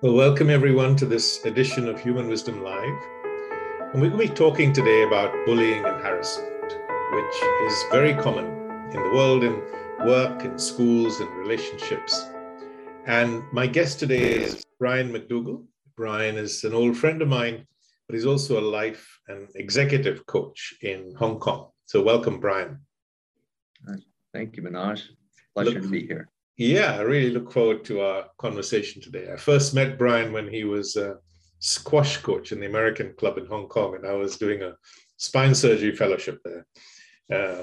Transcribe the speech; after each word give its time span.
Well, 0.00 0.12
welcome 0.12 0.48
everyone 0.48 0.94
to 0.98 1.06
this 1.06 1.44
edition 1.44 1.88
of 1.88 1.98
Human 1.98 2.28
Wisdom 2.28 2.62
Live. 2.62 3.02
And 3.92 4.00
we're 4.00 4.10
going 4.10 4.28
to 4.28 4.28
be 4.28 4.28
talking 4.28 4.72
today 4.72 5.02
about 5.02 5.34
bullying 5.44 5.84
and 5.84 6.00
harassment, 6.00 6.78
which 7.12 7.42
is 7.64 7.84
very 7.90 8.14
common 8.14 8.46
in 8.92 9.02
the 9.02 9.10
world, 9.12 9.42
in 9.42 9.60
work, 10.06 10.44
in 10.44 10.56
schools, 10.56 11.18
and 11.18 11.28
relationships. 11.30 12.30
And 13.06 13.42
my 13.52 13.66
guest 13.66 13.98
today 13.98 14.36
is 14.36 14.64
Brian 14.78 15.10
MacDougall. 15.10 15.64
Brian 15.96 16.36
is 16.36 16.62
an 16.62 16.74
old 16.74 16.96
friend 16.96 17.20
of 17.20 17.26
mine, 17.26 17.66
but 18.06 18.14
he's 18.14 18.24
also 18.24 18.60
a 18.60 18.70
life 18.70 19.18
and 19.26 19.48
executive 19.56 20.24
coach 20.26 20.74
in 20.80 21.12
Hong 21.16 21.40
Kong. 21.40 21.70
So, 21.86 22.04
welcome, 22.04 22.38
Brian. 22.38 22.78
Thank 24.32 24.56
you, 24.56 24.62
Manoj. 24.62 25.02
Pleasure 25.56 25.70
Look, 25.72 25.82
to 25.82 25.88
be 25.88 26.06
here. 26.06 26.28
Yeah, 26.58 26.96
I 26.96 27.02
really 27.02 27.30
look 27.30 27.52
forward 27.52 27.84
to 27.84 28.00
our 28.00 28.24
conversation 28.38 29.00
today. 29.00 29.28
I 29.32 29.36
first 29.36 29.74
met 29.74 29.96
Brian 29.96 30.32
when 30.32 30.48
he 30.48 30.64
was 30.64 30.96
a 30.96 31.18
squash 31.60 32.16
coach 32.16 32.50
in 32.50 32.58
the 32.58 32.66
American 32.66 33.14
club 33.16 33.38
in 33.38 33.46
Hong 33.46 33.68
Kong, 33.68 33.94
and 33.94 34.04
I 34.04 34.14
was 34.14 34.36
doing 34.36 34.62
a 34.62 34.74
spine 35.16 35.54
surgery 35.54 35.94
fellowship 35.94 36.40
there. 36.44 36.66
Uh, 37.32 37.62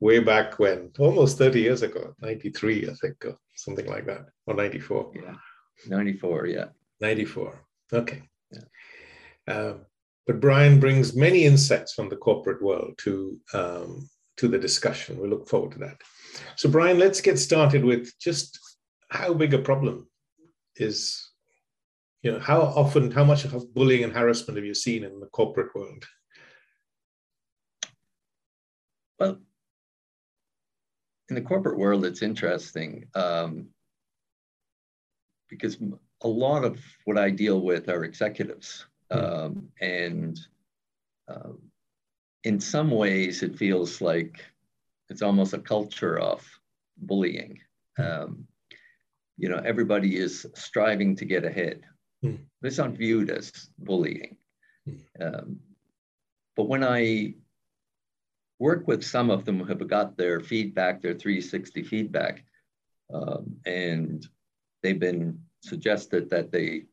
way 0.00 0.18
back 0.18 0.58
when, 0.58 0.90
almost 0.98 1.36
30 1.36 1.60
years 1.60 1.82
ago, 1.82 2.14
93, 2.20 2.88
I 2.88 2.94
think, 2.94 3.22
or 3.26 3.36
something 3.54 3.86
like 3.86 4.06
that, 4.06 4.24
or 4.46 4.54
94. 4.54 5.12
Yeah, 5.14 5.34
94, 5.86 6.46
yeah. 6.46 6.66
94, 7.02 7.54
okay. 7.92 8.22
Yeah. 8.50 9.54
Uh, 9.54 9.74
but 10.26 10.40
Brian 10.40 10.80
brings 10.80 11.14
many 11.14 11.44
insights 11.44 11.92
from 11.92 12.08
the 12.08 12.16
corporate 12.16 12.62
world 12.62 12.94
to, 12.98 13.38
um, 13.52 14.08
to 14.38 14.48
the 14.48 14.58
discussion. 14.58 15.20
We 15.20 15.28
look 15.28 15.50
forward 15.50 15.72
to 15.72 15.78
that. 15.80 16.00
So, 16.56 16.68
Brian, 16.68 16.98
let's 16.98 17.20
get 17.20 17.38
started 17.38 17.84
with 17.84 18.12
just 18.18 18.58
how 19.10 19.34
big 19.34 19.54
a 19.54 19.58
problem 19.58 20.08
is, 20.76 21.30
you 22.22 22.32
know, 22.32 22.38
how 22.38 22.60
often, 22.60 23.10
how 23.10 23.24
much 23.24 23.44
of 23.44 23.74
bullying 23.74 24.04
and 24.04 24.12
harassment 24.12 24.56
have 24.56 24.64
you 24.64 24.74
seen 24.74 25.04
in 25.04 25.20
the 25.20 25.26
corporate 25.26 25.74
world? 25.74 26.04
Well, 29.18 29.38
in 31.28 31.34
the 31.34 31.42
corporate 31.42 31.78
world, 31.78 32.04
it's 32.04 32.22
interesting 32.22 33.06
um, 33.14 33.68
because 35.48 35.78
a 36.22 36.28
lot 36.28 36.64
of 36.64 36.80
what 37.04 37.18
I 37.18 37.30
deal 37.30 37.60
with 37.60 37.88
are 37.88 38.04
executives. 38.04 38.86
Hmm. 39.10 39.18
Um, 39.18 39.68
and 39.80 40.40
um, 41.28 41.58
in 42.44 42.58
some 42.60 42.90
ways, 42.90 43.42
it 43.42 43.58
feels 43.58 44.00
like 44.00 44.44
it's 45.12 45.22
almost 45.22 45.52
a 45.52 45.58
culture 45.58 46.18
of 46.18 46.40
bullying. 46.96 47.60
Hmm. 47.98 48.02
Um, 48.02 48.46
you 49.36 49.48
know, 49.50 49.60
everybody 49.64 50.16
is 50.16 50.46
striving 50.54 51.16
to 51.16 51.24
get 51.24 51.44
ahead. 51.44 51.82
Mm. 52.24 52.38
It's 52.62 52.78
not 52.78 52.92
viewed 52.92 53.28
as 53.30 53.50
bullying. 53.78 54.36
Mm. 54.88 54.98
Um, 55.20 55.60
but 56.54 56.68
when 56.68 56.84
I 56.84 57.34
work 58.58 58.86
with 58.86 59.02
some 59.04 59.30
of 59.30 59.44
them 59.44 59.58
who 59.58 59.66
have 59.66 59.88
got 59.88 60.16
their 60.16 60.38
feedback, 60.40 61.02
their 61.02 61.14
360 61.14 61.82
feedback, 61.82 62.44
um, 63.12 63.56
and 63.66 64.24
they've 64.82 65.00
been 65.00 65.40
suggested 65.62 66.30
that 66.30 66.52
they 66.52 66.84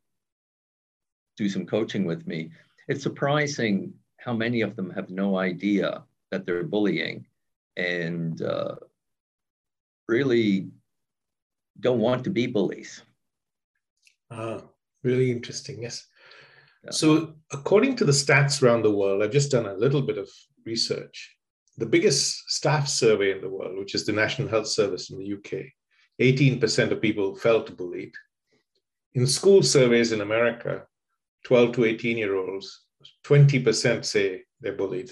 do 1.36 1.48
some 1.48 1.66
coaching 1.66 2.04
with 2.04 2.26
me, 2.26 2.50
it's 2.88 3.02
surprising 3.02 3.94
how 4.18 4.32
many 4.32 4.62
of 4.62 4.74
them 4.76 4.90
have 4.90 5.10
no 5.10 5.38
idea 5.38 6.02
that 6.30 6.44
they're 6.44 6.64
bullying 6.64 7.26
and 7.76 8.40
uh, 8.42 8.76
really 10.08 10.68
don't 11.78 12.00
want 12.00 12.24
to 12.24 12.30
be 12.30 12.46
bullies. 12.46 13.02
Ah, 14.30 14.62
really 15.02 15.30
interesting. 15.30 15.82
Yes. 15.82 16.06
Yeah. 16.84 16.90
So, 16.90 17.34
according 17.52 17.96
to 17.96 18.04
the 18.04 18.12
stats 18.12 18.62
around 18.62 18.82
the 18.82 18.90
world, 18.90 19.22
I've 19.22 19.32
just 19.32 19.50
done 19.50 19.66
a 19.66 19.74
little 19.74 20.02
bit 20.02 20.18
of 20.18 20.28
research. 20.64 21.36
The 21.78 21.86
biggest 21.86 22.50
staff 22.50 22.88
survey 22.88 23.32
in 23.32 23.40
the 23.40 23.48
world, 23.48 23.78
which 23.78 23.94
is 23.94 24.04
the 24.04 24.12
National 24.12 24.48
Health 24.48 24.66
Service 24.68 25.10
in 25.10 25.18
the 25.18 25.32
UK, 25.34 25.64
18% 26.20 26.90
of 26.90 27.00
people 27.00 27.34
felt 27.34 27.76
bullied. 27.76 28.12
In 29.14 29.26
school 29.26 29.62
surveys 29.62 30.12
in 30.12 30.20
America, 30.20 30.86
12 31.44 31.72
to 31.72 31.84
18 31.84 32.18
year 32.18 32.36
olds, 32.36 32.84
20% 33.24 34.04
say 34.04 34.42
they're 34.60 34.76
bullied. 34.76 35.10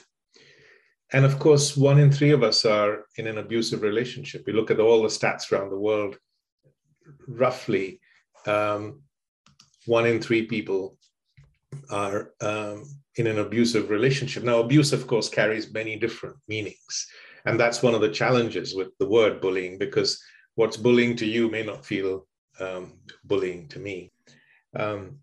And 1.12 1.24
of 1.24 1.38
course, 1.38 1.76
one 1.76 1.98
in 1.98 2.12
three 2.12 2.30
of 2.30 2.42
us 2.42 2.64
are 2.64 3.04
in 3.16 3.26
an 3.26 3.38
abusive 3.38 3.82
relationship. 3.82 4.44
We 4.46 4.52
look 4.52 4.70
at 4.70 4.80
all 4.80 5.02
the 5.02 5.08
stats 5.08 5.50
around 5.50 5.70
the 5.70 5.78
world, 5.78 6.19
roughly 7.26 8.00
um, 8.46 9.02
one 9.86 10.06
in 10.06 10.20
three 10.20 10.46
people 10.46 10.98
are 11.91 12.32
um, 12.41 12.84
in 13.16 13.26
an 13.26 13.38
abusive 13.38 13.91
relationship. 13.91 14.42
Now, 14.42 14.60
abuse, 14.60 14.92
of 14.92 15.06
course, 15.06 15.28
carries 15.28 15.72
many 15.72 15.96
different 15.96 16.36
meanings. 16.46 17.06
And 17.46 17.58
that's 17.58 17.82
one 17.82 17.94
of 17.94 18.00
the 18.00 18.10
challenges 18.10 18.75
with 18.75 18.88
the 18.98 19.08
word 19.08 19.40
bullying, 19.40 19.78
because 19.78 20.22
what's 20.56 20.76
bullying 20.76 21.16
to 21.16 21.26
you 21.26 21.50
may 21.50 21.64
not 21.64 21.86
feel 21.86 22.26
um, 22.60 22.98
bullying 23.25 23.69
to 23.69 23.78
me. 23.78 24.12
Um, 24.76 25.19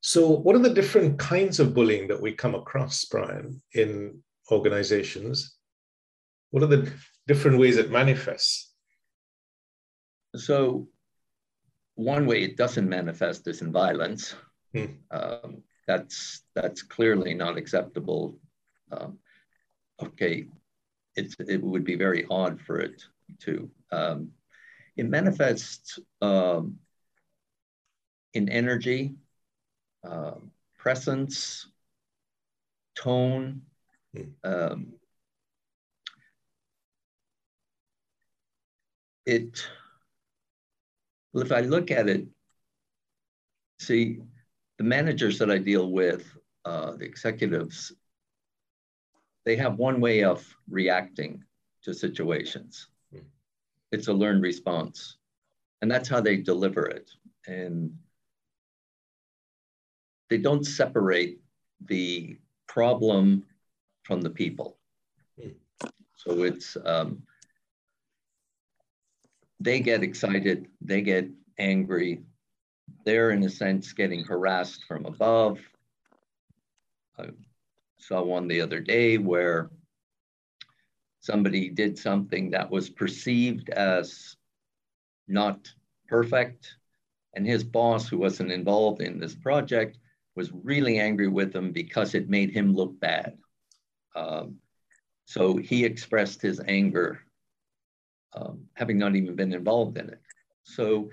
so, 0.00 0.30
what 0.30 0.56
are 0.56 0.60
the 0.60 0.72
different 0.72 1.18
kinds 1.18 1.60
of 1.60 1.74
bullying 1.74 2.08
that 2.08 2.20
we 2.20 2.32
come 2.32 2.54
across, 2.54 3.04
Brian, 3.04 3.60
in 3.74 4.22
organizations? 4.52 5.56
What 6.50 6.62
are 6.62 6.66
the 6.66 6.92
different 7.26 7.58
ways 7.58 7.76
it 7.76 7.90
manifests? 7.90 8.72
So, 10.36 10.88
one 11.94 12.26
way 12.26 12.42
it 12.42 12.56
doesn't 12.56 12.88
manifest 12.88 13.46
is 13.46 13.62
in 13.62 13.72
violence. 13.72 14.34
Hmm. 14.72 14.86
Um, 15.10 15.62
that's 15.86 16.42
that's 16.54 16.82
clearly 16.82 17.34
not 17.34 17.56
acceptable. 17.56 18.38
Um, 18.92 19.18
okay, 20.02 20.46
it's, 21.16 21.34
it 21.38 21.62
would 21.62 21.84
be 21.84 21.96
very 21.96 22.26
odd 22.30 22.60
for 22.60 22.80
it 22.80 23.02
to. 23.40 23.70
Um, 23.90 24.30
it 24.96 25.08
manifests 25.08 25.98
um, 26.20 26.78
in 28.34 28.48
energy, 28.48 29.14
uh, 30.04 30.34
presence, 30.76 31.66
tone, 32.94 33.62
um, 34.44 34.94
it, 39.26 39.66
well, 41.32 41.44
if 41.44 41.52
I 41.52 41.60
look 41.60 41.90
at 41.90 42.08
it, 42.08 42.26
see, 43.78 44.20
the 44.78 44.84
managers 44.84 45.38
that 45.38 45.50
I 45.50 45.58
deal 45.58 45.90
with, 45.90 46.24
uh, 46.64 46.92
the 46.92 47.04
executives, 47.04 47.92
they 49.44 49.56
have 49.56 49.76
one 49.76 50.00
way 50.00 50.24
of 50.24 50.44
reacting 50.68 51.44
to 51.82 51.94
situations. 51.94 52.88
Mm. 53.14 53.24
It's 53.92 54.08
a 54.08 54.12
learned 54.12 54.42
response. 54.42 55.16
And 55.82 55.90
that's 55.90 56.08
how 56.08 56.20
they 56.20 56.36
deliver 56.36 56.86
it. 56.86 57.10
And 57.46 57.96
they 60.28 60.38
don't 60.38 60.64
separate 60.64 61.40
the 61.86 62.38
problem 62.66 63.44
from 64.10 64.20
the 64.22 64.30
people. 64.30 64.76
So 66.16 66.42
it's, 66.42 66.76
um, 66.84 67.22
they 69.60 69.78
get 69.78 70.02
excited, 70.02 70.66
they 70.80 71.00
get 71.00 71.28
angry, 71.58 72.24
they're 73.04 73.30
in 73.30 73.44
a 73.44 73.48
sense 73.48 73.92
getting 73.92 74.24
harassed 74.24 74.84
from 74.88 75.06
above. 75.06 75.60
I 77.16 77.26
saw 77.98 78.24
one 78.24 78.48
the 78.48 78.60
other 78.60 78.80
day 78.80 79.16
where 79.16 79.70
somebody 81.20 81.68
did 81.68 81.96
something 81.96 82.50
that 82.50 82.68
was 82.68 82.90
perceived 82.90 83.70
as 83.70 84.34
not 85.28 85.72
perfect. 86.08 86.74
And 87.34 87.46
his 87.46 87.62
boss, 87.62 88.08
who 88.08 88.18
wasn't 88.18 88.50
involved 88.50 89.02
in 89.02 89.20
this 89.20 89.36
project, 89.36 89.98
was 90.34 90.50
really 90.52 90.98
angry 90.98 91.28
with 91.28 91.54
him 91.54 91.70
because 91.70 92.16
it 92.16 92.28
made 92.28 92.50
him 92.50 92.74
look 92.74 92.98
bad. 92.98 93.38
Um, 94.14 94.56
so 95.24 95.56
he 95.56 95.84
expressed 95.84 96.42
his 96.42 96.60
anger, 96.66 97.20
um, 98.34 98.64
having 98.74 98.98
not 98.98 99.14
even 99.14 99.36
been 99.36 99.52
involved 99.52 99.96
in 99.96 100.10
it. 100.10 100.20
So 100.64 101.10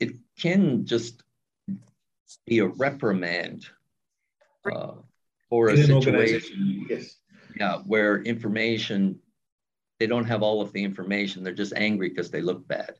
it 0.00 0.12
can 0.38 0.86
just 0.86 1.22
be 2.46 2.60
a 2.60 2.66
reprimand 2.66 3.66
uh, 4.70 4.94
for 5.48 5.68
a 5.68 5.76
situation 5.76 6.86
yes. 6.88 7.16
yeah, 7.56 7.78
where 7.86 8.22
information, 8.22 9.18
they 9.98 10.06
don't 10.06 10.24
have 10.24 10.42
all 10.42 10.60
of 10.60 10.72
the 10.72 10.82
information. 10.82 11.42
They're 11.42 11.52
just 11.52 11.74
angry 11.74 12.08
because 12.08 12.30
they 12.30 12.40
look 12.40 12.66
bad. 12.68 12.94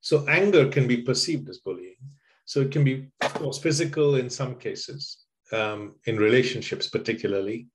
So 0.00 0.26
anger 0.28 0.68
can 0.68 0.86
be 0.86 0.98
perceived 0.98 1.48
as 1.48 1.58
bullying. 1.58 1.96
So 2.44 2.60
it 2.60 2.70
can 2.70 2.84
be, 2.84 3.08
of 3.22 3.34
course, 3.34 3.58
physical 3.58 4.16
in 4.16 4.28
some 4.28 4.56
cases 4.56 5.24
um, 5.52 5.96
in 6.06 6.16
relationships, 6.18 6.88
particularly. 6.88 7.68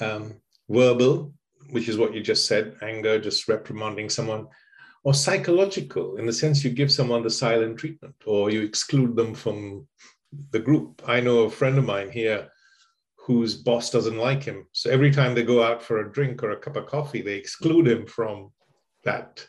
Um, 0.00 0.40
verbal, 0.68 1.32
which 1.70 1.88
is 1.88 1.96
what 1.96 2.14
you 2.14 2.22
just 2.22 2.46
said, 2.46 2.76
anger, 2.82 3.20
just 3.20 3.48
reprimanding 3.48 4.08
someone, 4.10 4.46
or 5.04 5.14
psychological 5.14 6.16
in 6.16 6.26
the 6.26 6.32
sense 6.32 6.64
you 6.64 6.70
give 6.70 6.90
someone 6.90 7.22
the 7.22 7.30
silent 7.30 7.78
treatment 7.78 8.14
or 8.26 8.50
you 8.50 8.62
exclude 8.62 9.14
them 9.14 9.34
from 9.34 9.86
the 10.50 10.58
group. 10.58 11.02
I 11.06 11.20
know 11.20 11.40
a 11.40 11.50
friend 11.50 11.78
of 11.78 11.84
mine 11.84 12.10
here 12.10 12.48
whose 13.16 13.54
boss 13.54 13.90
doesn't 13.90 14.18
like 14.18 14.42
him. 14.42 14.66
So 14.72 14.90
every 14.90 15.10
time 15.10 15.34
they 15.34 15.42
go 15.42 15.62
out 15.62 15.82
for 15.82 15.98
a 15.98 16.12
drink 16.12 16.42
or 16.42 16.50
a 16.50 16.58
cup 16.58 16.76
of 16.76 16.86
coffee, 16.86 17.22
they 17.22 17.34
exclude 17.34 17.86
him 17.86 18.06
from 18.06 18.50
that 19.04 19.46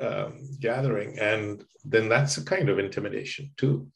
um, 0.00 0.48
gathering. 0.60 1.18
And 1.18 1.64
then 1.84 2.08
that's 2.08 2.38
a 2.38 2.44
kind 2.44 2.68
of 2.68 2.78
intimidation 2.78 3.50
too. 3.56 3.88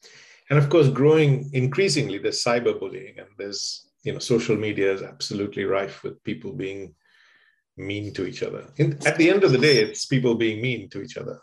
And 0.50 0.58
of 0.58 0.68
course, 0.68 0.88
growing 0.88 1.48
increasingly, 1.52 2.18
there's 2.18 2.42
cyberbullying 2.42 3.18
and 3.18 3.28
there's, 3.38 3.88
you 4.02 4.12
know, 4.12 4.18
social 4.18 4.56
media 4.56 4.92
is 4.92 5.02
absolutely 5.02 5.64
rife 5.64 6.02
with 6.02 6.22
people 6.24 6.52
being 6.52 6.94
mean 7.76 8.12
to 8.14 8.26
each 8.26 8.42
other. 8.42 8.66
In, 8.76 8.98
at 9.06 9.16
the 9.16 9.30
end 9.30 9.44
of 9.44 9.52
the 9.52 9.58
day, 9.58 9.78
it's 9.78 10.06
people 10.06 10.34
being 10.34 10.60
mean 10.60 10.90
to 10.90 11.02
each 11.02 11.16
other. 11.16 11.40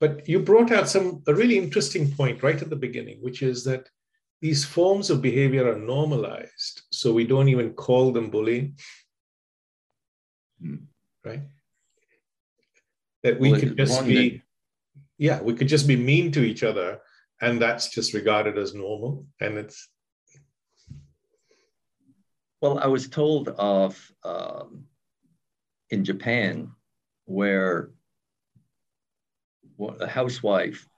But 0.00 0.28
you 0.28 0.40
brought 0.40 0.72
out 0.72 0.88
some 0.88 1.22
a 1.28 1.34
really 1.34 1.58
interesting 1.58 2.10
point 2.10 2.42
right 2.42 2.60
at 2.60 2.70
the 2.70 2.76
beginning, 2.76 3.18
which 3.20 3.42
is 3.42 3.62
that 3.64 3.88
these 4.40 4.64
forms 4.64 5.10
of 5.10 5.22
behavior 5.22 5.70
are 5.70 5.78
normalized, 5.78 6.82
so 6.90 7.12
we 7.12 7.24
don't 7.24 7.48
even 7.48 7.74
call 7.74 8.10
them 8.10 8.28
bullying, 8.28 8.76
mm. 10.60 10.80
right? 11.24 11.42
That 13.22 13.38
we 13.38 13.52
well, 13.52 13.60
could 13.60 13.76
just 13.76 14.04
be, 14.04 14.42
yeah, 15.18 15.40
we 15.40 15.54
could 15.54 15.68
just 15.68 15.86
be 15.86 15.94
mean 15.94 16.32
to 16.32 16.42
each 16.42 16.64
other, 16.64 16.98
and 17.42 17.60
that's 17.60 17.88
just 17.88 18.14
regarded 18.14 18.56
as 18.56 18.72
normal, 18.72 19.26
and 19.40 19.58
it's. 19.58 19.88
Well, 22.62 22.78
I 22.78 22.86
was 22.86 23.08
told 23.08 23.48
of 23.48 24.12
um, 24.22 24.84
in 25.90 26.04
Japan 26.04 26.70
where 27.24 27.90
a 30.00 30.06
housewife 30.06 30.88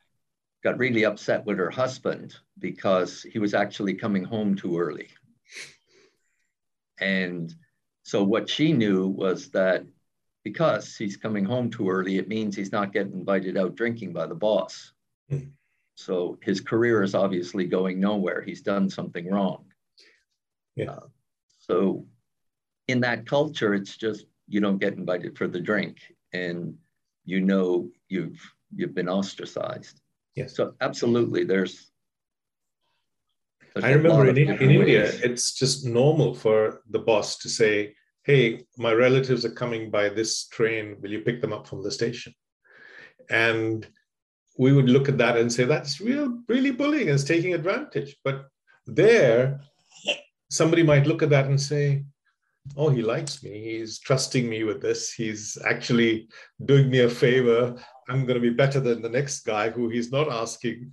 got 0.63 0.79
really 0.79 1.07
upset 1.07 1.47
with 1.47 1.57
her 1.57 1.71
husband 1.71 2.37
because 2.59 3.23
he 3.23 3.39
was 3.39 3.55
actually 3.55 3.95
coming 3.95 4.25
home 4.25 4.55
too 4.55 4.79
early. 4.79 5.09
And 7.01 7.55
so 8.03 8.23
what 8.23 8.51
she 8.51 8.75
knew 8.75 9.07
was 9.07 9.51
that 9.51 9.85
because 10.43 10.95
he's 10.95 11.17
coming 11.17 11.47
home 11.47 11.71
too 11.71 11.89
early, 11.89 12.19
it 12.19 12.29
means 12.29 12.55
he's 12.55 12.73
not 12.73 12.93
getting 12.93 13.15
invited 13.15 13.57
out 13.57 13.75
drinking 13.75 14.13
by 14.13 14.27
the 14.27 14.35
boss. 14.35 14.93
Mm. 15.33 15.51
So 15.95 16.39
his 16.43 16.61
career 16.61 17.03
is 17.03 17.15
obviously 17.15 17.67
going 17.67 18.01
nowhere. 18.01 18.43
He's 18.43 18.63
done 18.63 18.91
something 18.91 19.31
wrong. 19.31 19.65
Yeah. 20.77 20.91
Uh, 20.91 21.01
so 21.61 22.07
in 22.89 23.01
that 23.01 23.27
culture, 23.27 23.75
it's 23.75 23.97
just 23.97 24.27
you 24.49 24.61
don't 24.61 24.79
get 24.79 24.95
invited 24.95 25.37
for 25.37 25.47
the 25.47 25.61
drink 25.61 25.99
and 26.33 26.75
you 27.25 27.41
know 27.41 27.89
you've 28.09 28.41
you've 28.75 28.95
been 28.95 29.09
ostracized 29.09 30.01
yes 30.35 30.57
so 30.57 30.75
absolutely 30.81 31.45
there's, 31.45 31.91
there's 33.75 33.85
i 33.85 33.91
remember 33.91 34.29
in, 34.29 34.37
in 34.37 34.71
india 34.71 35.05
it's 35.23 35.55
just 35.55 35.87
normal 35.87 36.35
for 36.35 36.83
the 36.91 36.99
boss 36.99 37.39
to 37.39 37.49
say 37.49 37.95
hey 38.25 38.65
my 38.77 38.93
relatives 38.93 39.45
are 39.45 39.51
coming 39.51 39.91
by 39.91 40.09
this 40.09 40.47
train 40.49 40.97
will 41.01 41.11
you 41.11 41.21
pick 41.21 41.41
them 41.41 41.53
up 41.53 41.67
from 41.67 41.83
the 41.83 41.91
station 41.91 42.35
and 43.31 43.87
we 44.57 44.73
would 44.73 44.89
look 44.89 45.09
at 45.09 45.19
that 45.19 45.37
and 45.37 45.53
say 45.53 45.65
that's 45.65 46.01
real 46.01 46.39
really 46.49 46.71
bullying 46.71 47.09
it's 47.09 47.25
taking 47.25 47.55
advantage 47.55 48.17
but 48.25 48.47
there 48.87 49.61
somebody 50.51 50.83
might 50.83 51.07
look 51.07 51.23
at 51.23 51.31
that 51.31 51.47
and 51.47 51.61
say 51.61 52.05
oh, 52.77 52.89
he 52.89 53.03
likes 53.03 53.43
me. 53.43 53.63
He's 53.63 53.99
trusting 53.99 54.49
me 54.49 54.65
with 54.65 54.81
this. 54.81 55.13
He's 55.13 55.59
actually 55.65 56.29
doing 56.65 56.91
me 56.91 57.01
a 57.01 57.09
favor. 57.09 57.77
I'm 58.09 58.27
going 58.27 58.41
to 58.41 58.41
be 58.41 58.51
better 58.51 58.81
than 58.81 59.03
the 59.03 59.09
next 59.09 59.45
guy 59.45 59.71
who 59.71 59.89
he's 59.89 60.11
not 60.11 60.31
asking 60.31 60.93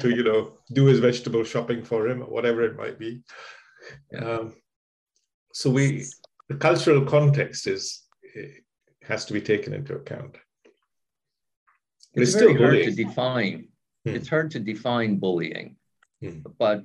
to, 0.00 0.10
you 0.10 0.22
know, 0.22 0.52
do 0.72 0.86
his 0.86 0.98
vegetable 0.98 1.44
shopping 1.44 1.82
for 1.82 2.08
him 2.08 2.22
or 2.22 2.26
whatever 2.26 2.62
it 2.62 2.76
might 2.76 2.98
be. 2.98 3.22
Um, 4.18 4.54
so 5.52 5.70
we, 5.70 6.04
the 6.48 6.56
cultural 6.56 7.04
context 7.04 7.66
is 7.66 8.04
has 9.02 9.24
to 9.24 9.32
be 9.32 9.40
taken 9.40 9.72
into 9.72 9.94
account. 9.94 10.36
It's, 12.22 12.34
it's, 12.34 12.40
very 12.40 12.54
hard 12.54 12.70
bullying. 12.70 12.96
to 12.96 13.04
define. 13.04 13.68
Hmm. 14.04 14.14
It's 14.14 14.28
hard 14.28 14.50
to 14.52 14.60
define 14.60 15.18
bullying, 15.18 15.76
hmm. 16.20 16.40
but 16.58 16.84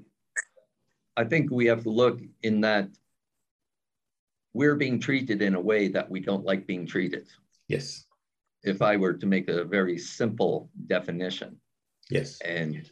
I 1.16 1.24
think 1.24 1.52
we 1.52 1.66
have 1.68 1.84
to 1.84 1.90
look 1.90 2.20
in 2.42 2.62
that 2.62 2.90
we're 4.54 4.76
being 4.76 5.00
treated 5.00 5.42
in 5.42 5.56
a 5.56 5.62
way 5.62 5.88
that 5.90 6.10
we 6.10 6.20
don't 6.20 6.46
like 6.46 6.68
being 6.68 6.86
treated. 6.86 7.28
Yes. 7.68 8.06
If 8.64 8.82
I 8.82 8.98
were 8.98 9.14
to 9.14 9.26
make 9.26 9.50
a 9.50 9.64
very 9.64 9.98
simple 9.98 10.70
definition. 10.88 11.60
Yes. 12.10 12.40
And 12.42 12.90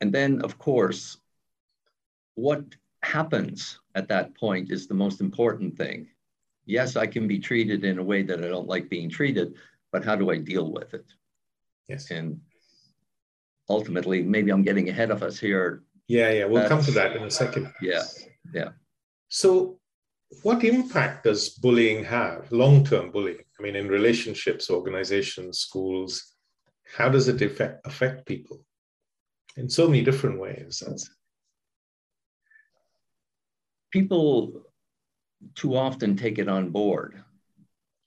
and 0.00 0.12
then 0.12 0.42
of 0.42 0.58
course, 0.58 1.16
what 2.34 2.64
happens 3.02 3.78
at 3.94 4.08
that 4.08 4.34
point 4.34 4.70
is 4.70 4.86
the 4.86 4.94
most 4.94 5.20
important 5.20 5.76
thing. 5.76 6.08
Yes, 6.66 6.96
I 6.96 7.06
can 7.06 7.26
be 7.28 7.38
treated 7.38 7.84
in 7.84 7.98
a 7.98 8.02
way 8.02 8.22
that 8.22 8.44
I 8.44 8.48
don't 8.48 8.68
like 8.68 8.90
being 8.90 9.08
treated, 9.08 9.54
but 9.92 10.04
how 10.04 10.16
do 10.16 10.30
I 10.30 10.38
deal 10.38 10.72
with 10.72 10.94
it? 10.94 11.04
Yes. 11.88 12.10
And 12.10 12.40
ultimately, 13.68 14.22
maybe 14.22 14.50
I'm 14.50 14.62
getting 14.62 14.88
ahead 14.88 15.10
of 15.10 15.22
us 15.22 15.38
here. 15.38 15.82
Yeah, 16.08 16.30
yeah, 16.30 16.44
we'll 16.44 16.68
come 16.68 16.82
to 16.82 16.92
that 16.92 17.16
in 17.16 17.22
a 17.22 17.26
uh, 17.26 17.30
second. 17.30 17.72
Yeah, 17.80 18.02
yeah. 18.54 18.70
So 19.28 19.80
what 20.42 20.64
impact 20.64 21.24
does 21.24 21.50
bullying 21.50 22.04
have, 22.04 22.50
long 22.52 22.84
term 22.84 23.10
bullying? 23.10 23.44
I 23.58 23.62
mean, 23.62 23.76
in 23.76 23.88
relationships, 23.88 24.70
organizations, 24.70 25.58
schools, 25.58 26.34
how 26.96 27.08
does 27.08 27.28
it 27.28 27.40
affect, 27.42 27.86
affect 27.86 28.26
people 28.26 28.60
in 29.56 29.68
so 29.68 29.86
many 29.88 30.02
different 30.02 30.40
ways? 30.40 30.82
That's... 30.86 31.10
People 33.90 34.62
too 35.54 35.76
often 35.76 36.16
take 36.16 36.38
it 36.38 36.48
on 36.48 36.70
board. 36.70 37.22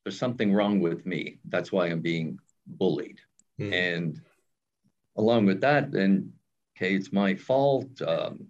There's 0.03 0.17
something 0.17 0.53
wrong 0.53 0.79
with 0.79 1.05
me. 1.05 1.39
That's 1.47 1.71
why 1.71 1.87
I'm 1.87 2.01
being 2.01 2.39
bullied. 2.65 3.19
Mm. 3.59 3.73
And 3.73 4.21
along 5.17 5.45
with 5.45 5.61
that, 5.61 5.91
then, 5.91 6.33
okay, 6.77 6.95
it's 6.95 7.11
my 7.11 7.35
fault. 7.35 8.01
Um, 8.01 8.47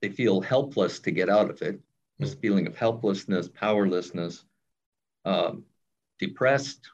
they 0.00 0.08
feel 0.08 0.40
helpless 0.40 1.00
to 1.00 1.10
get 1.10 1.28
out 1.28 1.50
of 1.50 1.62
it 1.62 1.80
this 2.18 2.34
feeling 2.34 2.66
of 2.66 2.76
helplessness, 2.76 3.48
powerlessness, 3.48 4.44
um, 5.24 5.64
depressed, 6.18 6.88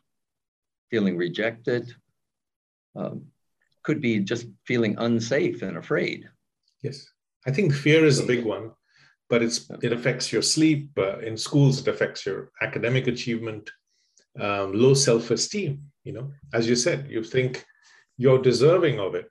feeling 0.91 1.17
rejected, 1.17 1.95
um, 2.97 3.25
could 3.83 4.01
be 4.01 4.19
just 4.19 4.47
feeling 4.67 4.97
unsafe 4.99 5.63
and 5.63 5.77
afraid. 5.77 6.29
Yes, 6.83 7.07
I 7.47 7.51
think 7.51 7.73
fear 7.73 8.05
is 8.05 8.19
a 8.19 8.27
big 8.27 8.45
one, 8.45 8.73
but 9.29 9.43
it's 9.43 9.71
it 9.83 9.93
affects 9.93 10.33
your 10.33 10.43
sleep. 10.43 10.91
Uh, 10.99 11.19
in 11.19 11.37
schools, 11.37 11.81
it 11.81 11.89
affects 11.89 12.27
your 12.27 12.51
academic 12.61 13.07
achievement, 13.07 13.71
um, 14.41 14.73
low 14.73 14.95
self-esteem. 14.95 15.83
You 16.05 16.13
know, 16.13 16.33
as 16.53 16.69
you 16.69 16.77
said, 16.77 17.09
you 17.09 17.23
think 17.23 17.65
you're 18.17 18.43
deserving 18.43 18.99
of 18.99 19.15
it. 19.15 19.31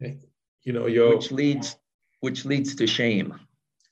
you 0.62 0.72
know, 0.72 0.86
you're 0.86 1.16
which 1.16 1.30
leads 1.30 1.76
which 2.20 2.44
leads 2.44 2.74
to 2.74 2.86
shame. 2.86 3.38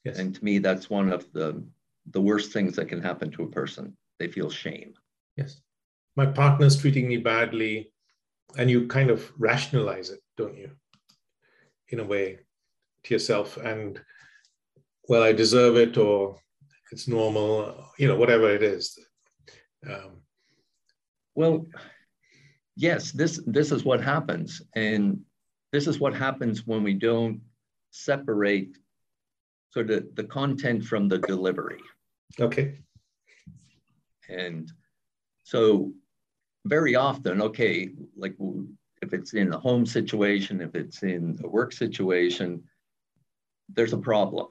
Yes. 0.04 0.18
And 0.18 0.34
to 0.34 0.44
me, 0.44 0.58
that's 0.58 0.90
one 0.90 1.12
of 1.12 1.30
the, 1.32 1.62
the 2.10 2.20
worst 2.20 2.52
things 2.52 2.76
that 2.76 2.88
can 2.88 3.00
happen 3.00 3.30
to 3.32 3.44
a 3.44 3.50
person. 3.50 3.96
They 4.18 4.28
feel 4.28 4.50
shame. 4.50 4.94
Yes. 5.36 5.60
My 6.16 6.26
partner's 6.26 6.76
treating 6.76 7.08
me 7.08 7.16
badly. 7.16 7.90
And 8.58 8.70
you 8.70 8.86
kind 8.86 9.10
of 9.10 9.32
rationalize 9.38 10.10
it, 10.10 10.20
don't 10.36 10.56
you? 10.56 10.70
In 11.88 12.00
a 12.00 12.04
way 12.04 12.40
to 13.04 13.14
yourself. 13.14 13.56
And, 13.56 14.00
well, 15.08 15.22
I 15.22 15.32
deserve 15.32 15.76
it 15.76 15.96
or 15.96 16.36
it's 16.92 17.08
normal, 17.08 17.88
you 17.98 18.06
know, 18.06 18.16
whatever 18.16 18.54
it 18.54 18.62
is. 18.62 18.98
Um, 19.88 20.22
well, 21.34 21.66
yes, 22.76 23.12
this 23.12 23.40
this 23.46 23.72
is 23.72 23.84
what 23.84 24.00
happens, 24.00 24.62
and 24.74 25.20
this 25.72 25.86
is 25.86 25.98
what 25.98 26.14
happens 26.14 26.66
when 26.66 26.82
we 26.82 26.94
don't 26.94 27.40
separate 27.90 28.76
sort 29.70 29.90
of 29.90 30.14
the 30.14 30.24
content 30.24 30.84
from 30.84 31.08
the 31.08 31.18
delivery. 31.18 31.80
Okay. 32.40 32.78
And 34.28 34.70
so 35.42 35.92
very 36.64 36.94
often, 36.94 37.42
okay, 37.42 37.90
like 38.16 38.36
if 39.02 39.12
it's 39.12 39.34
in 39.34 39.52
a 39.52 39.58
home 39.58 39.84
situation, 39.84 40.60
if 40.60 40.74
it's 40.74 41.02
in 41.02 41.38
a 41.44 41.48
work 41.48 41.72
situation, 41.72 42.62
there's 43.68 43.92
a 43.92 43.98
problem. 43.98 44.48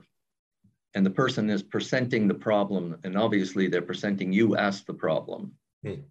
And 0.95 1.05
the 1.05 1.11
person 1.11 1.49
is 1.49 1.63
presenting 1.63 2.27
the 2.27 2.35
problem, 2.35 2.97
and 3.03 3.17
obviously 3.17 3.67
they're 3.67 3.81
presenting 3.81 4.31
you 4.31 4.55
as 4.55 4.83
the 4.83 4.93
problem. 4.93 5.53
Hmm. 5.83 6.01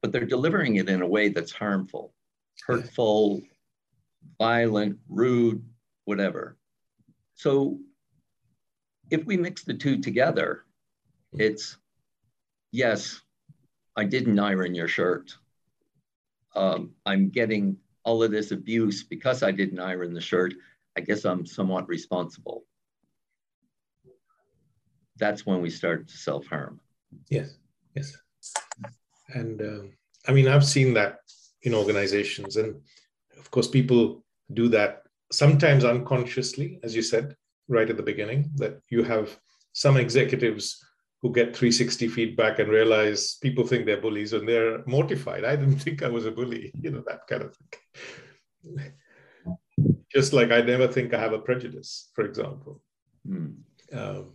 But 0.00 0.12
they're 0.12 0.24
delivering 0.24 0.76
it 0.76 0.88
in 0.88 1.02
a 1.02 1.06
way 1.06 1.28
that's 1.28 1.52
harmful, 1.52 2.14
hurtful, 2.66 3.42
violent, 4.38 4.98
rude, 5.08 5.64
whatever. 6.04 6.56
So 7.34 7.78
if 9.10 9.24
we 9.24 9.36
mix 9.36 9.62
the 9.64 9.74
two 9.74 10.00
together, 10.00 10.64
it's 11.32 11.76
yes, 12.72 13.20
I 13.96 14.04
didn't 14.04 14.38
iron 14.38 14.74
your 14.74 14.88
shirt. 14.88 15.36
Um, 16.54 16.92
I'm 17.06 17.30
getting 17.30 17.76
all 18.04 18.22
of 18.22 18.30
this 18.30 18.50
abuse 18.50 19.02
because 19.02 19.42
I 19.42 19.50
didn't 19.50 19.80
iron 19.80 20.14
the 20.14 20.20
shirt. 20.20 20.54
I 20.96 21.00
guess 21.00 21.24
I'm 21.24 21.46
somewhat 21.46 21.88
responsible. 21.88 22.64
That's 25.16 25.46
when 25.46 25.62
we 25.62 25.70
start 25.70 26.08
to 26.08 26.16
self 26.16 26.46
harm. 26.46 26.80
Yes, 27.28 27.56
yes. 27.94 28.16
And 29.28 29.60
um, 29.60 29.92
I 30.26 30.32
mean, 30.32 30.48
I've 30.48 30.64
seen 30.64 30.94
that 30.94 31.18
in 31.62 31.74
organizations. 31.74 32.56
And 32.56 32.80
of 33.38 33.50
course, 33.50 33.68
people 33.68 34.24
do 34.52 34.68
that 34.68 35.02
sometimes 35.30 35.84
unconsciously, 35.84 36.78
as 36.82 36.94
you 36.94 37.02
said 37.02 37.36
right 37.68 37.88
at 37.88 37.96
the 37.96 38.02
beginning, 38.02 38.50
that 38.56 38.80
you 38.90 39.02
have 39.02 39.38
some 39.72 39.96
executives 39.96 40.84
who 41.22 41.32
get 41.32 41.56
360 41.56 42.08
feedback 42.08 42.58
and 42.58 42.68
realize 42.68 43.36
people 43.40 43.64
think 43.64 43.86
they're 43.86 44.00
bullies 44.00 44.32
and 44.32 44.48
they're 44.48 44.82
mortified. 44.86 45.44
I 45.44 45.56
didn't 45.56 45.78
think 45.84 46.02
I 46.02 46.08
was 46.08 46.26
a 46.26 46.30
bully, 46.30 46.72
you 46.80 46.90
know, 46.90 47.02
that 47.06 47.26
kind 47.28 47.42
of 47.42 47.56
thing. 47.56 48.92
Just 50.14 50.32
like 50.32 50.50
I 50.50 50.60
never 50.60 50.88
think 50.88 51.14
I 51.14 51.20
have 51.20 51.32
a 51.32 51.38
prejudice, 51.38 52.10
for 52.14 52.24
example. 52.24 52.82
Mm. 53.26 53.56
Um, 53.92 54.32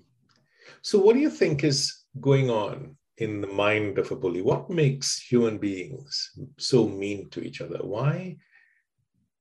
so, 0.81 0.99
what 0.99 1.13
do 1.13 1.19
you 1.19 1.29
think 1.29 1.63
is 1.63 2.05
going 2.19 2.49
on 2.49 2.97
in 3.17 3.41
the 3.41 3.47
mind 3.47 3.97
of 3.97 4.11
a 4.11 4.15
bully? 4.15 4.41
What 4.41 4.69
makes 4.69 5.19
human 5.19 5.57
beings 5.57 6.31
so 6.57 6.87
mean 6.87 7.29
to 7.29 7.41
each 7.41 7.61
other? 7.61 7.79
Why, 7.81 8.37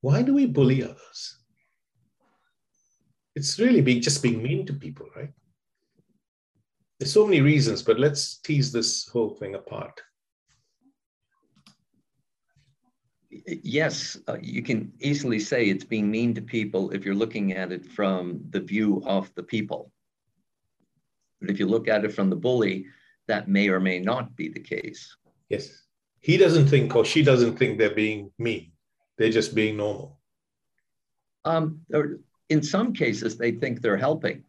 why 0.01 0.23
do 0.23 0.35
we 0.35 0.47
bully 0.47 0.83
others? 0.83 1.39
It's 3.35 3.59
really 3.59 3.83
being 3.83 4.01
just 4.01 4.23
being 4.23 4.43
mean 4.43 4.65
to 4.67 4.73
people, 4.73 5.07
right? 5.15 5.33
There's 6.99 7.13
so 7.13 7.27
many 7.27 7.43
reasons, 7.43 7.83
but 7.83 8.01
let's 8.01 8.39
tease 8.39 8.73
this 8.73 9.07
whole 9.09 9.35
thing 9.35 9.55
apart. 9.55 10.01
Yes, 13.47 14.19
uh, 14.29 14.39
you 14.41 14.63
can 14.63 14.93
easily 15.01 15.39
say 15.39 15.67
it's 15.67 15.85
being 15.85 16.11
mean 16.11 16.35
to 16.35 16.43
people 16.43 16.91
if 16.91 17.05
you're 17.05 17.15
looking 17.15 17.53
at 17.53 17.73
it 17.73 17.85
from 17.85 18.41
the 18.51 18.61
view 18.61 19.03
of 19.07 19.35
the 19.35 19.43
people. 19.43 19.91
But 21.41 21.51
if 21.51 21.59
you 21.59 21.67
look 21.67 21.89
at 21.89 22.05
it 22.05 22.15
from 22.15 22.31
the 22.31 22.37
bully, 22.37 22.87
that 23.29 23.49
may 23.49 23.69
or 23.69 23.81
may 23.81 23.99
not 23.99 24.37
be 24.37 24.49
the 24.49 24.61
case. 24.61 25.17
Yes. 25.49 25.83
He 26.21 26.37
doesn't 26.37 26.69
think 26.69 26.95
or 26.97 27.05
she 27.05 27.23
doesn't 27.23 27.57
think 27.57 27.79
they're 27.79 27.95
being 27.95 28.33
mean. 28.39 28.73
They're 29.19 29.31
just 29.31 29.55
being 29.55 29.77
normal. 29.77 30.19
Um, 31.45 31.81
in 32.49 32.63
some 32.63 32.93
cases, 32.93 33.37
they 33.37 33.53
think 33.53 33.81
they're 33.81 33.97
helping 33.97 34.45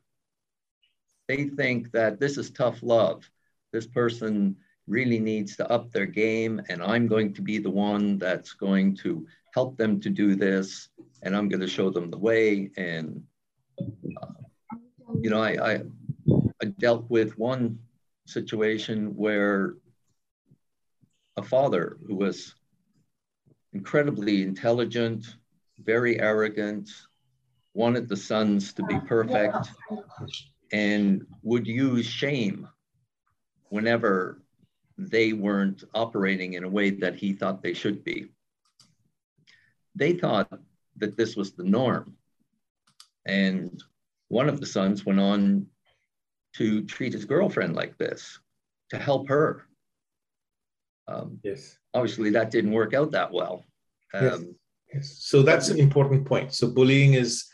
they 1.27 1.46
think 1.46 1.91
that 1.91 2.20
this 2.20 2.38
is 2.38 2.51
tough 2.51 2.82
love. 2.82 3.29
This 3.74 3.86
person 3.86 4.56
really 4.88 5.20
needs 5.20 5.56
to 5.58 5.70
up 5.70 5.91
their 5.91 6.06
game, 6.06 6.62
and 6.70 6.82
I'm 6.82 7.08
going 7.08 7.34
to 7.34 7.41
be 7.41 7.58
the 7.58 7.70
one 7.70 8.17
that's 8.17 8.53
going 8.53 8.96
to 8.98 9.27
help 9.53 9.77
them 9.77 10.00
to 10.00 10.10
do 10.10 10.36
this, 10.36 10.89
and 11.24 11.36
I'm 11.36 11.50
going 11.50 11.62
to 11.62 11.67
show 11.67 11.89
them 11.89 12.10
the 12.10 12.17
way. 12.17 12.72
And 12.77 13.24
uh, 13.79 14.27
you 15.22 15.29
know, 15.29 15.41
I, 15.41 15.74
I, 15.74 15.82
I 16.62 16.65
dealt 16.79 17.10
with 17.10 17.38
one 17.38 17.79
situation 18.25 19.15
where 19.15 19.75
a 21.38 21.44
father 21.44 21.98
who 22.06 22.15
was 22.15 22.56
incredibly 23.74 24.41
intelligent, 24.41 25.25
very 25.79 26.20
arrogant, 26.20 26.89
wanted 27.74 28.10
the 28.10 28.17
sons 28.17 28.74
to 28.74 28.84
be 28.84 29.00
perfect, 29.01 29.70
and 30.72 31.25
would 31.44 31.67
use 31.67 32.06
shame 32.06 32.67
whenever 33.70 34.41
they 34.98 35.34
weren't 35.34 35.84
operating 35.94 36.54
in 36.54 36.63
a 36.63 36.70
way 36.70 36.89
that 36.89 37.16
he 37.16 37.34
thought 37.34 37.62
they 37.62 37.74
should 37.74 38.04
be. 38.04 38.27
They 39.96 40.13
thought 40.13 40.51
that 40.98 41.18
this 41.18 41.36
was 41.36 41.51
the 41.51 41.63
norm. 41.63 42.16
And 43.25 43.82
one 44.30 44.50
of 44.50 44.60
the 44.60 44.66
sons 44.66 45.06
went 45.06 45.20
on 45.20 45.68
to 46.56 46.84
treat 46.86 47.13
his 47.13 47.25
girlfriend 47.25 47.75
like 47.75 47.98
this, 47.98 48.39
to 48.89 48.98
help 48.98 49.30
her. 49.30 49.68
Um, 51.08 51.39
yes. 51.44 51.77
Obviously, 51.94 52.32
that 52.32 52.51
didn't 52.51 52.72
work 52.72 52.94
out 52.94 53.12
that 53.12 53.32
well. 53.32 53.63
Um, 54.13 54.24
yes. 54.24 54.44
yes. 54.94 55.18
So 55.20 55.42
that's 55.42 55.70
an 55.70 55.80
important 55.80 56.25
point. 56.25 56.54
So 56.54 56.68
bullying 56.68 57.13
is 57.13 57.46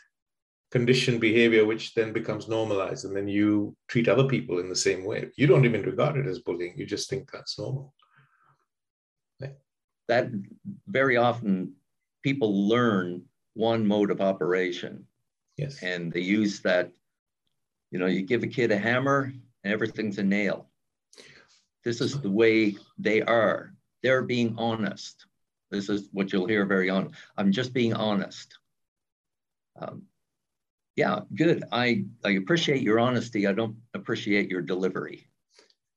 conditioned 0.74 1.20
behavior 1.20 1.64
which 1.64 1.94
then 1.94 2.12
becomes 2.12 2.48
normalized 2.48 3.04
and 3.04 3.14
then 3.16 3.28
you 3.28 3.76
treat 3.86 4.08
other 4.08 4.24
people 4.24 4.58
in 4.58 4.68
the 4.68 4.74
same 4.88 5.04
way. 5.04 5.30
You 5.36 5.46
don't 5.46 5.64
even 5.64 5.82
regard 5.82 6.16
it 6.16 6.26
as 6.26 6.40
bullying 6.40 6.76
you 6.76 6.84
just 6.84 7.08
think 7.08 7.30
that's 7.30 7.56
normal. 7.60 7.94
Right? 9.40 9.54
that 10.08 10.30
very 10.88 11.16
often 11.16 11.74
people 12.24 12.68
learn 12.68 13.22
one 13.54 13.86
mode 13.86 14.10
of 14.10 14.20
operation. 14.20 15.06
Yes. 15.56 15.80
And 15.80 16.12
they 16.12 16.24
use 16.38 16.60
that 16.62 16.90
you 17.92 18.00
know 18.00 18.06
you 18.06 18.22
give 18.22 18.42
a 18.42 18.48
kid 18.48 18.72
a 18.72 18.76
hammer 18.76 19.32
and 19.62 19.72
everything's 19.72 20.18
a 20.18 20.24
nail. 20.24 20.68
This 21.84 22.00
is 22.00 22.20
the 22.20 22.36
way 22.42 22.76
they 22.98 23.22
are. 23.22 23.74
They're 24.02 24.24
being 24.24 24.56
honest. 24.58 25.26
This 25.70 25.88
is 25.88 26.08
what 26.10 26.32
you'll 26.32 26.48
hear 26.54 26.66
very 26.66 26.90
on 26.90 27.12
i'm 27.38 27.52
just 27.52 27.72
being 27.72 27.94
honest. 27.94 28.58
Um, 29.80 30.02
yeah, 30.96 31.20
good. 31.34 31.64
I, 31.72 32.04
I 32.24 32.32
appreciate 32.32 32.82
your 32.82 33.00
honesty. 33.00 33.46
I 33.46 33.52
don't 33.52 33.76
appreciate 33.94 34.50
your 34.50 34.62
delivery. 34.62 35.26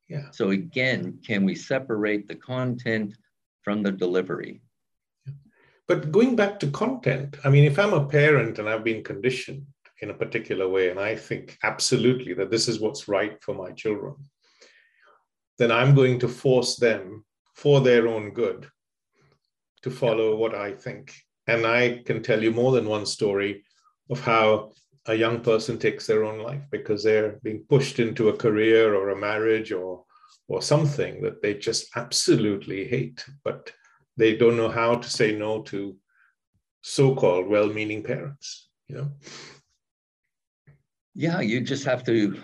Yeah. 0.08 0.32
So 0.32 0.52
again, 0.52 1.20
can 1.26 1.46
we 1.46 1.56
separate 1.56 2.28
the 2.28 2.36
content 2.36 3.16
from 3.62 3.84
the 3.84 3.92
delivery? 3.92 4.62
But 5.88 6.12
going 6.12 6.36
back 6.36 6.60
to 6.60 6.68
content, 6.68 7.38
I 7.44 7.50
mean, 7.50 7.64
if 7.64 7.78
I'm 7.80 7.94
a 7.94 8.06
parent 8.06 8.60
and 8.60 8.68
I've 8.68 8.84
been 8.84 9.04
conditioned 9.04 9.66
in 10.02 10.10
a 10.10 10.14
particular 10.14 10.68
way, 10.68 10.90
and 10.90 11.00
I 11.00 11.16
think 11.16 11.58
absolutely 11.64 12.34
that 12.34 12.52
this 12.52 12.68
is 12.68 12.80
what's 12.80 13.08
right 13.08 13.42
for 13.42 13.54
my 13.54 13.72
children, 13.72 14.16
then 15.58 15.72
I'm 15.72 15.96
going 15.96 16.20
to 16.20 16.28
force 16.28 16.76
them 16.76 17.26
for 17.56 17.82
their 17.82 18.08
own 18.08 18.32
good 18.32 18.68
to 19.84 19.92
follow 19.92 20.36
what 20.36 20.56
I 20.56 20.74
think. 20.74 21.14
And 21.48 21.66
I 21.66 22.04
can 22.06 22.22
tell 22.22 22.44
you 22.44 22.52
more 22.52 22.72
than 22.74 22.88
one 22.88 23.06
story 23.06 23.64
of 24.10 24.20
how 24.20 24.72
a 25.08 25.16
young 25.16 25.42
person 25.42 25.80
takes 25.80 26.06
their 26.06 26.24
own 26.24 26.40
life 26.40 26.62
because 26.72 27.04
they're 27.04 27.40
being 27.44 27.64
pushed 27.70 28.00
into 28.00 28.30
a 28.30 28.38
career 28.38 28.94
or 28.96 29.10
a 29.10 29.20
marriage 29.20 29.72
or 29.72 30.04
or 30.50 30.62
something 30.62 31.22
that 31.22 31.42
they 31.42 31.54
just 31.54 31.90
absolutely 31.96 32.88
hate 32.88 33.26
but 33.44 33.72
they 34.16 34.36
don't 34.36 34.58
know 34.58 34.70
how 34.70 34.96
to 34.96 35.10
say 35.10 35.36
no 35.36 35.62
to 35.62 35.96
so-called 36.82 37.48
well-meaning 37.48 38.04
parents 38.04 38.70
you 38.88 38.96
know? 38.96 39.12
Yeah 41.16 41.42
you 41.42 41.62
just 41.62 41.86
have 41.86 42.04
to 42.06 42.42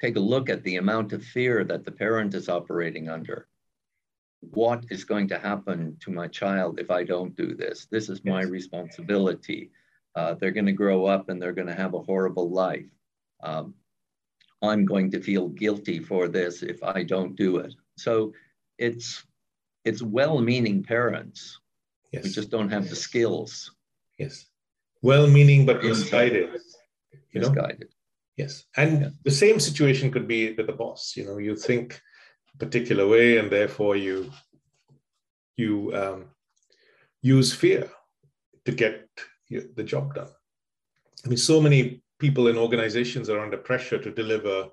take 0.00 0.16
a 0.16 0.20
look 0.20 0.50
at 0.50 0.62
the 0.64 0.76
amount 0.76 1.12
of 1.12 1.24
fear 1.24 1.64
that 1.64 1.84
the 1.84 1.90
parent 1.90 2.34
is 2.34 2.50
operating 2.50 3.08
under. 3.08 3.48
What 4.40 4.84
is 4.90 5.04
going 5.04 5.28
to 5.28 5.38
happen 5.38 5.96
to 6.00 6.10
my 6.10 6.28
child 6.28 6.78
if 6.78 6.90
i 6.90 7.02
don't 7.04 7.34
do 7.36 7.54
this? 7.54 7.86
This 7.90 8.10
is 8.10 8.22
my 8.24 8.42
responsibility 8.42 9.70
uh, 10.14 10.34
they're 10.34 10.50
going 10.50 10.66
to 10.66 10.72
grow 10.72 11.06
up 11.06 11.28
and 11.28 11.40
they're 11.40 11.52
going 11.52 11.68
to 11.68 11.74
have 11.74 11.94
a 11.94 12.02
horrible 12.02 12.50
life. 12.50 12.90
Um, 13.42 13.74
I'm 14.62 14.84
going 14.84 15.10
to 15.10 15.20
feel 15.20 15.48
guilty 15.48 16.00
for 16.00 16.28
this 16.28 16.62
if 16.62 16.82
I 16.82 17.02
don't 17.02 17.36
do 17.36 17.58
it. 17.58 17.74
So 17.96 18.32
it's 18.78 19.24
it's 19.84 20.02
well-meaning 20.02 20.82
parents. 20.82 21.60
Yes. 22.12 22.24
We 22.24 22.30
just 22.30 22.50
don't 22.50 22.70
have 22.70 22.88
the 22.88 22.96
skills. 22.96 23.72
Yes. 24.18 24.46
Well-meaning 25.02 25.66
but 25.66 25.84
misguided. 25.84 26.48
You 27.32 27.40
know? 27.40 27.50
Misguided. 27.50 27.88
Yes. 28.36 28.64
And 28.76 29.00
yeah. 29.00 29.08
the 29.24 29.30
same 29.30 29.60
situation 29.60 30.10
could 30.10 30.26
be 30.26 30.54
with 30.54 30.66
the 30.66 30.72
boss. 30.72 31.14
You 31.16 31.26
know, 31.26 31.38
you 31.38 31.54
think 31.56 32.00
a 32.54 32.58
particular 32.58 33.06
way 33.06 33.38
and 33.38 33.50
therefore 33.50 33.96
you 33.96 34.30
you 35.56 35.92
um, 35.94 36.24
use 37.22 37.52
fear 37.52 37.90
to 38.64 38.72
get 38.72 39.08
the 39.60 39.84
job 39.84 40.14
done. 40.14 40.28
I 41.24 41.28
mean, 41.28 41.38
so 41.38 41.60
many 41.60 42.02
people 42.18 42.48
in 42.48 42.58
organizations 42.58 43.28
are 43.28 43.40
under 43.40 43.56
pressure 43.56 43.98
to 43.98 44.10
deliver, 44.10 44.68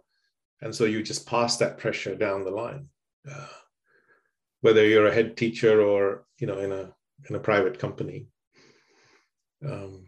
and 0.62 0.74
so 0.74 0.86
you 0.86 1.04
just 1.04 1.26
pass 1.26 1.58
that 1.58 1.78
pressure 1.78 2.16
down 2.16 2.44
the 2.44 2.52
line. 2.52 2.88
Uh, 3.30 3.48
whether 4.62 4.86
you're 4.86 5.08
a 5.08 5.14
head 5.14 5.36
teacher 5.36 5.82
or 5.82 6.26
you 6.38 6.48
know 6.48 6.60
in 6.60 6.72
a 6.72 6.94
in 7.30 7.36
a 7.36 7.40
private 7.40 7.78
company. 7.78 8.28
Um, 9.64 10.08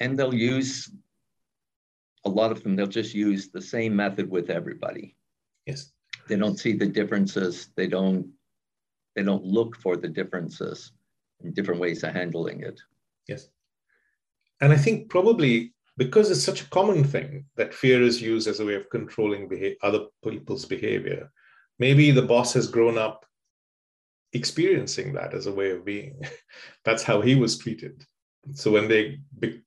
and 0.00 0.18
they'll 0.18 0.34
use 0.34 0.90
a 2.24 2.30
lot 2.30 2.50
of 2.50 2.62
them. 2.62 2.76
They'll 2.76 2.86
just 2.86 3.14
use 3.14 3.48
the 3.48 3.60
same 3.60 3.94
method 3.94 4.30
with 4.30 4.50
everybody. 4.50 5.16
Yes. 5.66 5.92
They 6.28 6.36
don't 6.36 6.58
see 6.58 6.72
the 6.72 6.86
differences. 6.86 7.68
They 7.76 7.86
don't. 7.86 8.30
They 9.14 9.22
don't 9.22 9.44
look 9.44 9.76
for 9.76 9.96
the 9.96 10.08
differences 10.08 10.92
in 11.42 11.52
different 11.52 11.80
ways 11.80 12.02
of 12.02 12.14
handling 12.14 12.62
it. 12.62 12.80
Yes. 13.28 13.48
And 14.60 14.72
I 14.72 14.76
think 14.76 15.08
probably 15.08 15.74
because 15.96 16.30
it's 16.30 16.42
such 16.42 16.62
a 16.62 16.70
common 16.70 17.04
thing 17.04 17.46
that 17.56 17.74
fear 17.74 18.02
is 18.02 18.20
used 18.20 18.48
as 18.48 18.60
a 18.60 18.66
way 18.66 18.74
of 18.74 18.90
controlling 18.90 19.48
other 19.82 20.06
people's 20.26 20.64
behavior, 20.64 21.30
maybe 21.78 22.10
the 22.10 22.22
boss 22.22 22.52
has 22.54 22.66
grown 22.66 22.98
up 22.98 23.24
experiencing 24.32 25.12
that 25.12 25.34
as 25.34 25.46
a 25.46 25.52
way 25.52 25.70
of 25.70 25.84
being. 25.84 26.20
that's 26.84 27.02
how 27.02 27.20
he 27.20 27.36
was 27.36 27.58
treated. 27.58 28.04
So 28.52 28.72
when 28.72 28.88
they 28.88 29.20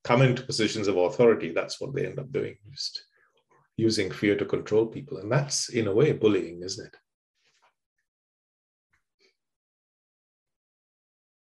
come 0.04 0.22
into 0.22 0.42
positions 0.42 0.86
of 0.86 0.96
authority, 0.96 1.52
that's 1.52 1.80
what 1.80 1.94
they 1.94 2.06
end 2.06 2.18
up 2.18 2.30
doing, 2.30 2.56
just 2.70 3.02
using 3.76 4.10
fear 4.10 4.36
to 4.36 4.44
control 4.44 4.86
people. 4.86 5.18
And 5.18 5.32
that's, 5.32 5.70
in 5.70 5.88
a 5.88 5.94
way, 5.94 6.12
bullying, 6.12 6.62
isn't 6.62 6.86
it? 6.86 6.96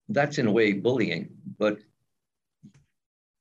That's 0.08 0.38
in 0.38 0.46
a 0.46 0.52
way 0.52 0.72
bullying, 0.72 1.30
but 1.58 1.78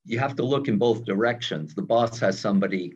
you 0.07 0.19
have 0.19 0.35
to 0.37 0.43
look 0.43 0.67
in 0.67 0.77
both 0.77 1.05
directions. 1.05 1.75
The 1.75 1.81
boss 1.81 2.17
has 2.19 2.39
somebody 2.39 2.93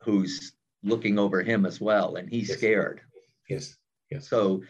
who's 0.00 0.52
looking 0.82 1.18
over 1.18 1.42
him 1.42 1.66
as 1.66 1.80
well, 1.80 2.16
and 2.16 2.30
he's 2.30 2.48
yes. 2.48 2.58
scared. 2.58 3.00
Yes. 3.48 3.76
Yes. 4.10 4.28
So 4.28 4.62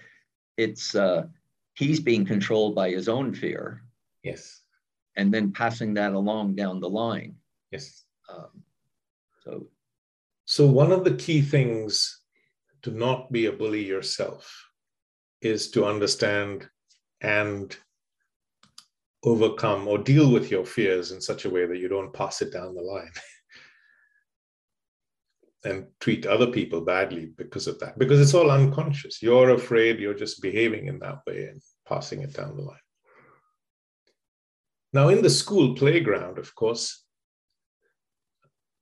it's 0.56 0.94
uh, 0.94 1.26
he's 1.74 2.00
being 2.00 2.24
controlled 2.24 2.74
by 2.74 2.90
his 2.90 3.08
own 3.08 3.34
fear. 3.34 3.82
Yes. 4.22 4.62
And 5.16 5.32
then 5.32 5.52
passing 5.52 5.94
that 5.94 6.14
along 6.14 6.54
down 6.54 6.80
the 6.80 6.88
line. 6.88 7.36
Yes. 7.70 8.04
Um, 8.28 8.62
so. 9.44 9.66
So 10.46 10.66
one 10.66 10.90
of 10.90 11.04
the 11.04 11.14
key 11.14 11.42
things 11.42 12.20
to 12.82 12.90
not 12.90 13.30
be 13.30 13.46
a 13.46 13.52
bully 13.52 13.84
yourself 13.84 14.68
is 15.40 15.70
to 15.72 15.84
understand 15.84 16.68
and 17.20 17.76
overcome 19.24 19.86
or 19.86 19.98
deal 19.98 20.30
with 20.30 20.50
your 20.50 20.64
fears 20.64 21.12
in 21.12 21.20
such 21.20 21.44
a 21.44 21.50
way 21.50 21.66
that 21.66 21.78
you 21.78 21.88
don't 21.88 22.12
pass 22.12 22.42
it 22.42 22.52
down 22.52 22.74
the 22.74 22.82
line. 22.82 23.10
And 25.64 25.86
treat 26.00 26.26
other 26.26 26.48
people 26.48 26.80
badly 26.80 27.26
because 27.38 27.68
of 27.68 27.78
that 27.78 27.96
because 27.96 28.20
it's 28.20 28.34
all 28.34 28.50
unconscious. 28.50 29.22
You're 29.22 29.50
afraid 29.50 30.00
you're 30.00 30.12
just 30.12 30.42
behaving 30.42 30.88
in 30.88 30.98
that 30.98 31.20
way 31.24 31.44
and 31.44 31.62
passing 31.86 32.22
it 32.22 32.34
down 32.34 32.56
the 32.56 32.64
line. 32.64 32.80
Now 34.92 35.06
in 35.06 35.22
the 35.22 35.30
school 35.30 35.76
playground 35.76 36.38
of 36.38 36.52
course 36.56 37.04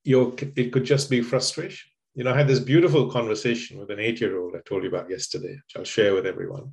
your 0.05 0.35
it 0.57 0.73
could 0.73 0.85
just 0.85 1.11
be 1.11 1.21
frustration. 1.21 1.91
You 2.15 2.25
know 2.25 2.33
i 2.33 2.37
had 2.37 2.49
this 2.49 2.61
beautiful 2.61 3.11
conversation 3.11 3.79
with 3.79 3.91
an 3.91 4.01
eight 4.01 4.21
year 4.21 4.39
old 4.41 4.57
i 4.57 4.61
told 4.67 4.83
you 4.83 4.89
about 4.89 5.11
yesterday 5.11 5.55
which 5.55 5.77
i'll 5.77 5.85
share 5.85 6.15
with 6.15 6.27
everyone 6.27 6.73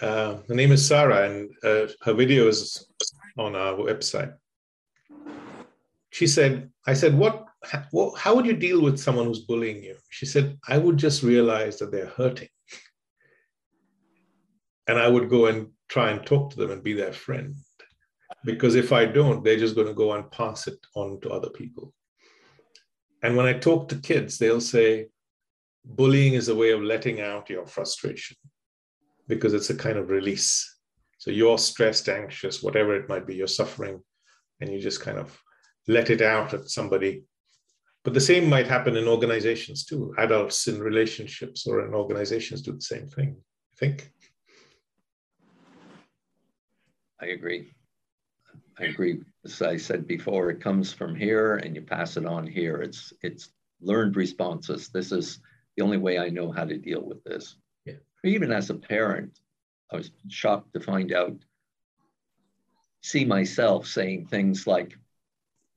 uh, 0.00 0.38
her 0.48 0.54
name 0.54 0.72
is 0.72 0.86
Sarah, 0.86 1.28
and 1.28 1.50
uh, 1.62 1.86
her 2.02 2.14
video 2.14 2.48
is 2.48 2.86
on 3.38 3.54
our 3.54 3.74
website. 3.74 4.34
She 6.10 6.26
said, 6.26 6.70
I 6.86 6.94
said, 6.94 7.16
what, 7.16 7.46
how, 7.64 8.12
how 8.16 8.34
would 8.34 8.46
you 8.46 8.54
deal 8.54 8.80
with 8.80 8.98
someone 8.98 9.26
who's 9.26 9.40
bullying 9.40 9.82
you? 9.82 9.96
She 10.10 10.26
said, 10.26 10.58
I 10.68 10.78
would 10.78 10.96
just 10.96 11.22
realize 11.22 11.78
that 11.78 11.90
they're 11.90 12.06
hurting. 12.16 12.48
And 14.86 14.98
I 14.98 15.08
would 15.08 15.30
go 15.30 15.46
and 15.46 15.68
try 15.88 16.10
and 16.10 16.24
talk 16.24 16.50
to 16.50 16.56
them 16.56 16.70
and 16.70 16.82
be 16.82 16.92
their 16.92 17.12
friend. 17.12 17.54
Because 18.44 18.74
if 18.74 18.92
I 18.92 19.06
don't, 19.06 19.42
they're 19.42 19.58
just 19.58 19.74
going 19.74 19.86
to 19.86 19.94
go 19.94 20.12
and 20.12 20.30
pass 20.30 20.66
it 20.68 20.78
on 20.94 21.20
to 21.22 21.30
other 21.30 21.50
people. 21.50 21.92
And 23.22 23.36
when 23.36 23.46
I 23.46 23.54
talk 23.54 23.88
to 23.88 23.96
kids, 23.96 24.36
they'll 24.38 24.60
say, 24.60 25.06
bullying 25.84 26.34
is 26.34 26.48
a 26.48 26.54
way 26.54 26.70
of 26.70 26.82
letting 26.82 27.20
out 27.20 27.48
your 27.48 27.66
frustration 27.66 28.36
because 29.28 29.54
it's 29.54 29.70
a 29.70 29.76
kind 29.76 29.98
of 29.98 30.10
release. 30.10 30.70
So 31.18 31.30
you're 31.30 31.58
stressed, 31.58 32.08
anxious, 32.08 32.62
whatever 32.62 32.94
it 32.94 33.08
might 33.08 33.26
be, 33.26 33.34
you're 33.34 33.46
suffering, 33.46 34.00
and 34.60 34.70
you 34.70 34.78
just 34.78 35.00
kind 35.00 35.18
of 35.18 35.40
let 35.88 36.10
it 36.10 36.22
out 36.22 36.54
at 36.54 36.68
somebody. 36.68 37.24
But 38.02 38.12
the 38.12 38.20
same 38.20 38.48
might 38.48 38.66
happen 38.66 38.96
in 38.96 39.08
organizations 39.08 39.84
too. 39.84 40.14
Adults 40.18 40.66
in 40.68 40.78
relationships 40.80 41.66
or 41.66 41.86
in 41.86 41.94
organizations 41.94 42.60
do 42.60 42.72
the 42.72 42.80
same 42.80 43.06
thing. 43.08 43.36
I 43.72 43.76
think. 43.76 44.10
I 47.20 47.26
agree. 47.26 47.72
I 48.78 48.84
agree. 48.84 49.20
As 49.44 49.62
I 49.62 49.76
said 49.78 50.06
before, 50.06 50.50
it 50.50 50.60
comes 50.60 50.92
from 50.92 51.14
here 51.14 51.56
and 51.56 51.74
you 51.74 51.80
pass 51.80 52.16
it 52.18 52.26
on 52.26 52.46
here. 52.46 52.82
It's 52.82 53.12
it's 53.22 53.48
learned 53.80 54.16
responses. 54.16 54.88
This 54.88 55.12
is 55.12 55.38
the 55.76 55.84
only 55.84 55.96
way 55.96 56.18
I 56.18 56.28
know 56.28 56.52
how 56.52 56.64
to 56.64 56.76
deal 56.76 57.02
with 57.02 57.22
this 57.24 57.56
even 58.24 58.52
as 58.52 58.70
a 58.70 58.74
parent, 58.74 59.40
I 59.92 59.96
was 59.96 60.10
shocked 60.28 60.72
to 60.74 60.80
find 60.80 61.12
out, 61.12 61.36
see 63.02 63.24
myself 63.24 63.86
saying 63.86 64.26
things 64.26 64.66
like, 64.66 64.96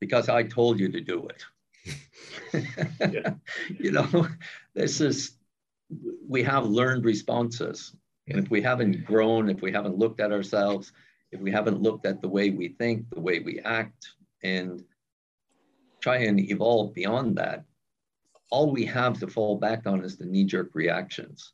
because 0.00 0.28
I 0.28 0.44
told 0.44 0.80
you 0.80 0.88
to 0.90 1.00
do 1.00 1.28
it. 1.28 1.44
you 3.78 3.92
know, 3.92 4.26
this 4.74 5.00
is, 5.00 5.36
we 6.28 6.42
have 6.42 6.66
learned 6.66 7.04
responses. 7.04 7.94
Yeah. 8.26 8.36
And 8.36 8.44
if 8.44 8.50
we 8.50 8.62
haven't 8.62 9.04
grown, 9.04 9.48
if 9.48 9.60
we 9.60 9.72
haven't 9.72 9.98
looked 9.98 10.20
at 10.20 10.32
ourselves, 10.32 10.92
if 11.32 11.40
we 11.40 11.50
haven't 11.50 11.82
looked 11.82 12.06
at 12.06 12.20
the 12.22 12.28
way 12.28 12.50
we 12.50 12.68
think, 12.68 13.08
the 13.10 13.20
way 13.20 13.40
we 13.40 13.60
act, 13.60 14.08
and 14.42 14.82
try 16.00 16.18
and 16.18 16.40
evolve 16.40 16.94
beyond 16.94 17.36
that, 17.36 17.64
all 18.50 18.70
we 18.70 18.84
have 18.86 19.18
to 19.20 19.26
fall 19.26 19.56
back 19.56 19.86
on 19.86 20.04
is 20.04 20.16
the 20.16 20.24
knee 20.24 20.44
jerk 20.44 20.70
reactions. 20.74 21.52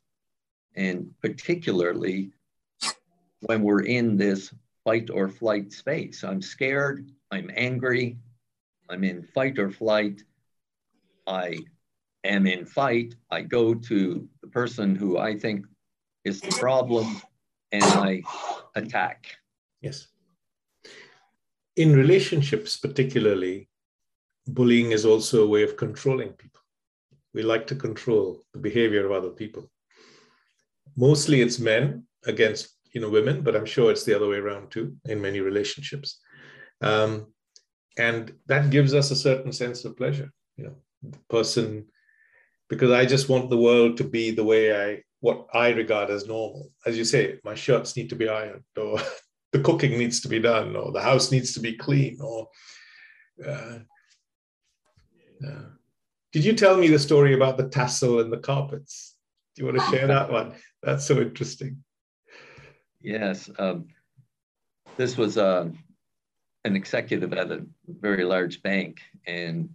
And 0.75 1.13
particularly 1.21 2.31
when 3.41 3.61
we're 3.61 3.83
in 3.83 4.17
this 4.17 4.53
fight 4.83 5.09
or 5.09 5.29
flight 5.29 5.71
space, 5.71 6.23
I'm 6.23 6.41
scared, 6.41 7.09
I'm 7.31 7.49
angry, 7.55 8.17
I'm 8.89 9.03
in 9.03 9.23
fight 9.23 9.57
or 9.57 9.71
flight, 9.71 10.21
I 11.25 11.59
am 12.23 12.45
in 12.45 12.65
fight, 12.65 13.15
I 13.31 13.41
go 13.41 13.73
to 13.73 14.27
the 14.41 14.47
person 14.47 14.95
who 14.95 15.17
I 15.17 15.37
think 15.37 15.65
is 16.23 16.41
the 16.41 16.55
problem 16.59 17.21
and 17.71 17.83
I 17.83 18.21
attack. 18.75 19.37
Yes. 19.81 20.07
In 21.75 21.95
relationships, 21.95 22.77
particularly, 22.77 23.69
bullying 24.47 24.91
is 24.91 25.05
also 25.05 25.43
a 25.43 25.47
way 25.47 25.63
of 25.63 25.77
controlling 25.77 26.29
people. 26.29 26.61
We 27.33 27.43
like 27.43 27.67
to 27.67 27.75
control 27.75 28.43
the 28.53 28.59
behavior 28.59 29.05
of 29.05 29.11
other 29.11 29.29
people 29.29 29.69
mostly 30.95 31.41
it's 31.41 31.59
men 31.59 32.05
against 32.25 32.69
you 32.93 33.01
know 33.01 33.09
women, 33.09 33.41
but 33.41 33.55
I'm 33.55 33.65
sure 33.65 33.91
it's 33.91 34.03
the 34.03 34.15
other 34.15 34.27
way 34.27 34.37
around 34.37 34.71
too 34.71 34.95
in 35.05 35.21
many 35.21 35.39
relationships. 35.39 36.19
Um, 36.81 37.27
and 37.97 38.33
that 38.47 38.69
gives 38.69 38.93
us 38.93 39.11
a 39.11 39.15
certain 39.15 39.51
sense 39.51 39.85
of 39.85 39.97
pleasure. 39.97 40.31
You 40.57 40.65
know, 40.65 40.75
the 41.03 41.19
person 41.29 41.85
because 42.69 42.91
I 42.91 43.05
just 43.05 43.29
want 43.29 43.49
the 43.49 43.57
world 43.57 43.97
to 43.97 44.03
be 44.03 44.31
the 44.31 44.43
way 44.43 44.75
I 44.75 45.03
what 45.19 45.47
I 45.53 45.69
regard 45.69 46.09
as 46.09 46.27
normal. 46.27 46.71
As 46.85 46.97
you 46.97 47.03
say, 47.03 47.39
my 47.43 47.55
shirts 47.55 47.95
need 47.95 48.09
to 48.09 48.15
be 48.15 48.29
ironed, 48.29 48.63
or 48.77 48.99
the 49.51 49.59
cooking 49.59 49.97
needs 49.97 50.21
to 50.21 50.27
be 50.27 50.39
done, 50.39 50.75
or 50.75 50.91
the 50.91 51.01
house 51.01 51.31
needs 51.31 51.53
to 51.53 51.59
be 51.59 51.77
clean, 51.77 52.17
or 52.21 52.47
uh, 53.45 53.79
uh, 55.45 55.69
did 56.31 56.45
you 56.45 56.53
tell 56.53 56.77
me 56.77 56.87
the 56.87 56.99
story 56.99 57.33
about 57.33 57.57
the 57.57 57.69
tassel 57.69 58.19
and 58.19 58.31
the 58.31 58.37
carpets? 58.37 59.14
Do 59.55 59.63
you 59.63 59.71
want 59.71 59.79
to 59.79 59.95
share 59.95 60.07
that 60.07 60.29
one? 60.29 60.53
That's 60.83 61.05
so 61.05 61.21
interesting. 61.21 61.81
Yes. 63.01 63.49
Um, 63.57 63.87
this 64.97 65.17
was 65.17 65.37
uh, 65.37 65.69
an 66.65 66.75
executive 66.75 67.31
at 67.33 67.51
a 67.51 67.65
very 67.87 68.25
large 68.25 68.61
bank, 68.61 68.99
and 69.25 69.69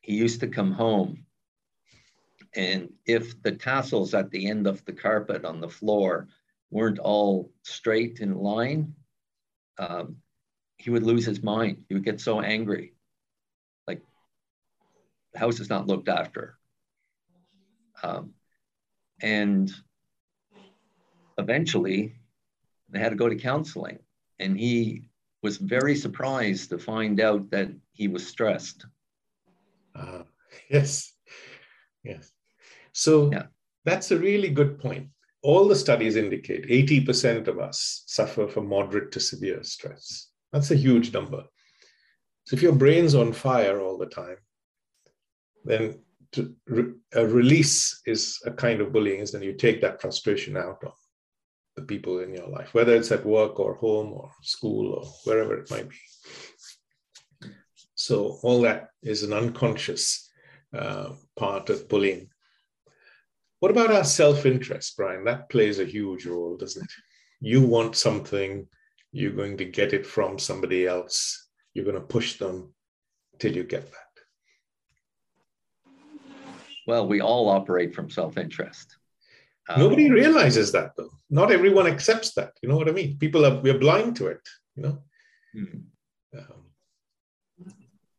he 0.00 0.14
used 0.14 0.40
to 0.40 0.48
come 0.48 0.70
home. 0.70 1.24
And 2.54 2.92
if 3.04 3.42
the 3.42 3.52
tassels 3.52 4.14
at 4.14 4.30
the 4.30 4.48
end 4.48 4.66
of 4.66 4.84
the 4.84 4.92
carpet 4.92 5.44
on 5.44 5.60
the 5.60 5.68
floor 5.68 6.28
weren't 6.70 7.00
all 7.00 7.50
straight 7.62 8.20
in 8.20 8.34
line, 8.34 8.94
um, 9.78 10.16
he 10.78 10.90
would 10.90 11.02
lose 11.02 11.26
his 11.26 11.42
mind. 11.42 11.84
He 11.88 11.94
would 11.94 12.04
get 12.04 12.20
so 12.20 12.40
angry. 12.40 12.94
Like, 13.88 14.02
the 15.32 15.40
house 15.40 15.58
is 15.58 15.68
not 15.68 15.86
looked 15.86 16.08
after. 16.08 16.56
Um, 18.02 18.34
and 19.22 19.72
eventually 21.38 22.14
they 22.88 22.98
had 22.98 23.10
to 23.10 23.16
go 23.16 23.28
to 23.28 23.36
counseling. 23.36 23.98
And 24.38 24.58
he 24.58 25.08
was 25.42 25.56
very 25.56 25.94
surprised 25.94 26.70
to 26.70 26.78
find 26.78 27.20
out 27.20 27.50
that 27.50 27.70
he 27.92 28.08
was 28.08 28.26
stressed. 28.26 28.86
Uh, 29.94 30.22
yes, 30.70 31.12
yes. 32.04 32.30
So 32.92 33.30
yeah. 33.32 33.46
that's 33.84 34.10
a 34.10 34.18
really 34.18 34.48
good 34.48 34.78
point. 34.78 35.08
All 35.42 35.68
the 35.68 35.76
studies 35.76 36.16
indicate 36.16 36.66
80% 36.68 37.46
of 37.46 37.58
us 37.58 38.02
suffer 38.06 38.48
from 38.48 38.68
moderate 38.68 39.12
to 39.12 39.20
severe 39.20 39.62
stress. 39.62 40.30
That's 40.52 40.70
a 40.70 40.76
huge 40.76 41.12
number. 41.12 41.44
So 42.46 42.56
if 42.56 42.62
your 42.62 42.72
brain's 42.72 43.14
on 43.14 43.32
fire 43.32 43.80
all 43.80 43.98
the 43.98 44.06
time, 44.06 44.38
then 45.64 45.98
to 46.32 46.54
re- 46.66 46.94
a 47.14 47.26
release 47.26 48.00
is 48.06 48.40
a 48.44 48.50
kind 48.50 48.80
of 48.80 48.92
bullying, 48.92 49.20
is 49.20 49.32
then 49.32 49.42
you 49.42 49.54
take 49.54 49.80
that 49.80 50.00
frustration 50.00 50.56
out 50.56 50.82
on 50.84 50.92
the 51.76 51.82
people 51.82 52.20
in 52.20 52.32
your 52.32 52.48
life, 52.48 52.72
whether 52.72 52.94
it's 52.94 53.12
at 53.12 53.26
work 53.26 53.60
or 53.60 53.74
home 53.74 54.12
or 54.12 54.30
school 54.42 54.94
or 54.94 55.04
wherever 55.24 55.58
it 55.58 55.70
might 55.70 55.88
be. 55.88 55.96
So 57.94 58.38
all 58.42 58.62
that 58.62 58.88
is 59.02 59.22
an 59.22 59.32
unconscious 59.32 60.30
uh, 60.74 61.10
part 61.36 61.70
of 61.70 61.88
bullying. 61.88 62.28
What 63.60 63.70
about 63.70 63.90
our 63.90 64.04
self-interest, 64.04 64.96
Brian? 64.96 65.24
That 65.24 65.48
plays 65.48 65.78
a 65.78 65.84
huge 65.84 66.26
role, 66.26 66.56
doesn't 66.56 66.82
it? 66.82 66.90
You 67.40 67.62
want 67.62 67.96
something, 67.96 68.66
you're 69.12 69.32
going 69.32 69.56
to 69.58 69.64
get 69.64 69.92
it 69.92 70.06
from 70.06 70.38
somebody 70.38 70.86
else. 70.86 71.48
You're 71.74 71.84
going 71.84 71.96
to 71.96 72.02
push 72.02 72.38
them 72.38 72.74
till 73.38 73.54
you 73.54 73.64
get 73.64 73.90
that. 73.90 74.05
Well, 76.86 77.06
we 77.08 77.20
all 77.20 77.48
operate 77.48 77.94
from 77.94 78.10
self-interest. 78.10 78.96
Um, 79.68 79.80
Nobody 79.80 80.10
realizes 80.10 80.70
that 80.72 80.92
though. 80.96 81.10
Not 81.28 81.50
everyone 81.50 81.86
accepts 81.86 82.32
that. 82.34 82.52
You 82.62 82.68
know 82.68 82.76
what 82.76 82.88
I 82.88 82.92
mean? 82.92 83.18
People 83.18 83.44
are 83.44 83.60
we're 83.60 83.78
blind 83.78 84.16
to 84.16 84.28
it. 84.28 84.48
You 84.76 84.82
know. 84.82 84.98
Hmm. 85.52 86.38
Um, 86.38 87.72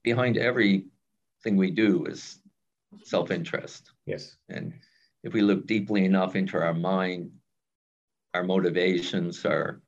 Behind 0.03 0.37
everything 0.37 1.55
we 1.55 1.71
do 1.71 2.05
is 2.05 2.39
self-interest. 3.03 3.91
Yes. 4.05 4.35
And 4.49 4.73
if 5.23 5.33
we 5.33 5.41
look 5.41 5.67
deeply 5.67 6.05
enough 6.05 6.35
into 6.35 6.57
our 6.57 6.73
mind, 6.73 7.31
our 8.33 8.43
motivations, 8.43 9.45
our 9.45 9.81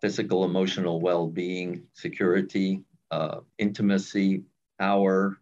physical, 0.00 0.44
emotional 0.44 1.00
well-being, 1.00 1.84
security, 1.94 2.84
uh, 3.10 3.40
intimacy, 3.58 4.44
power, 4.78 5.38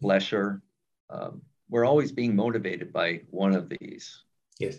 pleasure. 0.00 0.62
Um, 1.10 1.42
we're 1.68 1.84
always 1.84 2.12
being 2.12 2.36
motivated 2.36 2.92
by 2.92 3.22
one 3.30 3.54
of 3.54 3.68
these. 3.68 4.22
Yes. 4.58 4.76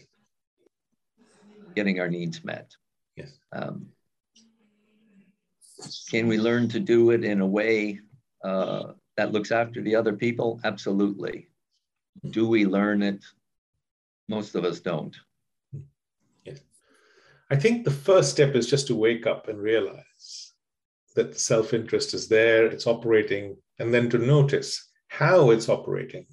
Getting 1.75 1.99
our 1.99 2.07
needs 2.07 2.43
met. 2.43 2.75
Yes. 3.15 3.37
Um, 3.51 3.87
can 6.09 6.27
we 6.27 6.37
learn 6.37 6.67
to 6.69 6.79
do 6.79 7.11
it 7.11 7.23
in 7.23 7.41
a 7.41 7.47
way 7.47 7.99
uh, 8.43 8.93
that 9.17 9.31
looks 9.31 9.51
after 9.51 9.81
the 9.81 9.95
other 9.95 10.13
people? 10.13 10.59
Absolutely. 10.63 11.49
Do 12.31 12.47
we 12.47 12.65
learn 12.65 13.03
it? 13.03 13.23
Most 14.27 14.55
of 14.55 14.65
us 14.65 14.79
don't. 14.79 15.15
Yes. 16.45 16.59
I 17.51 17.55
think 17.55 17.83
the 17.83 17.91
first 17.91 18.31
step 18.31 18.55
is 18.55 18.67
just 18.67 18.87
to 18.87 18.95
wake 18.95 19.27
up 19.27 19.47
and 19.47 19.59
realize 19.59 20.53
that 21.15 21.39
self 21.39 21.73
interest 21.73 22.13
is 22.13 22.27
there, 22.27 22.65
it's 22.65 22.87
operating, 22.87 23.57
and 23.79 23.93
then 23.93 24.09
to 24.09 24.17
notice 24.17 24.89
how 25.07 25.51
it's 25.51 25.69
operating 25.69 26.25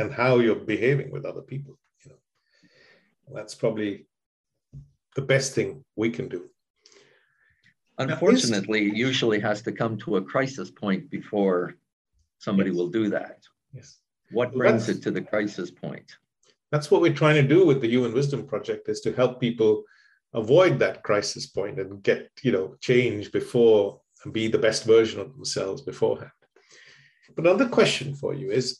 and 0.00 0.12
how 0.12 0.38
you're 0.38 0.56
behaving 0.56 1.10
with 1.10 1.24
other 1.24 1.42
people. 1.42 1.78
You 2.04 2.12
know, 2.12 3.34
that's 3.36 3.54
probably 3.54 4.06
the 5.14 5.22
best 5.22 5.54
thing 5.54 5.84
we 5.96 6.10
can 6.10 6.28
do. 6.28 6.48
Unfortunately, 7.98 8.88
it 8.88 8.96
usually 8.96 9.40
has 9.40 9.60
to 9.62 9.72
come 9.72 9.98
to 9.98 10.16
a 10.16 10.22
crisis 10.22 10.70
point 10.70 11.10
before 11.10 11.74
somebody 12.38 12.70
yes. 12.70 12.76
will 12.76 12.88
do 12.88 13.10
that. 13.10 13.40
Yes. 13.74 13.98
What 14.30 14.54
brings 14.54 14.88
it 14.88 15.02
to 15.02 15.10
the 15.10 15.20
crisis 15.20 15.70
point? 15.70 16.16
That's 16.72 16.90
what 16.90 17.02
we're 17.02 17.12
trying 17.22 17.34
to 17.34 17.54
do 17.56 17.66
with 17.66 17.80
the 17.82 17.88
Human 17.88 18.14
Wisdom 18.14 18.46
Project 18.46 18.88
is 18.88 19.00
to 19.02 19.12
help 19.12 19.40
people 19.40 19.84
avoid 20.32 20.78
that 20.78 21.02
crisis 21.02 21.46
point 21.46 21.78
and 21.80 22.02
get, 22.02 22.30
you 22.42 22.52
know, 22.52 22.76
change 22.80 23.32
before 23.32 24.00
and 24.24 24.32
be 24.32 24.48
the 24.48 24.58
best 24.58 24.84
version 24.84 25.20
of 25.20 25.34
themselves 25.34 25.82
beforehand. 25.82 26.30
But 27.34 27.44
another 27.44 27.68
question 27.68 28.14
for 28.14 28.32
you 28.34 28.50
is 28.50 28.78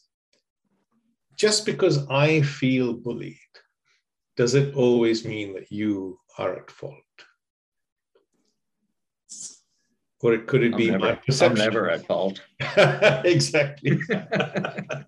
just 1.40 1.64
because 1.64 2.06
I 2.10 2.42
feel 2.42 2.92
bullied, 2.92 3.54
does 4.36 4.54
it 4.54 4.74
always 4.74 5.24
mean 5.24 5.54
that 5.54 5.72
you 5.72 6.20
are 6.36 6.54
at 6.54 6.70
fault? 6.70 7.16
Or 10.22 10.36
could 10.36 10.62
it 10.62 10.74
I'm 10.74 10.78
be 10.78 10.90
never, 10.90 10.98
my 10.98 11.14
perception? 11.14 11.58
I'm 11.58 11.64
never 11.64 11.88
at 11.88 12.06
fault. 12.06 12.42
exactly. 13.24 13.98
but 14.10 15.06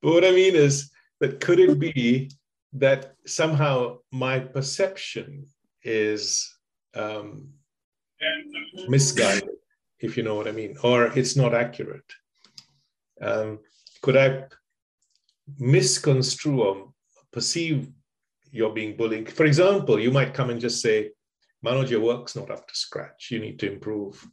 what 0.00 0.24
I 0.24 0.30
mean 0.30 0.54
is 0.54 0.92
that 1.18 1.40
could 1.40 1.58
it 1.58 1.76
be 1.76 2.30
that 2.74 3.14
somehow 3.26 3.98
my 4.12 4.38
perception 4.38 5.46
is 5.82 6.48
um, 6.94 7.48
misguided, 8.86 9.56
if 9.98 10.16
you 10.16 10.22
know 10.22 10.36
what 10.36 10.46
I 10.46 10.52
mean, 10.52 10.76
or 10.84 11.06
it's 11.18 11.34
not 11.34 11.52
accurate? 11.52 12.12
Um, 13.20 13.58
could 14.02 14.16
I 14.16 14.44
misconstrue 15.58 16.62
or 16.62 16.92
perceive 17.32 17.88
you're 18.50 18.72
being 18.72 18.96
bullied. 18.96 19.30
For 19.30 19.44
example, 19.44 19.98
you 20.00 20.10
might 20.10 20.34
come 20.34 20.50
and 20.50 20.60
just 20.60 20.80
say, 20.80 21.10
Manoj, 21.64 21.90
your 21.90 22.00
work's 22.00 22.36
not 22.36 22.50
up 22.50 22.66
to 22.68 22.74
scratch. 22.74 23.28
You 23.30 23.38
need 23.38 23.58
to 23.60 23.70
improve. 23.70 24.26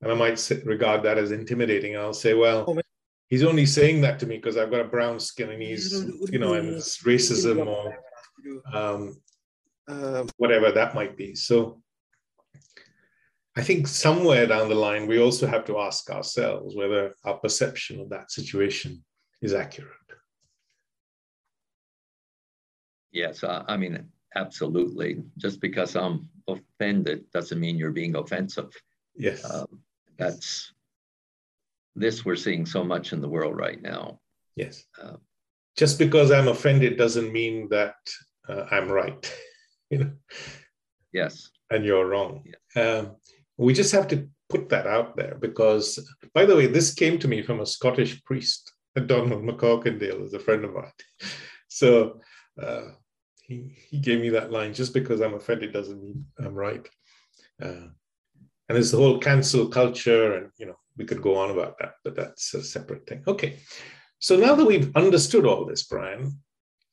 And 0.00 0.10
I 0.10 0.14
might 0.14 0.50
regard 0.64 1.02
that 1.04 1.18
as 1.18 1.30
intimidating. 1.30 1.96
I'll 1.96 2.12
say, 2.12 2.34
well, 2.34 2.64
oh, 2.66 2.80
he's 3.28 3.44
only 3.44 3.66
saying 3.66 4.00
that 4.00 4.18
to 4.20 4.26
me 4.26 4.36
because 4.36 4.56
I've 4.56 4.70
got 4.70 4.80
a 4.80 4.84
brown 4.84 5.20
skin 5.20 5.50
and 5.50 5.62
he's, 5.62 5.92
you 6.30 6.38
know, 6.38 6.54
and 6.54 6.70
it's 6.70 7.02
racism 7.02 7.66
or 7.66 7.96
um, 8.72 9.16
uh, 9.88 10.24
whatever 10.38 10.72
that 10.72 10.94
might 10.94 11.16
be. 11.16 11.34
So 11.34 11.82
I 13.56 13.62
think 13.62 13.86
somewhere 13.86 14.46
down 14.46 14.68
the 14.68 14.74
line, 14.74 15.06
we 15.06 15.20
also 15.20 15.46
have 15.46 15.64
to 15.66 15.78
ask 15.78 16.10
ourselves 16.10 16.74
whether 16.74 17.14
our 17.24 17.36
perception 17.36 18.00
of 18.00 18.08
that 18.08 18.32
situation 18.32 19.04
is 19.40 19.52
accurate. 19.52 19.92
Yes, 23.12 23.44
I, 23.44 23.64
I 23.68 23.76
mean, 23.76 24.08
absolutely. 24.34 25.22
Just 25.36 25.60
because 25.60 25.96
I'm 25.96 26.28
offended 26.48 27.30
doesn't 27.32 27.60
mean 27.60 27.76
you're 27.76 27.92
being 27.92 28.16
offensive. 28.16 28.72
Yes. 29.14 29.44
Um, 29.48 29.80
that's 30.18 30.72
this 31.94 32.24
we're 32.24 32.36
seeing 32.36 32.64
so 32.64 32.82
much 32.84 33.12
in 33.12 33.20
the 33.20 33.28
world 33.28 33.56
right 33.56 33.80
now. 33.80 34.20
Yes. 34.56 34.84
Uh, 35.00 35.16
Just 35.76 35.98
because 35.98 36.30
I'm 36.30 36.48
offended 36.48 36.96
doesn't 36.96 37.32
mean 37.32 37.68
that 37.70 37.96
uh, 38.48 38.64
I'm 38.70 38.90
right. 38.90 39.34
you 39.90 39.98
know. 39.98 40.12
Yes. 41.12 41.50
And 41.70 41.84
you're 41.84 42.06
wrong. 42.06 42.44
Um, 42.76 43.16
we 43.56 43.74
just 43.74 43.92
have 43.92 44.08
to 44.08 44.28
put 44.48 44.68
that 44.70 44.86
out 44.86 45.16
there 45.16 45.36
because, 45.40 45.98
by 46.34 46.44
the 46.44 46.56
way, 46.56 46.66
this 46.66 46.92
came 46.94 47.18
to 47.18 47.28
me 47.28 47.42
from 47.42 47.60
a 47.60 47.66
Scottish 47.66 48.22
priest, 48.24 48.72
Donald 49.06 49.42
McCorkindale, 49.42 50.24
is 50.24 50.34
a 50.34 50.38
friend 50.38 50.64
of 50.64 50.74
mine. 50.74 50.92
So 51.68 52.20
uh, 52.62 52.88
he, 53.42 53.98
gave 54.00 54.20
me 54.20 54.30
that 54.30 54.50
line 54.50 54.72
just 54.72 54.94
because 54.94 55.20
I'm 55.20 55.34
offended 55.34 55.72
doesn't 55.72 56.02
mean 56.02 56.24
I'm 56.38 56.54
right. 56.54 56.88
Uh, 57.60 57.88
and 58.68 58.76
there's 58.76 58.90
the 58.90 58.96
whole 58.96 59.18
cancel 59.18 59.68
culture, 59.68 60.36
and 60.36 60.50
you 60.56 60.66
know, 60.66 60.76
we 60.96 61.04
could 61.04 61.22
go 61.22 61.36
on 61.36 61.50
about 61.50 61.78
that, 61.78 61.94
but 62.04 62.16
that's 62.16 62.54
a 62.54 62.62
separate 62.62 63.06
thing. 63.06 63.22
Okay. 63.26 63.58
So 64.18 64.36
now 64.36 64.54
that 64.54 64.64
we've 64.64 64.94
understood 64.96 65.44
all 65.44 65.64
this, 65.64 65.82
Brian, 65.82 66.38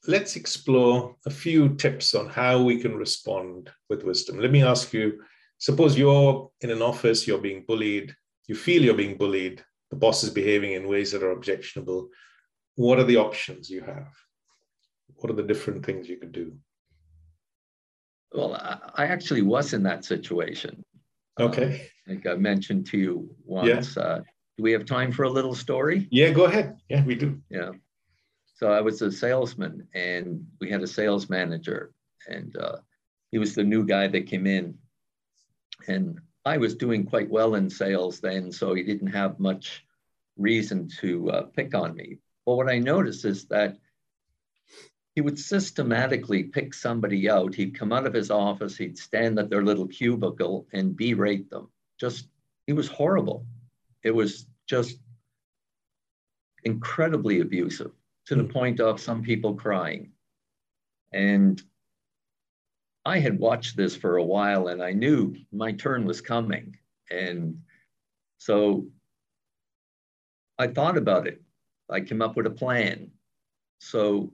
let's 0.08 0.36
explore 0.36 1.16
a 1.26 1.30
few 1.30 1.76
tips 1.76 2.16
on 2.16 2.28
how 2.28 2.62
we 2.64 2.80
can 2.80 2.96
respond 2.96 3.70
with 3.90 4.04
wisdom. 4.04 4.40
Let 4.40 4.52
me 4.52 4.64
ask 4.64 4.94
you 4.94 5.22
suppose 5.60 5.98
you're 5.98 6.50
in 6.62 6.72
an 6.72 6.82
office, 6.82 7.28
you're 7.28 7.38
being 7.38 7.66
bullied, 7.68 8.16
you 8.48 8.56
feel 8.56 8.82
you're 8.82 8.96
being 8.96 9.18
bullied, 9.18 9.64
the 9.92 9.96
boss 9.96 10.24
is 10.24 10.30
behaving 10.30 10.74
in 10.74 10.88
ways 10.88 11.12
that 11.12 11.24
are 11.24 11.32
objectionable. 11.32 12.10
What 12.76 13.00
are 13.00 13.04
the 13.04 13.18
options 13.18 13.70
you 13.70 13.82
have? 13.82 14.08
What 15.16 15.30
are 15.30 15.36
the 15.36 15.44
different 15.44 15.86
things 15.86 16.08
you 16.08 16.18
could 16.18 16.32
do? 16.32 16.54
Well, 18.34 18.54
I 18.96 19.06
actually 19.06 19.42
was 19.42 19.74
in 19.74 19.84
that 19.84 20.06
situation. 20.06 20.84
Okay. 21.40 21.90
Uh, 22.08 22.14
like 22.14 22.28
I 22.28 22.36
mentioned 22.36 22.86
to 22.88 22.98
you 22.98 23.36
once. 23.44 23.96
Yeah. 23.96 24.04
Uh, 24.04 24.18
do 24.58 24.64
we 24.64 24.72
have 24.74 24.86
time 24.86 25.12
for 25.12 25.24
a 25.24 25.30
little 25.30 25.56
story? 25.56 26.08
Yeah, 26.12 26.32
go 26.32 26.46
ahead. 26.46 26.78
Yeah, 26.90 27.04
we 27.06 27.16
do. 27.16 27.42
Yeah. 27.50 27.72
So 28.56 28.72
I 28.72 28.82
was 28.82 29.02
a 29.02 29.12
salesman 29.12 29.88
and 29.94 30.46
we 30.60 30.70
had 30.70 30.82
a 30.82 30.88
sales 30.88 31.30
manager 31.30 31.94
and 32.28 32.56
uh, 32.58 32.78
he 33.32 33.38
was 33.38 33.56
the 33.56 33.64
new 33.64 33.86
guy 33.86 34.08
that 34.08 34.28
came 34.28 34.46
in. 34.46 34.78
And 35.88 36.20
I 36.46 36.58
was 36.58 36.76
doing 36.76 37.06
quite 37.06 37.30
well 37.30 37.56
in 37.56 37.70
sales 37.70 38.20
then, 38.20 38.52
so 38.52 38.74
he 38.74 38.84
didn't 38.84 39.08
have 39.08 39.40
much 39.40 39.86
reason 40.38 40.90
to 41.00 41.32
uh, 41.32 41.42
pick 41.44 41.74
on 41.74 41.96
me. 41.96 42.18
But 42.46 42.56
what 42.56 42.70
I 42.70 42.80
noticed 42.80 43.24
is 43.26 43.46
that 43.46 43.78
he 45.20 45.22
would 45.22 45.38
systematically 45.38 46.44
pick 46.44 46.74
somebody 46.74 47.30
out. 47.30 47.54
He'd 47.54 47.78
come 47.78 47.92
out 47.92 48.06
of 48.06 48.14
his 48.14 48.32
office, 48.32 48.78
he'd 48.78 48.98
stand 48.98 49.38
at 49.38 49.50
their 49.50 49.66
little 49.66 49.86
cubicle 49.86 50.66
and 50.72 50.96
berate 50.96 51.50
them. 51.50 51.68
Just, 52.00 52.30
he 52.68 52.72
was 52.72 52.88
horrible. 52.88 53.46
It 54.02 54.12
was 54.12 54.46
just 54.66 54.98
incredibly 56.64 57.42
abusive 57.42 57.92
to 58.28 58.36
the 58.36 58.44
hmm. 58.44 58.52
point 58.52 58.80
of 58.80 59.02
some 59.02 59.22
people 59.22 59.56
crying. 59.56 60.14
And 61.12 61.62
I 63.04 63.20
had 63.20 63.40
watched 63.40 63.76
this 63.76 63.98
for 63.98 64.16
a 64.16 64.24
while 64.24 64.70
and 64.70 64.82
I 64.82 64.94
knew 64.94 65.36
my 65.52 65.74
turn 65.74 66.06
was 66.06 66.22
coming. 66.22 66.78
And 67.12 67.60
so 68.38 68.88
I 70.58 70.68
thought 70.68 70.98
about 70.98 71.28
it. 71.28 71.42
I 71.90 72.00
came 72.00 72.22
up 72.22 72.38
with 72.38 72.46
a 72.46 72.52
plan. 72.52 73.12
So 73.82 74.32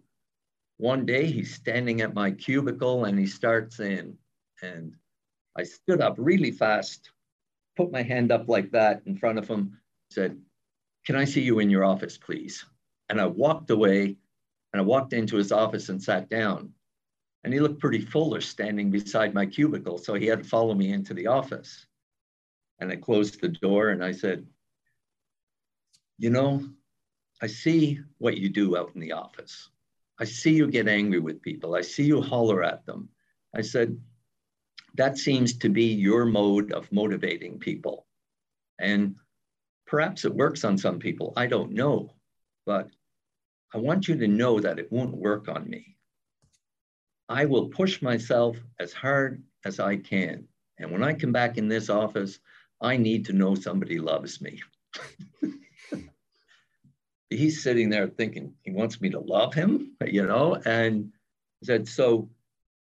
one 0.78 1.06
day 1.06 1.26
he's 1.26 1.54
standing 1.54 2.02
at 2.02 2.14
my 2.14 2.32
cubicle 2.32 3.06
and 3.06 3.18
he 3.18 3.28
starts 3.28 3.80
in. 3.80 4.18
And 4.62 4.94
I 5.58 5.64
stood 5.64 6.02
up 6.02 6.16
really 6.18 6.52
fast, 6.52 7.12
put 7.78 7.92
my 7.92 8.02
hand 8.02 8.32
up 8.32 8.50
like 8.50 8.72
that 8.72 9.02
in 9.06 9.18
front 9.18 9.38
of 9.38 9.48
him, 9.48 9.78
said, 10.10 10.38
Can 11.06 11.16
I 11.16 11.26
see 11.26 11.42
you 11.42 11.60
in 11.60 11.70
your 11.70 11.86
office, 11.86 12.18
please? 12.18 12.66
And 13.10 13.22
I 13.22 13.26
walked 13.26 13.70
away 13.70 14.18
and 14.74 14.82
I 14.82 14.82
walked 14.82 15.14
into 15.14 15.38
his 15.38 15.52
office 15.52 15.90
and 15.90 16.02
sat 16.02 16.30
down. 16.30 16.74
And 17.44 17.54
he 17.54 17.60
looked 17.60 17.80
pretty 17.80 18.02
foolish 18.02 18.48
standing 18.48 18.90
beside 18.90 19.34
my 19.34 19.46
cubicle. 19.46 20.00
So 20.00 20.16
he 20.16 20.26
had 20.26 20.44
to 20.44 20.50
follow 20.50 20.74
me 20.74 20.92
into 20.92 21.14
the 21.14 21.28
office. 21.28 21.86
And 22.80 22.92
I 22.92 22.96
closed 22.96 23.40
the 23.40 23.50
door 23.50 23.90
and 23.90 24.04
I 24.04 24.12
said, 24.12 24.46
You 26.18 26.32
know, 26.32 26.68
I 27.42 27.48
see 27.48 28.00
what 28.18 28.38
you 28.38 28.50
do 28.50 28.76
out 28.78 28.92
in 28.96 29.00
the 29.00 29.12
office. 29.12 29.70
I 30.19 30.25
see 30.25 30.54
you 30.54 30.67
get 30.67 30.88
angry 30.88 31.19
with 31.19 31.41
people. 31.41 31.75
I 31.75 31.82
see 31.82 32.04
you 32.04 32.21
holler 32.21 32.63
at 32.63 32.86
them. 32.86 33.10
I 33.54 33.62
said, 33.62 33.97
that 34.95 35.17
seems 35.17 35.58
to 35.58 35.69
be 35.69 35.86
your 35.86 36.25
mode 36.25 36.71
of 36.71 36.91
motivating 36.91 37.60
people. 37.60 38.06
And 38.80 39.15
perhaps 39.86 40.25
it 40.25 40.34
works 40.34 40.63
on 40.63 40.78
some 40.78 40.99
people. 40.99 41.34
I 41.36 41.47
don't 41.47 41.71
know. 41.71 42.13
But 42.65 42.89
I 43.73 43.78
want 43.78 44.08
you 44.08 44.15
to 44.17 44.28
know 44.28 44.60
that 44.60 44.80
it 44.80 44.91
won't 44.91 45.15
work 45.17 45.49
on 45.49 45.69
me. 45.69 45.97
I 47.28 47.45
will 47.45 47.69
push 47.69 48.01
myself 48.01 48.58
as 48.80 48.93
hard 48.93 49.43
as 49.65 49.80
I 49.80 49.97
can. 49.97 50.47
And 50.78 50.91
when 50.91 51.04
I 51.04 51.13
come 51.13 51.32
back 51.32 51.58
in 51.58 51.67
this 51.67 51.89
office, 51.89 52.39
I 52.82 52.97
need 52.97 53.25
to 53.25 53.34
know 53.34 53.56
somebody 53.56 53.99
loves 53.99 54.41
me. 54.41 54.62
he's 57.30 57.64
sitting 57.64 57.90
there 57.90 58.08
thinking 58.08 58.54
he 58.64 58.72
wants 58.72 59.02
me 59.02 59.10
to 59.10 59.20
love 59.20 59.54
him, 59.54 59.96
you 60.06 60.26
know, 60.26 60.56
and 60.66 61.12
said, 61.64 61.88
So 61.88 62.30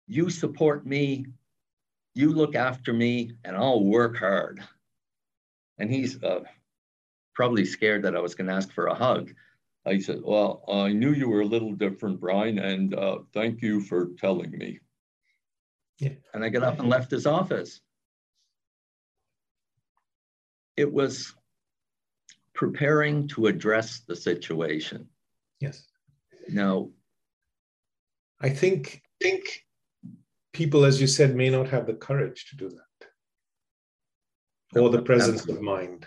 you 0.07 0.29
support 0.29 0.85
me, 0.85 1.25
you 2.13 2.33
look 2.33 2.55
after 2.55 2.93
me, 2.93 3.33
and 3.43 3.55
I'll 3.55 3.83
work 3.83 4.17
hard. 4.17 4.61
And 5.77 5.91
he's 5.91 6.21
uh, 6.23 6.41
probably 7.33 7.65
scared 7.65 8.03
that 8.03 8.15
I 8.15 8.19
was 8.19 8.35
going 8.35 8.47
to 8.47 8.53
ask 8.53 8.71
for 8.71 8.87
a 8.87 8.95
hug. 8.95 9.31
I 9.85 9.99
said, 9.99 10.19
Well, 10.23 10.63
I 10.71 10.91
knew 10.91 11.13
you 11.13 11.29
were 11.29 11.41
a 11.41 11.45
little 11.45 11.73
different, 11.73 12.19
Brian, 12.19 12.59
and 12.59 12.93
uh, 12.93 13.19
thank 13.33 13.61
you 13.61 13.81
for 13.81 14.09
telling 14.17 14.51
me. 14.51 14.79
Yeah. 15.99 16.13
And 16.33 16.43
I 16.43 16.49
got 16.49 16.63
up 16.63 16.79
and 16.79 16.89
left 16.89 17.11
his 17.11 17.27
office. 17.27 17.79
It 20.75 20.91
was 20.91 21.35
preparing 22.61 23.27
to 23.27 23.47
address 23.47 24.01
the 24.07 24.15
situation. 24.15 25.07
Yes. 25.59 25.83
Now, 26.47 26.91
I 28.39 28.49
think 28.49 29.01
think 29.19 29.65
people, 30.53 30.85
as 30.85 31.01
you 31.01 31.07
said, 31.07 31.35
may 31.35 31.49
not 31.49 31.69
have 31.69 31.87
the 31.87 31.95
courage 31.95 32.45
to 32.49 32.55
do 32.55 32.69
that, 32.69 34.79
or 34.79 34.91
the 34.91 35.01
presence 35.01 35.49
of 35.49 35.59
mind, 35.59 36.05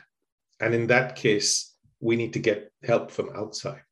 and 0.60 0.72
in 0.72 0.86
that 0.86 1.16
case, 1.16 1.74
we 1.98 2.14
need 2.14 2.32
to 2.34 2.38
get 2.38 2.70
help 2.84 3.10
from 3.10 3.30
outside. 3.34 3.82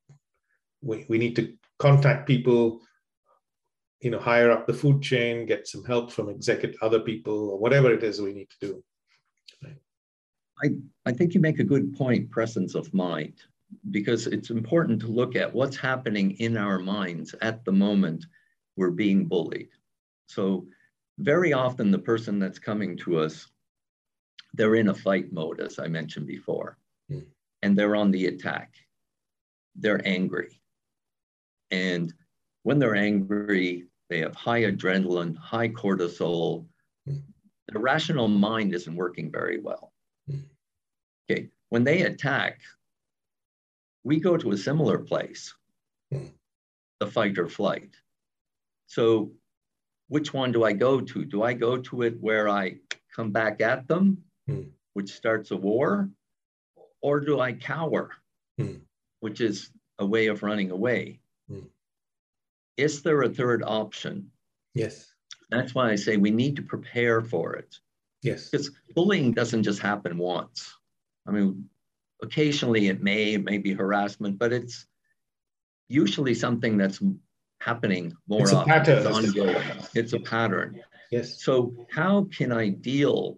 We 0.81 1.05
we 1.09 1.17
need 1.17 1.35
to 1.35 1.57
contact 1.79 2.27
people 2.27 2.79
you 3.99 4.11
know 4.11 4.19
higher 4.19 4.51
up 4.51 4.67
the 4.67 4.79
food 4.81 5.01
chain 5.01 5.45
get 5.45 5.67
some 5.67 5.83
help 5.83 6.13
from 6.13 6.29
executive 6.29 6.77
other 6.81 7.01
people 7.01 7.49
or 7.49 7.57
whatever 7.57 7.91
it 7.91 8.03
is 8.03 8.21
we 8.21 8.33
need 8.39 8.49
to 8.51 8.67
do 8.67 8.83
I, 10.63 10.69
I 11.05 11.11
think 11.11 11.33
you 11.33 11.41
make 11.41 11.59
a 11.59 11.63
good 11.63 11.93
point, 11.95 12.31
presence 12.31 12.75
of 12.75 12.93
mind, 12.93 13.33
because 13.91 14.27
it's 14.27 14.49
important 14.49 15.01
to 15.01 15.07
look 15.07 15.35
at 15.35 15.53
what's 15.53 15.75
happening 15.75 16.31
in 16.39 16.57
our 16.57 16.79
minds 16.79 17.35
at 17.41 17.65
the 17.65 17.71
moment 17.71 18.25
we're 18.77 18.91
being 18.91 19.25
bullied. 19.25 19.69
So, 20.27 20.65
very 21.19 21.53
often, 21.53 21.91
the 21.91 21.99
person 21.99 22.39
that's 22.39 22.57
coming 22.57 22.97
to 22.97 23.19
us, 23.19 23.47
they're 24.53 24.75
in 24.75 24.89
a 24.89 24.95
fight 24.95 25.31
mode, 25.31 25.59
as 25.59 25.77
I 25.77 25.87
mentioned 25.87 26.25
before, 26.25 26.77
mm. 27.11 27.25
and 27.61 27.77
they're 27.77 27.95
on 27.95 28.09
the 28.09 28.27
attack. 28.27 28.73
They're 29.75 30.05
angry. 30.07 30.59
And 31.69 32.11
when 32.63 32.79
they're 32.79 32.95
angry, 32.95 33.85
they 34.09 34.19
have 34.19 34.33
high 34.33 34.61
adrenaline, 34.61 35.37
high 35.37 35.69
cortisol. 35.69 36.65
Mm. 37.07 37.21
The 37.67 37.79
rational 37.79 38.27
mind 38.27 38.73
isn't 38.73 38.95
working 38.95 39.31
very 39.31 39.59
well. 39.59 39.92
Okay, 41.29 41.49
when 41.69 41.83
they 41.83 42.01
attack, 42.01 42.59
we 44.03 44.19
go 44.19 44.37
to 44.37 44.51
a 44.51 44.57
similar 44.57 44.99
place, 44.99 45.53
the 46.99 47.07
fight 47.07 47.37
or 47.37 47.47
flight. 47.47 47.95
So, 48.87 49.31
which 50.09 50.33
one 50.33 50.51
do 50.51 50.63
I 50.63 50.73
go 50.73 51.01
to? 51.01 51.25
Do 51.25 51.43
I 51.43 51.53
go 51.53 51.77
to 51.77 52.01
it 52.03 52.17
where 52.19 52.49
I 52.49 52.77
come 53.15 53.31
back 53.31 53.61
at 53.61 53.87
them, 53.87 54.23
mm. 54.49 54.69
which 54.93 55.11
starts 55.11 55.51
a 55.51 55.57
war, 55.57 56.09
or 57.01 57.19
do 57.19 57.39
I 57.39 57.53
cower, 57.53 58.11
mm. 58.59 58.81
which 59.21 59.41
is 59.41 59.71
a 59.99 60.05
way 60.05 60.27
of 60.27 60.43
running 60.43 60.71
away? 60.71 61.19
Mm. 61.49 61.67
Is 62.77 63.01
there 63.01 63.21
a 63.21 63.29
third 63.29 63.63
option? 63.65 64.29
Yes. 64.73 65.13
That's 65.49 65.73
why 65.73 65.91
I 65.91 65.95
say 65.95 66.17
we 66.17 66.31
need 66.31 66.55
to 66.57 66.61
prepare 66.61 67.21
for 67.21 67.53
it. 67.53 67.79
Yes. 68.21 68.49
Because 68.49 68.71
bullying 68.95 69.31
doesn't 69.31 69.63
just 69.63 69.79
happen 69.79 70.17
once. 70.17 70.73
I 71.27 71.31
mean, 71.31 71.69
occasionally 72.21 72.87
it 72.87 73.01
may, 73.01 73.33
it 73.33 73.43
may 73.43 73.57
be 73.57 73.73
harassment, 73.73 74.37
but 74.39 74.53
it's 74.53 74.85
usually 75.89 76.33
something 76.33 76.77
that's 76.77 77.01
happening 77.59 78.13
more 78.27 78.41
it's 78.41 78.53
often. 78.53 78.71
A 78.71 78.73
pattern. 78.73 78.97
It's 78.97 79.17
ongoing. 79.17 79.63
It's 79.93 80.13
a 80.13 80.19
pattern. 80.19 80.81
Yes. 81.11 81.43
So 81.43 81.73
how 81.89 82.27
can 82.35 82.51
I 82.51 82.69
deal 82.69 83.37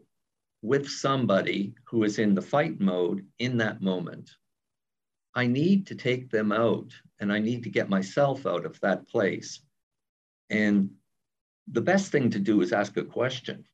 with 0.61 0.89
somebody 0.89 1.75
who 1.85 2.03
is 2.03 2.17
in 2.17 2.33
the 2.33 2.41
fight 2.41 2.79
mode 2.79 3.25
in 3.39 3.57
that 3.57 3.81
moment? 3.81 4.31
I 5.35 5.47
need 5.47 5.85
to 5.87 5.95
take 5.95 6.31
them 6.31 6.51
out 6.51 6.91
and 7.19 7.31
I 7.31 7.39
need 7.39 7.63
to 7.63 7.69
get 7.69 7.89
myself 7.89 8.45
out 8.45 8.65
of 8.65 8.79
that 8.79 9.07
place. 9.07 9.59
And 10.49 10.91
the 11.67 11.81
best 11.81 12.11
thing 12.11 12.29
to 12.31 12.39
do 12.39 12.61
is 12.61 12.71
ask 12.71 12.95
a 12.97 13.03
question. 13.03 13.65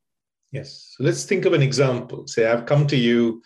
Yes. 0.51 0.95
So 0.97 1.03
let's 1.03 1.23
think 1.23 1.45
of 1.45 1.53
an 1.53 1.61
example. 1.61 2.27
Say, 2.27 2.47
I've 2.47 2.65
come 2.65 2.87
to 2.87 2.97
you 2.97 3.41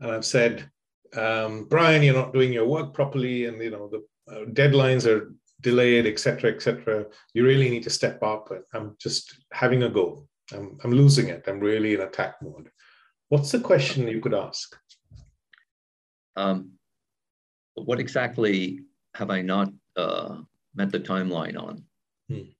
and 0.00 0.10
I've 0.10 0.24
said, 0.24 0.68
um, 1.16 1.66
Brian, 1.68 2.02
you're 2.02 2.14
not 2.14 2.32
doing 2.32 2.52
your 2.52 2.66
work 2.66 2.92
properly, 2.92 3.46
and 3.46 3.60
you 3.62 3.70
know 3.70 3.88
the 3.88 4.02
uh, 4.32 4.44
deadlines 4.46 5.06
are 5.06 5.32
delayed, 5.60 6.06
etc., 6.06 6.52
etc. 6.52 7.06
You 7.34 7.44
really 7.44 7.70
need 7.70 7.84
to 7.84 7.90
step 7.90 8.22
up. 8.22 8.50
I'm 8.74 8.96
just 9.00 9.38
having 9.52 9.82
a 9.84 9.88
go. 9.88 10.26
I'm, 10.52 10.78
I'm 10.84 10.92
losing 10.92 11.28
it. 11.28 11.44
I'm 11.46 11.60
really 11.60 11.94
in 11.94 12.02
attack 12.02 12.36
mode. 12.42 12.70
What's 13.28 13.50
the 13.50 13.60
question 13.60 14.06
you 14.06 14.20
could 14.20 14.34
ask? 14.34 14.76
Um, 16.36 16.72
what 17.74 17.98
exactly 17.98 18.80
have 19.14 19.30
I 19.30 19.42
not 19.42 19.72
uh, 19.96 20.36
met 20.74 20.92
the 20.92 21.00
timeline 21.00 21.58
on? 21.60 21.84
Hmm. 22.28 22.50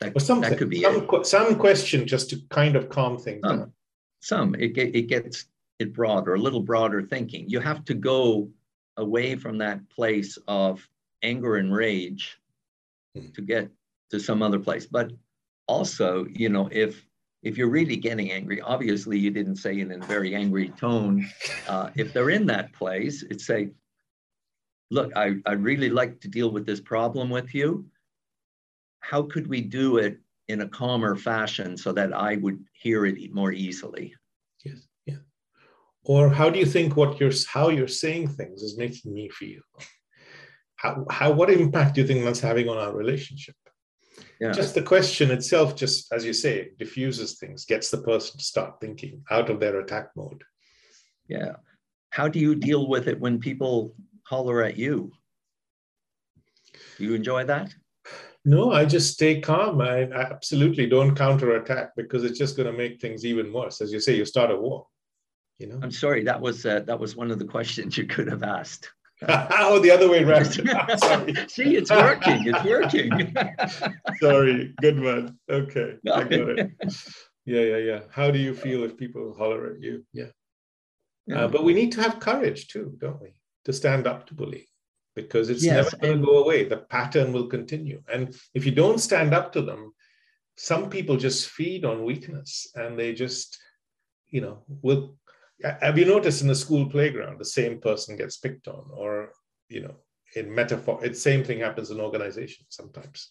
That, 0.00 0.14
that 0.14 0.58
could 0.58 0.70
be 0.70 0.82
some, 0.82 1.24
some 1.24 1.56
question 1.56 2.06
just 2.06 2.30
to 2.30 2.40
kind 2.50 2.76
of 2.76 2.88
calm 2.88 3.16
things 3.18 3.40
some, 3.44 3.58
down. 3.58 3.72
Some 4.20 4.54
it, 4.54 4.76
it 4.76 5.08
gets 5.08 5.46
it 5.78 5.92
broader, 5.92 6.34
a 6.34 6.38
little 6.38 6.60
broader 6.60 7.02
thinking. 7.02 7.48
You 7.48 7.60
have 7.60 7.84
to 7.86 7.94
go 7.94 8.50
away 8.96 9.36
from 9.36 9.58
that 9.58 9.88
place 9.90 10.38
of 10.46 10.86
anger 11.22 11.56
and 11.56 11.74
rage 11.74 12.38
hmm. 13.14 13.30
to 13.34 13.42
get 13.42 13.70
to 14.10 14.20
some 14.20 14.42
other 14.42 14.58
place. 14.58 14.86
But 14.86 15.12
also, 15.66 16.26
you 16.30 16.48
know, 16.48 16.68
if 16.70 17.04
if 17.42 17.58
you're 17.58 17.68
really 17.68 17.96
getting 17.96 18.32
angry, 18.32 18.60
obviously 18.62 19.18
you 19.18 19.30
didn't 19.30 19.56
say 19.56 19.78
it 19.78 19.90
in 19.90 20.02
a 20.02 20.06
very 20.06 20.34
angry 20.34 20.70
tone. 20.70 21.28
Uh, 21.68 21.90
if 21.94 22.12
they're 22.12 22.30
in 22.30 22.46
that 22.46 22.72
place, 22.72 23.22
it's 23.22 23.46
say, 23.46 23.68
look, 24.90 25.14
I, 25.14 25.36
I 25.44 25.52
really 25.52 25.90
like 25.90 26.20
to 26.20 26.28
deal 26.28 26.50
with 26.50 26.64
this 26.64 26.80
problem 26.80 27.28
with 27.28 27.54
you. 27.54 27.84
How 29.00 29.22
could 29.22 29.46
we 29.46 29.60
do 29.60 29.98
it 29.98 30.20
in 30.48 30.62
a 30.62 30.68
calmer 30.68 31.16
fashion 31.16 31.76
so 31.76 31.92
that 31.92 32.14
I 32.14 32.36
would 32.36 32.64
hear 32.72 33.04
it 33.04 33.34
more 33.34 33.52
easily? 33.52 34.14
Yes 34.64 34.86
or 36.04 36.28
how 36.28 36.50
do 36.50 36.58
you 36.58 36.66
think 36.66 36.96
what 36.96 37.18
you're 37.18 37.32
how 37.48 37.70
you're 37.70 37.88
saying 37.88 38.28
things 38.28 38.62
is 38.62 38.78
making 38.78 39.12
me 39.12 39.30
feel? 39.30 39.62
How, 40.76 41.06
how 41.10 41.32
what 41.32 41.50
impact 41.50 41.94
do 41.94 42.02
you 42.02 42.06
think 42.06 42.24
that's 42.24 42.40
having 42.40 42.68
on 42.68 42.76
our 42.76 42.94
relationship? 42.94 43.56
Yeah. 44.40 44.52
just 44.52 44.74
the 44.74 44.82
question 44.82 45.30
itself 45.30 45.76
just 45.76 46.12
as 46.12 46.24
you 46.24 46.32
say 46.32 46.70
diffuses 46.78 47.38
things 47.38 47.64
gets 47.64 47.90
the 47.90 48.02
person 48.02 48.36
to 48.38 48.44
start 48.44 48.80
thinking 48.80 49.22
out 49.30 49.48
of 49.48 49.60
their 49.60 49.80
attack 49.80 50.08
mode. 50.16 50.42
Yeah. 51.28 51.54
How 52.10 52.28
do 52.28 52.38
you 52.38 52.54
deal 52.54 52.88
with 52.88 53.08
it 53.08 53.18
when 53.18 53.38
people 53.38 53.94
holler 54.24 54.62
at 54.62 54.76
you? 54.76 55.12
Do 56.98 57.04
you 57.04 57.14
enjoy 57.14 57.44
that? 57.44 57.74
No 58.44 58.72
i 58.72 58.84
just 58.84 59.14
stay 59.14 59.40
calm. 59.40 59.80
I, 59.80 60.02
I 60.02 60.22
absolutely 60.32 60.86
don't 60.86 61.14
counterattack 61.14 61.92
because 61.96 62.24
it's 62.24 62.38
just 62.38 62.56
going 62.56 62.70
to 62.70 62.76
make 62.76 63.00
things 63.00 63.24
even 63.24 63.52
worse. 63.52 63.80
As 63.80 63.90
you 63.90 64.00
say 64.00 64.16
you 64.16 64.26
start 64.26 64.50
a 64.50 64.56
war 64.56 64.86
you 65.58 65.66
know? 65.66 65.78
I'm 65.82 65.90
sorry 65.90 66.24
that 66.24 66.40
was 66.40 66.66
uh, 66.66 66.80
that 66.80 66.98
was 66.98 67.16
one 67.16 67.30
of 67.30 67.38
the 67.38 67.44
questions 67.44 67.96
you 67.96 68.06
could 68.06 68.28
have 68.28 68.42
asked. 68.42 68.90
Oh 69.26 69.78
the 69.78 69.90
other 69.90 70.10
way 70.10 70.22
around. 70.22 70.44
See 71.50 71.76
it's 71.76 71.90
working 71.90 72.46
it's 72.46 72.64
working. 72.64 73.34
Sorry 74.20 74.74
good 74.82 75.00
one. 75.00 75.38
Okay 75.48 75.94
i 76.12 76.24
got 76.24 76.30
it. 76.30 76.72
Yeah 77.46 77.60
yeah 77.60 77.76
yeah. 77.76 78.00
How 78.10 78.30
do 78.30 78.38
you 78.38 78.54
feel 78.54 78.82
if 78.82 78.98
people 78.98 79.34
holler 79.38 79.70
at 79.72 79.80
you? 79.80 80.04
Yeah. 80.12 80.26
Yeah. 81.26 81.44
Uh, 81.44 81.48
but 81.48 81.64
we 81.64 81.72
need 81.72 81.92
to 81.92 82.02
have 82.02 82.20
courage 82.20 82.68
too, 82.68 82.96
don't 82.98 83.22
we, 83.22 83.34
to 83.64 83.72
stand 83.72 84.06
up 84.06 84.26
to 84.26 84.34
bullying 84.34 84.66
because 85.14 85.48
it's 85.48 85.64
Yes, 85.64 85.92
never 85.92 85.96
going 85.96 86.20
to 86.20 86.26
go 86.26 86.42
away. 86.42 86.64
The 86.64 86.78
pattern 86.78 87.32
will 87.32 87.46
continue. 87.46 88.02
And 88.12 88.34
if 88.52 88.66
you 88.66 88.72
don't 88.72 88.98
stand 88.98 89.32
up 89.32 89.52
to 89.52 89.62
them, 89.62 89.92
some 90.56 90.90
people 90.90 91.16
just 91.16 91.48
feed 91.48 91.84
on 91.84 92.04
weakness 92.04 92.68
and 92.74 92.98
they 92.98 93.12
just, 93.12 93.58
you 94.28 94.40
know, 94.40 94.64
will. 94.82 95.16
Have 95.62 95.98
you 95.98 96.04
noticed 96.04 96.42
in 96.42 96.48
the 96.48 96.54
school 96.54 96.86
playground, 96.90 97.38
the 97.38 97.44
same 97.44 97.80
person 97.80 98.16
gets 98.16 98.36
picked 98.38 98.66
on, 98.68 98.90
or, 98.92 99.32
you 99.68 99.82
know, 99.82 99.94
in 100.34 100.52
metaphor, 100.52 100.98
it's 101.02 101.22
same 101.22 101.44
thing 101.44 101.60
happens 101.60 101.90
in 101.90 102.00
organizations 102.00 102.66
sometimes. 102.70 103.30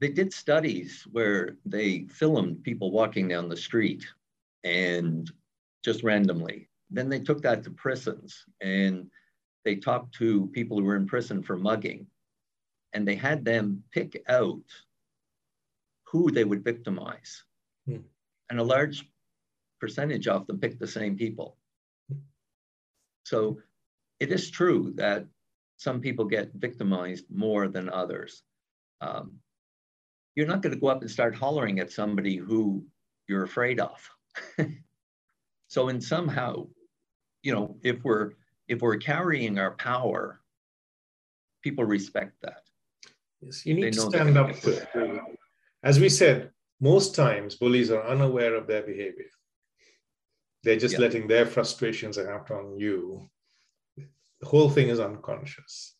they 0.00 0.08
did 0.08 0.32
studies 0.32 1.06
where 1.12 1.56
they 1.64 2.06
filmed 2.10 2.62
people 2.62 2.90
walking 2.90 3.28
down 3.28 3.48
the 3.48 3.56
street 3.56 4.04
and 4.64 5.30
just 5.84 6.02
randomly. 6.02 6.68
Then 6.90 7.08
they 7.08 7.20
took 7.20 7.42
that 7.42 7.62
to 7.64 7.70
prisons 7.70 8.44
and 8.60 9.10
they 9.64 9.76
talked 9.76 10.14
to 10.16 10.48
people 10.48 10.78
who 10.78 10.84
were 10.84 10.96
in 10.96 11.06
prison 11.06 11.42
for 11.42 11.56
mugging 11.56 12.06
and 12.92 13.06
they 13.06 13.14
had 13.14 13.44
them 13.44 13.82
pick 13.92 14.22
out 14.28 14.62
who 16.04 16.30
they 16.30 16.44
would 16.44 16.64
victimize. 16.64 17.42
Hmm. 17.86 18.04
And 18.50 18.60
a 18.60 18.62
large 18.62 19.08
percentage 19.84 20.28
of 20.28 20.46
them 20.46 20.58
picked 20.58 20.80
the 20.80 20.86
same 20.86 21.14
people. 21.14 21.58
So 23.24 23.58
it 24.18 24.32
is 24.32 24.50
true 24.50 24.94
that 24.96 25.26
some 25.76 26.00
people 26.00 26.24
get 26.24 26.54
victimized 26.54 27.26
more 27.28 27.68
than 27.68 27.90
others. 27.90 28.42
Um, 29.02 29.32
you're 30.34 30.46
not 30.46 30.62
going 30.62 30.74
to 30.74 30.80
go 30.80 30.86
up 30.86 31.02
and 31.02 31.10
start 31.10 31.34
hollering 31.34 31.80
at 31.80 31.92
somebody 31.92 32.36
who 32.36 32.86
you're 33.28 33.44
afraid 33.44 33.78
of. 33.78 33.98
so 35.68 35.88
in 35.90 36.00
somehow, 36.00 36.66
you 37.42 37.52
know, 37.52 37.76
if 37.82 38.02
we're 38.04 38.30
if 38.66 38.80
we're 38.80 38.96
carrying 38.96 39.58
our 39.58 39.72
power, 39.72 40.40
people 41.62 41.84
respect 41.84 42.32
that. 42.40 42.62
Yes, 43.42 43.66
you 43.66 43.74
need 43.74 43.92
to 43.92 44.00
stand 44.00 44.38
up 44.38 44.58
to 44.60 44.70
it. 44.78 45.20
As 45.82 46.00
we 46.00 46.08
said, 46.08 46.50
most 46.80 47.14
times 47.14 47.56
bullies 47.56 47.90
are 47.90 48.06
unaware 48.06 48.54
of 48.54 48.66
their 48.66 48.82
behavior. 48.82 49.30
They're 50.64 50.78
just 50.78 50.94
Yeah. 50.94 51.00
letting 51.00 51.28
their 51.28 51.46
frustrations 51.46 52.18
out 52.18 52.50
on 52.50 52.78
you. 52.78 53.28
The 53.96 54.46
whole 54.46 54.70
thing 54.70 54.88
is 54.88 54.98
unconscious. 54.98 55.96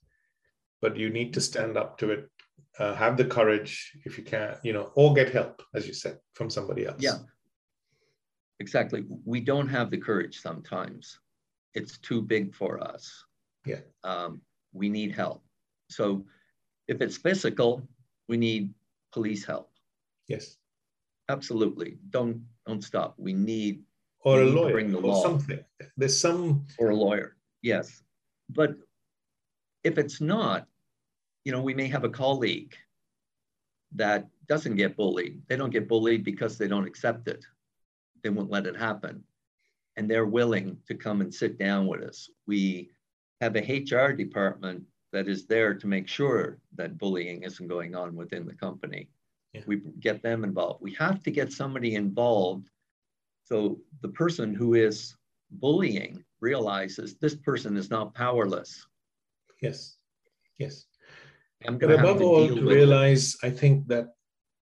But 0.80 0.96
you 0.96 1.10
need 1.10 1.32
to 1.34 1.40
stand 1.40 1.76
up 1.76 1.98
to 1.98 2.10
it, 2.10 2.30
uh, 2.78 2.94
have 2.94 3.16
the 3.16 3.24
courage 3.26 3.96
if 4.04 4.18
you 4.18 4.24
can, 4.24 4.58
you 4.62 4.72
know, 4.72 4.92
or 4.96 5.14
get 5.14 5.30
help, 5.32 5.62
as 5.74 5.86
you 5.86 5.94
said, 5.94 6.18
from 6.32 6.50
somebody 6.50 6.86
else. 6.86 7.00
Yeah. 7.02 7.18
Exactly. 8.60 9.04
We 9.24 9.40
don't 9.40 9.68
have 9.68 9.90
the 9.90 9.98
courage 9.98 10.40
sometimes. 10.40 11.18
It's 11.74 11.98
too 11.98 12.22
big 12.22 12.54
for 12.54 12.82
us. 12.82 13.24
Yeah. 13.66 13.80
Um, 14.02 14.42
we 14.72 14.88
need 14.88 15.12
help. 15.12 15.44
So 15.90 16.26
if 16.88 17.00
it's 17.00 17.16
physical, 17.16 17.86
we 18.28 18.36
need 18.36 18.72
police 19.12 19.44
help. 19.44 19.70
Yes. 20.28 20.56
Absolutely. 21.28 21.98
Don't 22.10 22.46
don't 22.66 22.82
stop. 22.82 23.14
We 23.18 23.32
need 23.32 23.82
Or 24.24 24.40
a 24.40 24.44
lawyer 24.46 24.72
bring 24.72 24.90
the 24.90 24.98
or 24.98 25.02
law. 25.02 25.22
something. 25.22 25.62
There's 25.96 26.18
some, 26.18 26.66
or 26.78 26.90
a 26.90 26.96
lawyer. 26.96 27.36
Yes. 27.62 28.02
But 28.48 28.76
if 29.84 29.98
it's 29.98 30.20
not, 30.20 30.66
you 31.44 31.52
know, 31.52 31.60
we 31.60 31.74
may 31.74 31.88
have 31.88 32.04
a 32.04 32.08
colleague 32.08 32.74
that 33.94 34.26
doesn't 34.48 34.76
get 34.76 34.96
bullied. 34.96 35.42
They 35.48 35.56
don't 35.56 35.70
get 35.70 35.88
bullied 35.88 36.24
because 36.24 36.58
they 36.58 36.68
don't 36.68 36.86
accept 36.86 37.28
it. 37.28 37.44
They 38.22 38.30
won't 38.30 38.50
let 38.50 38.66
it 38.66 38.76
happen. 38.76 39.22
And 39.96 40.10
they're 40.10 40.26
willing 40.26 40.78
to 40.88 40.94
come 40.94 41.20
and 41.20 41.32
sit 41.32 41.58
down 41.58 41.86
with 41.86 42.02
us. 42.02 42.28
We 42.46 42.90
have 43.40 43.56
a 43.56 43.60
HR 43.60 44.12
department 44.12 44.82
that 45.12 45.28
is 45.28 45.46
there 45.46 45.74
to 45.74 45.86
make 45.86 46.08
sure 46.08 46.58
that 46.74 46.98
bullying 46.98 47.42
isn't 47.44 47.68
going 47.68 47.94
on 47.94 48.16
within 48.16 48.46
the 48.46 48.54
company. 48.54 49.08
Yeah. 49.52 49.62
We 49.66 49.76
get 50.00 50.22
them 50.22 50.42
involved. 50.42 50.82
We 50.82 50.94
have 50.94 51.22
to 51.22 51.30
get 51.30 51.52
somebody 51.52 51.94
involved 51.94 52.68
so 53.44 53.78
the 54.02 54.08
person 54.08 54.54
who 54.54 54.74
is 54.74 55.14
bullying 55.50 56.24
realizes 56.40 57.16
this 57.16 57.34
person 57.34 57.76
is 57.76 57.90
not 57.90 58.14
powerless. 58.14 58.86
yes, 59.62 59.96
yes. 60.58 60.86
I'm 61.66 61.78
But 61.78 61.80
going 61.80 61.92
to 61.92 61.98
have 61.98 62.06
above 62.06 62.18
to 62.20 62.24
all, 62.26 62.48
to 62.48 62.56
it. 62.70 62.74
realize, 62.74 63.36
I 63.42 63.50
think 63.50 63.86
that 63.88 64.08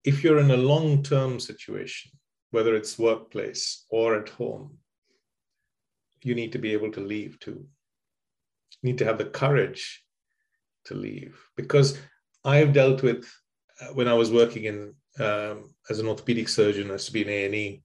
if 0.05 0.23
you're 0.23 0.39
in 0.41 0.51
a 0.51 0.57
long 0.57 1.03
term 1.03 1.41
situation, 1.41 2.11
whether 2.51 2.75
it's 2.75 2.99
workplace 2.99 3.87
or 3.91 4.17
at 4.17 4.29
home, 4.29 4.77
you 6.23 6.35
need 6.35 6.53
to 6.53 6.59
be 6.59 6.73
able 6.75 6.93
to 6.93 7.01
leave 7.01 7.39
too. 7.41 7.67
You 8.83 8.91
need 8.91 8.99
to 8.99 9.05
have 9.07 9.17
the 9.19 9.25
courage 9.27 10.03
to 10.87 10.95
leave. 10.95 11.39
Because 11.57 11.99
I've 12.45 12.73
dealt 12.75 13.03
with, 13.03 13.25
uh, 13.81 13.93
when 13.95 14.09
I 14.09 14.15
was 14.15 14.31
working 14.31 14.65
in 14.65 14.95
um, 15.19 15.75
as 15.89 15.99
an 15.99 16.07
orthopedic 16.07 16.49
surgeon, 16.49 16.91
I 16.91 16.95
used 16.95 17.07
to 17.07 17.13
be 17.13 17.23
in 17.23 17.29
A&E, 17.29 17.83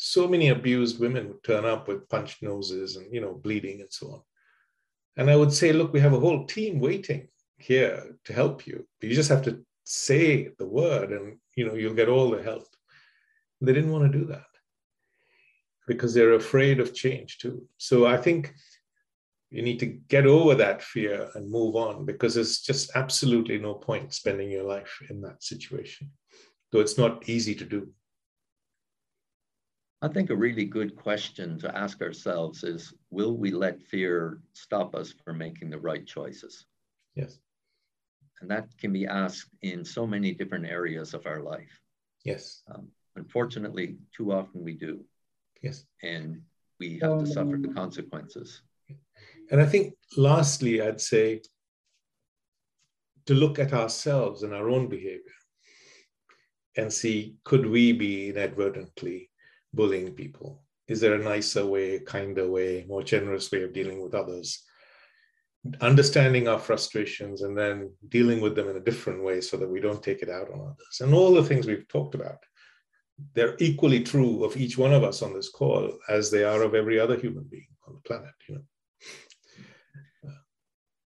so 0.00 0.28
many 0.28 0.48
abused 0.48 1.00
women 1.00 1.28
would 1.28 1.42
turn 1.42 1.64
up 1.64 1.88
with 1.88 2.08
punched 2.08 2.42
noses 2.42 2.96
and, 2.96 3.12
you 3.12 3.20
know, 3.20 3.34
bleeding 3.34 3.80
and 3.80 3.92
so 3.92 4.06
on. 4.12 4.22
And 5.16 5.28
I 5.28 5.34
would 5.34 5.52
say, 5.52 5.72
look, 5.72 5.92
we 5.92 5.98
have 6.00 6.12
a 6.12 6.20
whole 6.20 6.46
team 6.46 6.78
waiting 6.78 7.28
here 7.56 8.16
to 8.24 8.32
help 8.32 8.66
you. 8.66 8.86
You 9.00 9.12
just 9.12 9.28
have 9.28 9.42
to 9.42 9.64
say 9.82 10.50
the 10.58 10.66
word 10.66 11.12
and 11.12 11.38
you 11.56 11.66
know 11.66 11.74
you'll 11.74 11.94
get 11.94 12.08
all 12.08 12.30
the 12.30 12.42
help. 12.42 12.66
They 13.60 13.72
didn't 13.72 13.90
want 13.90 14.10
to 14.10 14.18
do 14.18 14.26
that 14.26 14.46
because 15.88 16.14
they're 16.14 16.34
afraid 16.34 16.78
of 16.78 16.94
change 16.94 17.38
too. 17.38 17.66
So 17.78 18.06
I 18.06 18.18
think 18.18 18.54
you 19.50 19.62
need 19.62 19.80
to 19.80 19.86
get 19.86 20.26
over 20.26 20.54
that 20.54 20.82
fear 20.82 21.30
and 21.34 21.50
move 21.50 21.74
on 21.74 22.04
because 22.04 22.34
there's 22.34 22.60
just 22.60 22.90
absolutely 22.94 23.58
no 23.58 23.74
point 23.74 24.14
spending 24.14 24.50
your 24.50 24.64
life 24.64 25.02
in 25.10 25.22
that 25.22 25.42
situation. 25.42 26.10
Though 26.70 26.80
it's 26.80 26.98
not 26.98 27.28
easy 27.28 27.54
to 27.56 27.64
do. 27.64 27.88
I 30.00 30.08
think 30.08 30.30
a 30.30 30.36
really 30.36 30.64
good 30.64 30.94
question 30.94 31.58
to 31.58 31.76
ask 31.76 32.00
ourselves 32.02 32.62
is 32.62 32.94
will 33.10 33.36
we 33.36 33.50
let 33.50 33.82
fear 33.82 34.40
stop 34.52 34.94
us 34.94 35.12
from 35.24 35.38
making 35.38 35.70
the 35.70 35.78
right 35.78 36.06
choices? 36.06 36.66
Yes. 37.16 37.38
And 38.40 38.48
that 38.50 38.68
can 38.78 38.92
be 38.92 39.06
asked 39.06 39.50
in 39.62 39.84
so 39.84 40.06
many 40.06 40.32
different 40.32 40.66
areas 40.66 41.14
of 41.14 41.26
our 41.26 41.42
life. 41.42 41.80
Yes. 42.24 42.62
Um, 42.72 42.88
unfortunately, 43.16 43.96
too 44.16 44.32
often 44.32 44.62
we 44.62 44.74
do, 44.74 45.04
Yes. 45.62 45.84
and 46.04 46.42
we 46.78 47.00
have 47.00 47.18
to 47.18 47.26
suffer 47.26 47.58
the 47.60 47.74
consequences. 47.74 48.62
And 49.50 49.60
I 49.60 49.66
think 49.66 49.94
lastly, 50.16 50.80
I'd 50.80 51.00
say 51.00 51.42
to 53.26 53.34
look 53.34 53.58
at 53.58 53.72
ourselves 53.72 54.44
and 54.44 54.54
our 54.54 54.70
own 54.70 54.88
behavior 54.88 55.38
and 56.76 56.92
see 56.92 57.34
could 57.42 57.66
we 57.66 57.92
be 57.92 58.28
inadvertently 58.28 59.30
bullying 59.74 60.12
people? 60.12 60.62
Is 60.88 61.00
there 61.00 61.14
a 61.14 61.22
nicer 61.22 61.66
way, 61.66 62.00
kinder 62.00 62.50
way, 62.50 62.84
more 62.88 63.02
generous 63.02 63.50
way 63.52 63.62
of 63.62 63.72
dealing 63.72 64.00
with 64.00 64.14
others? 64.14 64.64
Understanding 65.80 66.48
our 66.48 66.58
frustrations 66.58 67.42
and 67.42 67.56
then 67.56 67.92
dealing 68.08 68.40
with 68.40 68.54
them 68.54 68.68
in 68.68 68.76
a 68.76 68.80
different 68.88 69.22
way 69.22 69.40
so 69.40 69.56
that 69.56 69.68
we 69.68 69.80
don't 69.80 70.02
take 70.02 70.22
it 70.22 70.30
out 70.30 70.50
on 70.50 70.60
others. 70.60 71.00
And 71.00 71.12
all 71.12 71.34
the 71.34 71.44
things 71.44 71.66
we've 71.66 71.88
talked 71.88 72.14
about, 72.14 72.38
they're 73.34 73.56
equally 73.58 74.02
true 74.02 74.44
of 74.44 74.56
each 74.56 74.78
one 74.78 74.94
of 74.94 75.04
us 75.04 75.22
on 75.22 75.34
this 75.34 75.50
call 75.50 75.92
as 76.08 76.30
they 76.30 76.44
are 76.44 76.62
of 76.62 76.74
every 76.74 76.98
other 76.98 77.16
human 77.16 77.44
being 77.44 77.66
on 77.86 77.94
the 77.94 78.00
planet, 78.00 78.32
you 78.48 78.54
know. 78.54 78.62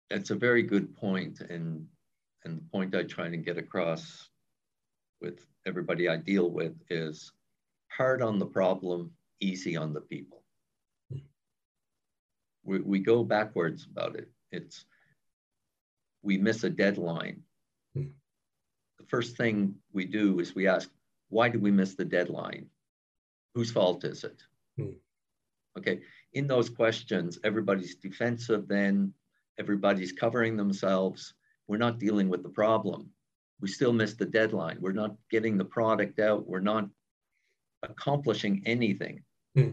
It's 0.09 0.29
a 0.29 0.35
very 0.35 0.61
good 0.61 0.93
point, 0.93 1.39
and 1.39 1.87
and 2.43 2.57
the 2.57 2.63
point 2.69 2.95
I 2.95 3.03
try 3.03 3.29
to 3.29 3.37
get 3.37 3.57
across 3.57 4.27
with 5.21 5.45
everybody 5.65 6.09
I 6.09 6.17
deal 6.17 6.49
with 6.49 6.73
is 6.89 7.31
hard 7.95 8.21
on 8.21 8.39
the 8.39 8.45
problem, 8.45 9.11
easy 9.39 9.75
on 9.75 9.93
the 9.93 10.01
people. 10.01 10.43
We, 12.63 12.79
we 12.79 12.99
go 12.99 13.23
backwards 13.23 13.87
about 13.89 14.15
it. 14.15 14.29
It's 14.51 14.85
we 16.21 16.37
miss 16.37 16.63
a 16.63 16.69
deadline. 16.69 17.41
Hmm. 17.95 18.11
The 18.99 19.05
first 19.07 19.35
thing 19.35 19.75
we 19.91 20.05
do 20.05 20.39
is 20.39 20.55
we 20.55 20.67
ask, 20.67 20.89
why 21.29 21.49
did 21.49 21.61
we 21.61 21.71
miss 21.71 21.95
the 21.95 22.05
deadline? 22.05 22.67
Whose 23.55 23.71
fault 23.71 24.03
is 24.03 24.23
it? 24.23 24.41
Hmm. 24.77 24.93
Okay, 25.77 26.01
in 26.33 26.47
those 26.47 26.69
questions, 26.69 27.39
everybody's 27.43 27.95
defensive 27.95 28.67
then, 28.67 29.13
everybody's 29.59 30.11
covering 30.11 30.55
themselves. 30.55 31.33
We're 31.67 31.77
not 31.77 31.99
dealing 31.99 32.29
with 32.29 32.43
the 32.43 32.49
problem. 32.49 33.09
We 33.59 33.69
still 33.69 33.93
miss 33.93 34.13
the 34.13 34.25
deadline. 34.25 34.77
We're 34.79 34.91
not 34.91 35.15
getting 35.29 35.57
the 35.57 35.65
product 35.65 36.19
out. 36.19 36.47
We're 36.47 36.59
not 36.59 36.89
accomplishing 37.83 38.63
anything. 38.65 39.23
Hmm. 39.55 39.71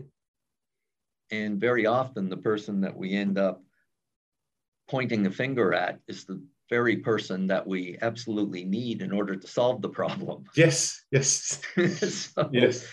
And 1.31 1.61
very 1.61 1.87
often, 1.87 2.29
the 2.29 2.37
person 2.37 2.81
that 2.81 2.97
we 2.97 3.15
end 3.15 3.39
up 3.39 3.63
pointing 4.89 5.23
the 5.23 5.31
finger 5.31 5.75
at 5.75 6.01
is 6.09 6.25
the 6.25 6.43
very 6.71 6.97
person 6.97 7.47
that 7.47 7.67
we 7.67 7.99
absolutely 8.03 8.65
need 8.65 9.03
in 9.03 9.13
order 9.13 9.37
to 9.37 9.47
solve 9.47 9.83
the 9.83 9.89
problem. 9.89 10.45
Yes, 10.55 11.03
yes, 11.11 11.61
so, 12.35 12.49
yes, 12.53 12.87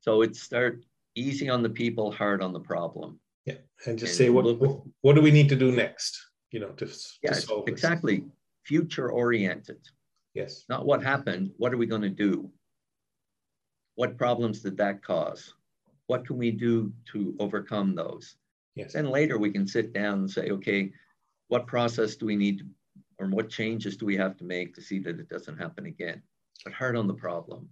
so 0.00 0.22
it's 0.22 0.40
start 0.40 0.84
easy 1.14 1.48
on 1.48 1.62
the 1.62 1.70
people, 1.70 2.10
hard 2.10 2.42
on 2.42 2.52
the 2.52 2.60
problem. 2.60 3.20
Yeah, 3.44 3.54
and 3.86 3.98
just 3.98 4.12
and 4.12 4.18
say 4.18 4.30
what, 4.30 4.58
what, 4.58 4.80
what 5.02 5.14
do 5.14 5.22
we 5.22 5.30
need 5.30 5.48
to 5.50 5.56
do 5.56 5.72
next? 5.72 6.18
You 6.50 6.60
know, 6.60 6.70
to, 6.70 6.90
yeah, 7.22 7.32
to 7.32 7.40
solve 7.40 7.68
exactly. 7.68 8.24
Future 8.64 9.10
oriented. 9.10 9.78
Yes. 10.34 10.64
Not 10.68 10.86
what 10.86 11.02
happened. 11.02 11.50
What 11.56 11.72
are 11.72 11.76
we 11.76 11.86
going 11.86 12.02
to 12.02 12.08
do? 12.08 12.50
What 13.94 14.18
problems 14.18 14.60
did 14.60 14.76
that 14.78 15.02
cause? 15.02 15.54
What 16.06 16.26
can 16.26 16.38
we 16.38 16.50
do 16.50 16.92
to 17.12 17.34
overcome 17.38 17.94
those? 17.94 18.36
Yes. 18.74 18.94
Then 18.94 19.10
later 19.10 19.38
we 19.38 19.50
can 19.50 19.66
sit 19.66 19.92
down 19.92 20.20
and 20.20 20.30
say, 20.30 20.50
okay, 20.50 20.92
what 21.48 21.66
process 21.66 22.16
do 22.16 22.26
we 22.26 22.36
need 22.36 22.58
to, 22.58 22.64
or 23.18 23.28
what 23.28 23.50
changes 23.50 23.96
do 23.96 24.06
we 24.06 24.16
have 24.16 24.36
to 24.38 24.44
make 24.44 24.74
to 24.74 24.82
see 24.82 24.98
that 25.00 25.20
it 25.20 25.28
doesn't 25.28 25.58
happen 25.58 25.86
again? 25.86 26.22
But 26.64 26.72
hard 26.72 26.96
on 26.96 27.06
the 27.06 27.14
problem. 27.14 27.68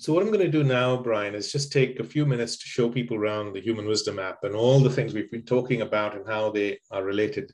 So 0.00 0.12
what 0.12 0.22
I'm 0.22 0.30
going 0.30 0.44
to 0.44 0.48
do 0.50 0.62
now, 0.62 0.96
Brian, 0.96 1.34
is 1.34 1.50
just 1.50 1.72
take 1.72 1.98
a 1.98 2.04
few 2.04 2.24
minutes 2.24 2.56
to 2.56 2.66
show 2.66 2.88
people 2.88 3.16
around 3.16 3.52
the 3.52 3.60
Human 3.60 3.86
Wisdom 3.86 4.20
app 4.20 4.44
and 4.44 4.54
all 4.54 4.78
the 4.78 4.90
things 4.90 5.12
we've 5.12 5.30
been 5.30 5.42
talking 5.42 5.82
about 5.82 6.14
and 6.14 6.26
how 6.26 6.50
they 6.50 6.78
are 6.92 7.02
related. 7.02 7.50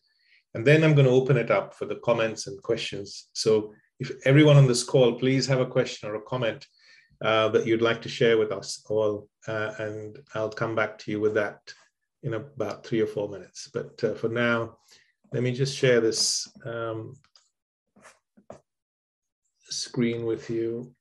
And 0.52 0.64
then 0.64 0.84
I'm 0.84 0.94
going 0.94 1.06
to 1.06 1.12
open 1.12 1.38
it 1.38 1.50
up 1.50 1.74
for 1.74 1.86
the 1.86 1.96
comments 1.96 2.46
and 2.46 2.62
questions. 2.62 3.28
So 3.32 3.72
if 3.98 4.12
everyone 4.26 4.58
on 4.58 4.66
this 4.66 4.84
call, 4.84 5.18
please 5.18 5.46
have 5.46 5.60
a 5.60 5.66
question 5.66 6.08
or 6.08 6.16
a 6.16 6.22
comment 6.22 6.66
uh, 7.22 7.48
that 7.48 7.66
you'd 7.66 7.82
like 7.82 8.02
to 8.02 8.08
share 8.08 8.38
with 8.38 8.52
us 8.52 8.84
all, 8.88 9.28
uh, 9.46 9.72
and 9.78 10.18
I'll 10.34 10.50
come 10.50 10.74
back 10.74 10.98
to 10.98 11.10
you 11.10 11.20
with 11.20 11.34
that 11.34 11.60
in 12.22 12.34
about 12.34 12.84
three 12.84 13.00
or 13.00 13.06
four 13.06 13.28
minutes. 13.28 13.68
But 13.72 14.02
uh, 14.02 14.14
for 14.14 14.28
now, 14.28 14.78
let 15.32 15.42
me 15.42 15.52
just 15.52 15.76
share 15.76 16.00
this 16.00 16.48
um, 16.64 17.16
screen 19.64 20.24
with 20.24 20.48
you. 20.50 20.94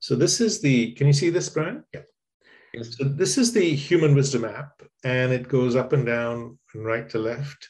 So 0.00 0.16
this 0.16 0.40
is 0.40 0.60
the, 0.60 0.92
can 0.92 1.06
you 1.06 1.12
see 1.12 1.28
this, 1.28 1.48
Brian? 1.50 1.84
Yeah. 1.92 2.02
So 2.82 3.04
this 3.04 3.38
is 3.38 3.52
the 3.52 3.74
Human 3.74 4.14
Wisdom 4.14 4.44
app, 4.44 4.82
and 5.04 5.32
it 5.32 5.48
goes 5.48 5.76
up 5.76 5.92
and 5.92 6.06
down 6.06 6.58
and 6.74 6.84
right 6.84 7.08
to 7.10 7.18
left. 7.18 7.68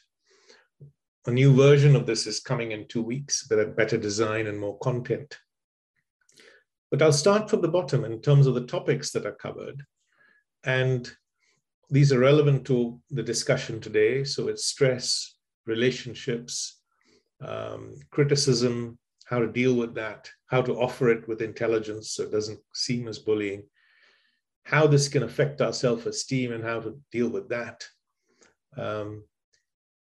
A 1.29 1.31
new 1.31 1.55
version 1.55 1.95
of 1.95 2.07
this 2.07 2.27
is 2.27 2.41
coming 2.41 2.73
in 2.73 2.89
two 2.89 3.03
weeks, 3.03 3.47
with 3.51 3.61
a 3.61 3.67
better 3.67 3.99
design 3.99 4.47
and 4.47 4.59
more 4.59 4.79
content. 4.79 5.37
But 6.91 7.03
I'll 7.03 7.13
start 7.13 7.51
from 7.51 7.61
the 7.61 7.69
bottom 7.69 8.07
in 8.07 8.23
terms 8.23 8.47
of 8.47 8.55
the 8.55 8.65
topics 8.65 9.11
that 9.11 9.27
are 9.27 9.35
covered. 9.35 9.85
And 10.65 11.07
these 11.91 12.15
are 12.15 12.19
relevant 12.19 12.65
to 12.69 12.99
the 13.11 13.23
discussion 13.23 13.79
today. 13.79 14.25
So 14.25 14.49
it's 14.49 14.65
stress, 14.65 15.37
relationships, 15.67 16.81
um, 17.43 17.97
criticism, 18.11 18.99
how 19.27 19.41
to 19.41 19.53
deal 19.53 19.75
with 19.75 19.95
that, 19.97 20.31
how 20.47 20.63
to 20.63 20.81
offer 20.81 21.11
it 21.11 21.29
with 21.29 21.43
intelligence 21.43 22.13
so 22.13 22.23
it 22.23 22.33
doesn't 22.33 22.61
seem 22.73 23.07
as 23.07 23.19
bullying, 23.19 23.65
how 24.63 24.87
this 24.87 25.11
can 25.11 25.25
affect 25.25 25.61
our 25.61 25.75
self 25.75 26.07
esteem 26.07 26.53
and 26.53 26.65
how 26.65 26.81
to 26.81 26.99
deal 27.13 27.29
with 27.29 27.51
that. 27.51 27.87
Um, 28.79 29.25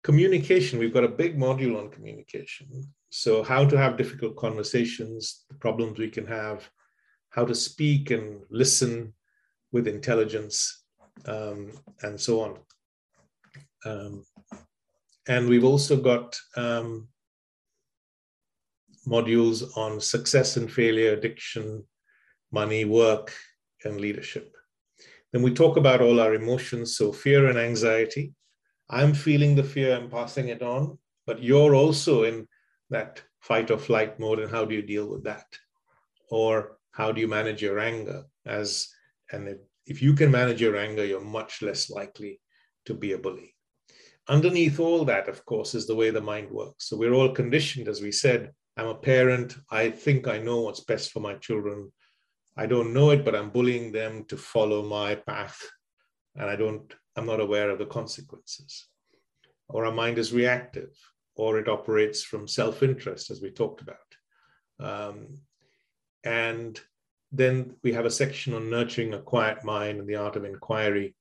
communication, 0.03 0.79
we've 0.79 0.93
got 0.93 1.03
a 1.03 1.09
big 1.09 1.37
module 1.37 1.77
on 1.77 1.89
communication. 1.89 2.67
So, 3.09 3.43
how 3.43 3.65
to 3.65 3.77
have 3.77 3.97
difficult 3.97 4.37
conversations, 4.37 5.45
the 5.49 5.55
problems 5.55 5.99
we 5.99 6.09
can 6.09 6.25
have, 6.27 6.69
how 7.29 7.45
to 7.45 7.55
speak 7.55 8.11
and 8.11 8.41
listen 8.49 9.13
with 9.71 9.87
intelligence, 9.87 10.83
um, 11.25 11.71
and 12.01 12.19
so 12.19 12.41
on. 12.41 12.57
Um, 13.85 14.25
and 15.27 15.47
we've 15.47 15.63
also 15.63 15.95
got 15.95 16.37
um, 16.55 17.07
modules 19.07 19.77
on 19.77 19.99
success 19.99 20.57
and 20.57 20.71
failure, 20.71 21.13
addiction, 21.13 21.83
money, 22.51 22.85
work, 22.85 23.33
and 23.83 23.99
leadership. 23.99 24.55
Then 25.31 25.41
we 25.41 25.53
talk 25.53 25.77
about 25.77 26.01
all 26.01 26.19
our 26.19 26.33
emotions, 26.33 26.97
so 26.97 27.11
fear 27.11 27.47
and 27.47 27.57
anxiety. 27.57 28.33
I'm 28.91 29.13
feeling 29.13 29.55
the 29.55 29.63
fear, 29.63 29.95
I'm 29.95 30.09
passing 30.09 30.49
it 30.49 30.61
on, 30.61 30.97
but 31.25 31.41
you're 31.41 31.73
also 31.73 32.23
in 32.23 32.47
that 32.89 33.23
fight 33.39 33.71
or 33.71 33.77
flight 33.77 34.19
mode, 34.19 34.39
and 34.39 34.51
how 34.51 34.65
do 34.65 34.75
you 34.75 34.81
deal 34.81 35.09
with 35.09 35.23
that? 35.23 35.45
Or 36.29 36.77
how 36.91 37.11
do 37.13 37.21
you 37.21 37.27
manage 37.27 37.61
your 37.61 37.79
anger? 37.79 38.25
As 38.45 38.89
and 39.31 39.47
if, 39.47 39.57
if 39.85 40.01
you 40.01 40.13
can 40.13 40.29
manage 40.29 40.61
your 40.61 40.75
anger, 40.75 41.05
you're 41.05 41.21
much 41.21 41.61
less 41.61 41.89
likely 41.89 42.41
to 42.85 42.93
be 42.93 43.13
a 43.13 43.17
bully. 43.17 43.55
Underneath 44.27 44.79
all 44.79 45.05
that, 45.05 45.29
of 45.29 45.45
course, 45.45 45.73
is 45.73 45.87
the 45.87 45.95
way 45.95 46.09
the 46.09 46.21
mind 46.21 46.51
works. 46.51 46.89
So 46.89 46.97
we're 46.97 47.13
all 47.13 47.33
conditioned, 47.33 47.87
as 47.87 48.01
we 48.01 48.11
said, 48.11 48.51
I'm 48.77 48.87
a 48.87 48.95
parent. 48.95 49.55
I 49.69 49.89
think 49.89 50.27
I 50.27 50.37
know 50.37 50.61
what's 50.61 50.81
best 50.81 51.11
for 51.11 51.21
my 51.21 51.35
children. 51.35 51.91
I 52.57 52.65
don't 52.65 52.93
know 52.93 53.11
it, 53.11 53.23
but 53.23 53.35
I'm 53.35 53.49
bullying 53.49 53.91
them 53.91 54.25
to 54.25 54.37
follow 54.37 54.83
my 54.83 55.15
path. 55.15 55.59
And 56.35 56.49
I 56.49 56.55
don't, 56.55 56.93
I'm 57.15 57.25
not 57.25 57.39
aware 57.39 57.69
of 57.69 57.79
the 57.79 57.85
consequences. 57.85 58.87
Or 59.67 59.85
our 59.85 59.91
mind 59.91 60.17
is 60.17 60.33
reactive, 60.33 60.91
or 61.35 61.59
it 61.59 61.69
operates 61.69 62.23
from 62.23 62.47
self 62.47 62.83
interest, 62.83 63.31
as 63.31 63.41
we 63.41 63.51
talked 63.51 63.81
about. 63.81 63.97
Um, 64.79 65.39
and 66.23 66.79
then 67.31 67.75
we 67.83 67.93
have 67.93 68.05
a 68.05 68.11
section 68.11 68.53
on 68.53 68.69
nurturing 68.69 69.13
a 69.13 69.21
quiet 69.21 69.63
mind 69.63 69.99
and 69.99 70.07
the 70.07 70.15
art 70.15 70.35
of 70.35 70.45
inquiry. 70.45 71.15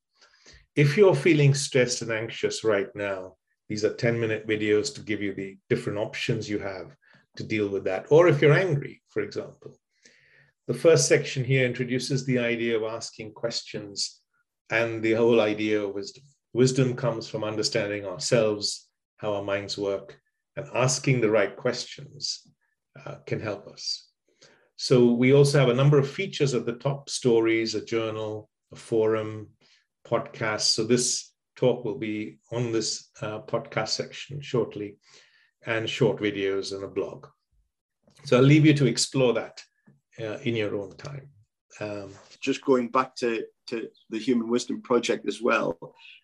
If 0.75 0.97
you're 0.97 1.15
feeling 1.15 1.53
stressed 1.53 2.01
and 2.01 2.11
anxious 2.11 2.63
right 2.63 2.93
now, 2.95 3.35
these 3.69 3.85
are 3.85 3.93
10 3.93 4.19
minute 4.19 4.47
videos 4.47 4.93
to 4.95 5.01
give 5.01 5.21
you 5.21 5.33
the 5.33 5.57
different 5.69 5.99
options 5.99 6.49
you 6.49 6.59
have 6.59 6.95
to 7.37 7.43
deal 7.43 7.69
with 7.69 7.85
that. 7.85 8.07
Or 8.09 8.27
if 8.27 8.41
you're 8.41 8.53
angry, 8.53 9.01
for 9.07 9.21
example. 9.21 9.77
The 10.67 10.73
first 10.73 11.07
section 11.07 11.43
here 11.43 11.65
introduces 11.65 12.25
the 12.25 12.39
idea 12.39 12.77
of 12.77 12.83
asking 12.83 13.33
questions 13.33 14.20
and 14.71 15.03
the 15.03 15.13
whole 15.13 15.41
idea 15.41 15.81
of 15.81 15.93
wisdom. 15.93 16.23
Wisdom 16.53 16.95
comes 16.95 17.27
from 17.27 17.43
understanding 17.43 18.05
ourselves, 18.05 18.89
how 19.17 19.33
our 19.35 19.43
minds 19.43 19.77
work, 19.77 20.19
and 20.55 20.67
asking 20.73 21.21
the 21.21 21.29
right 21.29 21.55
questions 21.55 22.47
uh, 23.05 23.15
can 23.25 23.39
help 23.39 23.67
us. 23.67 24.09
So 24.75 25.13
we 25.13 25.33
also 25.33 25.59
have 25.59 25.69
a 25.69 25.75
number 25.75 25.99
of 25.99 26.09
features 26.09 26.53
at 26.53 26.65
the 26.65 26.73
top 26.73 27.09
stories, 27.09 27.75
a 27.75 27.85
journal, 27.85 28.49
a 28.71 28.75
forum, 28.75 29.49
podcast. 30.05 30.61
So 30.61 30.83
this 30.83 31.31
talk 31.55 31.85
will 31.85 31.99
be 31.99 32.39
on 32.51 32.71
this 32.71 33.09
uh, 33.21 33.41
podcast 33.41 33.89
section 33.89 34.41
shortly 34.41 34.97
and 35.65 35.87
short 35.87 36.19
videos 36.19 36.73
and 36.73 36.83
a 36.83 36.87
blog. 36.87 37.27
So 38.25 38.37
I'll 38.37 38.43
leave 38.43 38.65
you 38.65 38.73
to 38.73 38.87
explore 38.87 39.33
that 39.33 39.61
uh, 40.19 40.37
in 40.39 40.55
your 40.55 40.75
own 40.75 40.95
time. 40.97 41.29
Um, 41.79 42.09
Just 42.41 42.61
going 42.65 42.89
back 42.89 43.15
to, 43.17 43.45
to 43.71 43.87
the 44.09 44.19
Human 44.19 44.49
Wisdom 44.49 44.81
Project 44.81 45.27
as 45.27 45.41
well, 45.41 45.77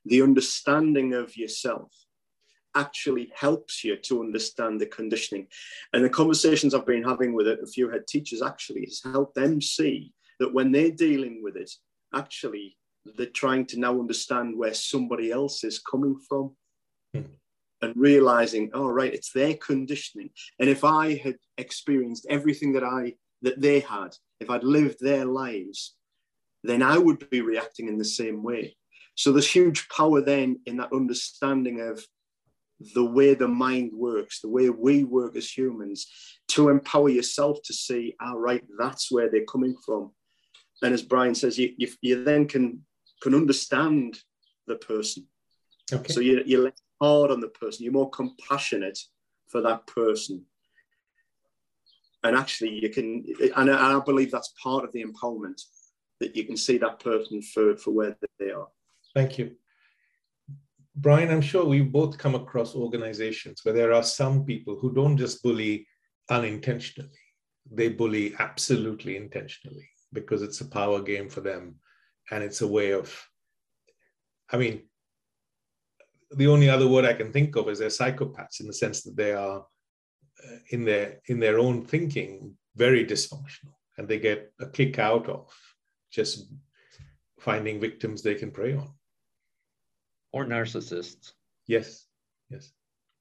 the 0.05 0.21
understanding 0.21 1.13
of 1.13 1.35
yourself 1.35 1.91
actually 2.75 3.31
helps 3.35 3.83
you 3.83 3.97
to 3.97 4.21
understand 4.21 4.79
the 4.79 4.85
conditioning. 4.85 5.47
And 5.93 6.05
the 6.05 6.09
conversations 6.09 6.73
I've 6.73 6.85
been 6.85 7.03
having 7.03 7.33
with 7.33 7.47
a 7.47 7.71
few 7.73 7.89
head 7.89 8.05
teachers 8.07 8.41
actually 8.41 8.81
has 8.81 9.01
helped 9.03 9.35
them 9.35 9.61
see 9.61 10.13
that 10.39 10.53
when 10.53 10.71
they're 10.71 10.91
dealing 10.91 11.41
with 11.41 11.55
it, 11.55 11.71
actually 12.13 12.77
they're 13.17 13.27
trying 13.27 13.65
to 13.67 13.79
now 13.79 13.99
understand 13.99 14.57
where 14.57 14.73
somebody 14.73 15.31
else 15.31 15.63
is 15.63 15.79
coming 15.79 16.19
from. 16.27 16.55
Hmm 17.13 17.33
and 17.81 17.93
realizing, 17.95 18.69
oh 18.73 18.87
right, 18.87 19.13
it's 19.13 19.31
their 19.31 19.55
conditioning. 19.55 20.29
And 20.59 20.69
if 20.69 20.83
I 20.83 21.15
had 21.15 21.35
experienced 21.57 22.25
everything 22.29 22.73
that 22.73 22.83
I 22.83 23.13
that 23.43 23.61
they 23.61 23.79
had, 23.81 24.15
if 24.39 24.49
I'd 24.49 24.63
lived 24.63 24.97
their 24.99 25.25
lives, 25.25 25.95
then 26.63 26.81
I 26.81 26.97
would 26.97 27.29
be 27.29 27.41
reacting 27.41 27.87
in 27.87 27.97
the 27.97 28.05
same 28.05 28.43
way. 28.43 28.75
So 29.15 29.31
there's 29.31 29.49
huge 29.49 29.87
power 29.89 30.21
then 30.21 30.59
in 30.65 30.77
that 30.77 30.93
understanding 30.93 31.81
of 31.81 32.03
the 32.93 33.05
way 33.05 33.33
the 33.33 33.47
mind 33.47 33.91
works, 33.93 34.41
the 34.41 34.49
way 34.49 34.69
we 34.69 35.03
work 35.03 35.35
as 35.35 35.49
humans, 35.49 36.07
to 36.49 36.69
empower 36.69 37.09
yourself 37.09 37.57
to 37.65 37.73
see, 37.73 38.15
all 38.21 38.33
ah, 38.35 38.39
right, 38.39 38.63
that's 38.77 39.11
where 39.11 39.29
they're 39.29 39.45
coming 39.45 39.75
from. 39.83 40.11
And 40.83 40.93
as 40.93 41.01
Brian 41.01 41.33
says, 41.33 41.57
you, 41.57 41.73
you, 41.77 41.91
you 42.01 42.23
then 42.23 42.47
can 42.47 42.83
can 43.21 43.33
understand 43.33 44.19
the 44.67 44.75
person. 44.75 45.25
Okay. 45.91 46.13
So 46.13 46.19
you, 46.19 46.43
you're 46.45 46.65
less 46.65 46.81
hard 47.01 47.31
on 47.31 47.39
the 47.39 47.47
person, 47.49 47.83
you're 47.83 47.93
more 47.93 48.09
compassionate 48.09 48.99
for 49.47 49.61
that 49.61 49.87
person. 49.87 50.45
And 52.23 52.35
actually, 52.35 52.79
you 52.81 52.89
can, 52.89 53.23
and 53.55 53.71
I 53.71 53.99
believe 53.99 54.31
that's 54.31 54.53
part 54.61 54.83
of 54.83 54.91
the 54.91 55.03
empowerment 55.03 55.61
that 56.19 56.35
you 56.35 56.45
can 56.45 56.57
see 56.57 56.77
that 56.77 56.99
person 56.99 57.41
for, 57.41 57.75
for 57.75 57.91
where 57.91 58.17
they 58.39 58.51
are. 58.51 58.67
Thank 59.13 59.37
you. 59.37 59.55
Brian, 60.95 61.29
I'm 61.29 61.41
sure 61.41 61.63
we've 61.63 61.91
both 61.91 62.17
come 62.17 62.33
across 62.33 62.75
organizations 62.75 63.61
where 63.63 63.73
there 63.73 63.93
are 63.93 64.03
some 64.03 64.45
people 64.45 64.77
who 64.79 64.93
don't 64.93 65.15
just 65.15 65.43
bully 65.43 65.87
unintentionally, 66.29 67.09
they 67.71 67.89
bully 67.89 68.33
absolutely 68.39 69.15
intentionally 69.15 69.87
because 70.11 70.41
it's 70.41 70.61
a 70.61 70.67
power 70.67 71.01
game 71.01 71.29
for 71.29 71.41
them 71.41 71.75
and 72.31 72.43
it's 72.43 72.61
a 72.61 72.67
way 72.67 72.93
of, 72.93 73.15
I 74.49 74.57
mean, 74.57 74.83
the 76.31 76.47
only 76.47 76.69
other 76.69 76.87
word 76.87 77.05
I 77.05 77.13
can 77.13 77.31
think 77.31 77.55
of 77.55 77.69
is 77.69 77.79
they're 77.79 77.89
psychopaths 77.89 78.59
in 78.59 78.67
the 78.67 78.73
sense 78.73 79.03
that 79.03 79.15
they 79.15 79.33
are 79.33 79.65
uh, 80.43 80.57
in 80.71 80.83
their 80.83 81.19
in 81.27 81.39
their 81.39 81.57
own 81.57 81.85
thinking 81.85 82.55
very 82.75 83.05
dysfunctional 83.05 83.73
and 83.97 84.07
they 84.07 84.19
get 84.19 84.51
a 84.59 84.67
kick 84.67 84.99
out 84.99 85.27
of 85.29 85.51
just 86.11 86.47
finding 87.39 87.79
victims 87.79 88.21
they 88.21 88.35
can 88.35 88.51
prey 88.51 88.75
on. 88.75 88.89
Or 90.31 90.45
narcissists. 90.45 91.33
Yes 91.67 92.05
yes. 92.49 92.71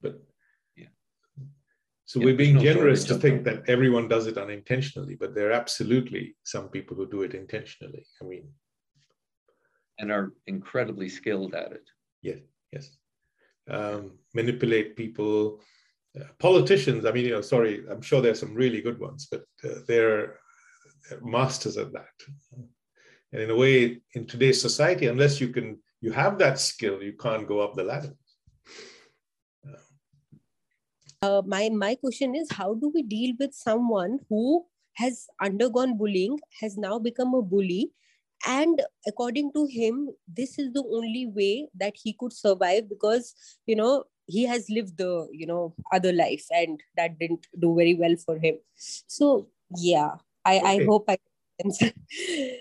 But 0.00 0.22
yeah. 0.76 0.88
So 2.04 2.20
yeah, 2.20 2.26
we're 2.26 2.36
being 2.36 2.56
no 2.56 2.60
generous 2.60 3.04
to 3.04 3.14
think 3.16 3.44
that 3.44 3.68
everyone 3.68 4.08
does 4.08 4.26
it 4.26 4.38
unintentionally 4.38 5.16
but 5.18 5.34
there 5.34 5.48
are 5.50 5.52
absolutely 5.52 6.36
some 6.44 6.68
people 6.68 6.96
who 6.96 7.08
do 7.08 7.22
it 7.22 7.34
intentionally. 7.34 8.04
I 8.22 8.24
mean 8.24 8.48
and 9.98 10.12
are 10.12 10.34
incredibly 10.46 11.08
skilled 11.08 11.54
at 11.54 11.72
it. 11.72 11.88
Yes 12.22 12.38
yes. 12.72 12.90
Um, 13.68 14.18
manipulate 14.34 14.96
people 14.96 15.60
uh, 16.18 16.24
politicians, 16.38 17.04
I 17.04 17.12
mean, 17.12 17.26
you 17.26 17.32
know, 17.32 17.40
sorry, 17.40 17.84
I'm 17.90 18.00
sure 18.00 18.20
there's 18.20 18.40
some 18.40 18.54
really 18.54 18.80
good 18.80 18.98
ones, 18.98 19.28
but 19.30 19.44
uh, 19.64 19.80
they're, 19.86 20.38
they're 21.08 21.20
masters 21.22 21.76
at 21.76 21.92
that. 21.92 22.06
And 23.32 23.42
in 23.42 23.50
a 23.50 23.56
way, 23.56 24.00
in 24.12 24.26
today's 24.26 24.60
society, 24.60 25.06
unless 25.06 25.40
you 25.40 25.48
can, 25.48 25.78
you 26.00 26.12
have 26.12 26.38
that 26.38 26.58
skill, 26.58 27.02
you 27.02 27.12
can't 27.12 27.46
go 27.46 27.60
up 27.60 27.74
the 27.74 27.84
ladder. 27.84 28.12
Uh, 31.22 31.42
my 31.46 31.68
my 31.70 31.94
question 31.94 32.34
is, 32.34 32.50
how 32.52 32.74
do 32.74 32.92
we 32.94 33.02
deal 33.02 33.34
with 33.38 33.54
someone 33.54 34.18
who 34.28 34.64
has 34.94 35.26
undergone 35.40 35.96
bullying, 35.96 36.38
has 36.60 36.76
now 36.76 36.98
become 36.98 37.34
a 37.34 37.42
bully, 37.42 37.90
and 38.46 38.82
according 39.06 39.52
to 39.52 39.66
him 39.66 40.08
this 40.28 40.58
is 40.58 40.72
the 40.72 40.84
only 40.84 41.26
way 41.26 41.68
that 41.74 41.94
he 41.96 42.12
could 42.12 42.32
survive 42.32 42.88
because 42.88 43.34
you 43.66 43.76
know 43.76 44.04
he 44.26 44.44
has 44.44 44.68
lived 44.68 44.96
the 44.98 45.28
you 45.32 45.46
know 45.46 45.74
other 45.92 46.12
life 46.12 46.44
and 46.50 46.80
that 46.96 47.18
didn't 47.18 47.46
do 47.58 47.74
very 47.74 47.94
well 47.94 48.14
for 48.24 48.38
him 48.38 48.56
so 48.76 49.48
yeah 49.76 50.10
i 50.44 50.58
okay. 50.58 50.66
i 50.66 50.84
hope 50.84 51.08
i 51.08 51.16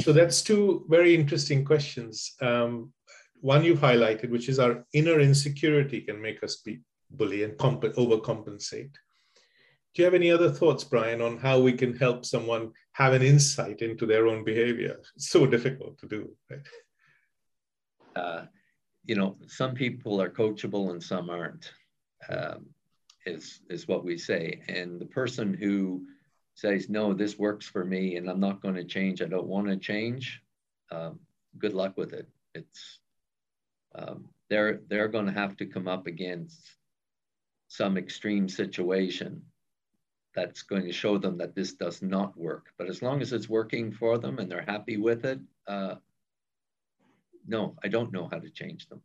so 0.00 0.12
that's 0.12 0.42
two 0.42 0.84
very 0.88 1.14
interesting 1.14 1.64
questions 1.64 2.34
um, 2.40 2.92
one 3.40 3.64
you've 3.64 3.80
highlighted 3.80 4.30
which 4.30 4.48
is 4.48 4.58
our 4.58 4.84
inner 4.92 5.20
insecurity 5.20 6.00
can 6.00 6.20
make 6.20 6.42
us 6.42 6.56
be 6.56 6.80
bully 7.10 7.42
and 7.42 7.58
comp- 7.58 7.82
overcompensate 7.82 8.94
do 9.94 10.00
you 10.00 10.06
have 10.06 10.14
any 10.14 10.30
other 10.30 10.50
thoughts, 10.50 10.84
Brian, 10.84 11.20
on 11.20 11.36
how 11.36 11.60
we 11.60 11.74
can 11.74 11.94
help 11.94 12.24
someone 12.24 12.72
have 12.92 13.12
an 13.12 13.20
insight 13.20 13.82
into 13.82 14.06
their 14.06 14.26
own 14.26 14.42
behavior? 14.42 14.96
It's 15.16 15.28
so 15.28 15.44
difficult 15.44 15.98
to 15.98 16.08
do, 16.08 16.30
right? 16.50 16.66
Uh, 18.16 18.44
you 19.04 19.14
know, 19.14 19.36
some 19.48 19.74
people 19.74 20.22
are 20.22 20.30
coachable 20.30 20.92
and 20.92 21.02
some 21.02 21.28
aren't, 21.28 21.72
um, 22.30 22.66
is, 23.26 23.60
is 23.68 23.86
what 23.86 24.02
we 24.02 24.16
say. 24.16 24.62
And 24.66 24.98
the 24.98 25.06
person 25.06 25.52
who 25.52 26.06
says, 26.54 26.88
no, 26.88 27.14
this 27.14 27.38
works 27.38 27.66
for 27.66 27.84
me 27.84 28.16
and 28.16 28.28
I'm 28.28 28.40
not 28.40 28.60
going 28.60 28.74
to 28.74 28.84
change, 28.84 29.22
I 29.22 29.26
don't 29.26 29.46
want 29.46 29.68
to 29.68 29.76
change, 29.76 30.42
um, 30.90 31.18
good 31.58 31.74
luck 31.74 31.96
with 31.96 32.12
it. 32.12 32.28
It's, 32.54 32.98
um, 33.94 34.28
they're, 34.48 34.80
they're 34.88 35.08
going 35.08 35.26
to 35.26 35.32
have 35.32 35.56
to 35.58 35.66
come 35.66 35.88
up 35.88 36.06
against 36.06 36.60
some 37.68 37.96
extreme 37.96 38.48
situation 38.48 39.42
that's 40.34 40.62
going 40.62 40.84
to 40.84 40.92
show 40.92 41.18
them 41.18 41.38
that 41.38 41.54
this 41.54 41.72
does 41.72 42.02
not 42.02 42.36
work. 42.36 42.66
But 42.78 42.88
as 42.88 43.02
long 43.02 43.20
as 43.20 43.32
it's 43.32 43.48
working 43.48 43.92
for 43.92 44.18
them 44.18 44.38
and 44.38 44.50
they're 44.50 44.64
happy 44.66 44.96
with 44.96 45.24
it, 45.24 45.40
uh, 45.66 45.96
no, 47.46 47.76
I 47.82 47.88
don't 47.88 48.12
know 48.12 48.28
how 48.30 48.38
to 48.38 48.50
change 48.50 48.88
them. 48.88 49.02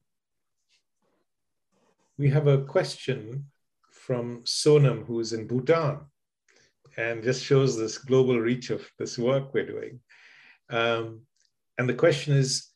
We 2.18 2.30
have 2.30 2.48
a 2.48 2.64
question 2.64 3.46
from 3.92 4.44
Sonam, 4.44 5.06
who's 5.06 5.34
in 5.34 5.48
Bhutan, 5.48 6.00
and 6.98 7.24
just 7.24 7.44
shows 7.44 7.78
this 7.78 7.98
global 7.98 8.40
reach 8.40 8.70
of 8.70 8.86
this 8.98 9.18
work 9.18 9.54
we're 9.54 9.66
doing. 9.66 10.00
Um, 10.70 11.22
and 11.78 11.88
the 11.88 11.94
question 11.94 12.36
is 12.36 12.72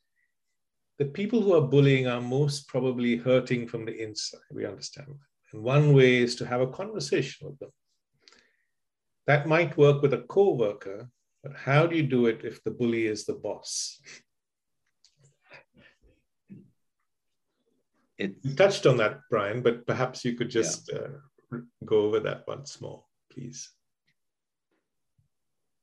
the 1.00 1.06
people 1.06 1.42
who 1.42 1.56
are 1.56 1.68
bullying 1.68 2.08
are 2.08 2.22
most 2.22 2.68
probably 2.68 3.18
hurting 3.18 3.68
from 3.68 3.86
the 3.86 4.02
inside. 4.02 4.40
We 4.52 4.66
understand 4.66 5.08
that. 5.10 5.54
And 5.54 5.64
one 5.64 5.94
way 5.94 6.18
is 6.18 6.36
to 6.36 6.46
have 6.46 6.62
a 6.62 6.68
conversation 6.68 7.48
with 7.48 7.60
them 7.60 7.72
that 9.28 9.48
might 9.48 9.78
work 9.78 10.02
with 10.02 10.14
a 10.14 10.24
co-worker, 10.30 11.10
but 11.44 11.54
how 11.56 11.86
do 11.88 11.96
you 11.96 12.04
do 12.04 12.26
it 12.26 12.42
if 12.44 12.64
the 12.64 12.72
bully 12.72 13.08
is 13.08 13.26
the 13.26 13.34
boss? 13.34 14.00
It, 18.18 18.36
you 18.44 18.56
touched 18.56 18.86
on 18.86 18.98
that, 18.98 19.22
Brian, 19.30 19.62
but 19.62 19.88
perhaps 19.88 20.24
you 20.24 20.36
could 20.36 20.50
just 20.50 20.92
yeah. 20.92 21.00
uh, 21.56 21.60
go 21.86 22.02
over 22.02 22.20
that 22.20 22.44
once 22.48 22.80
more, 22.80 23.04
please. 23.32 23.70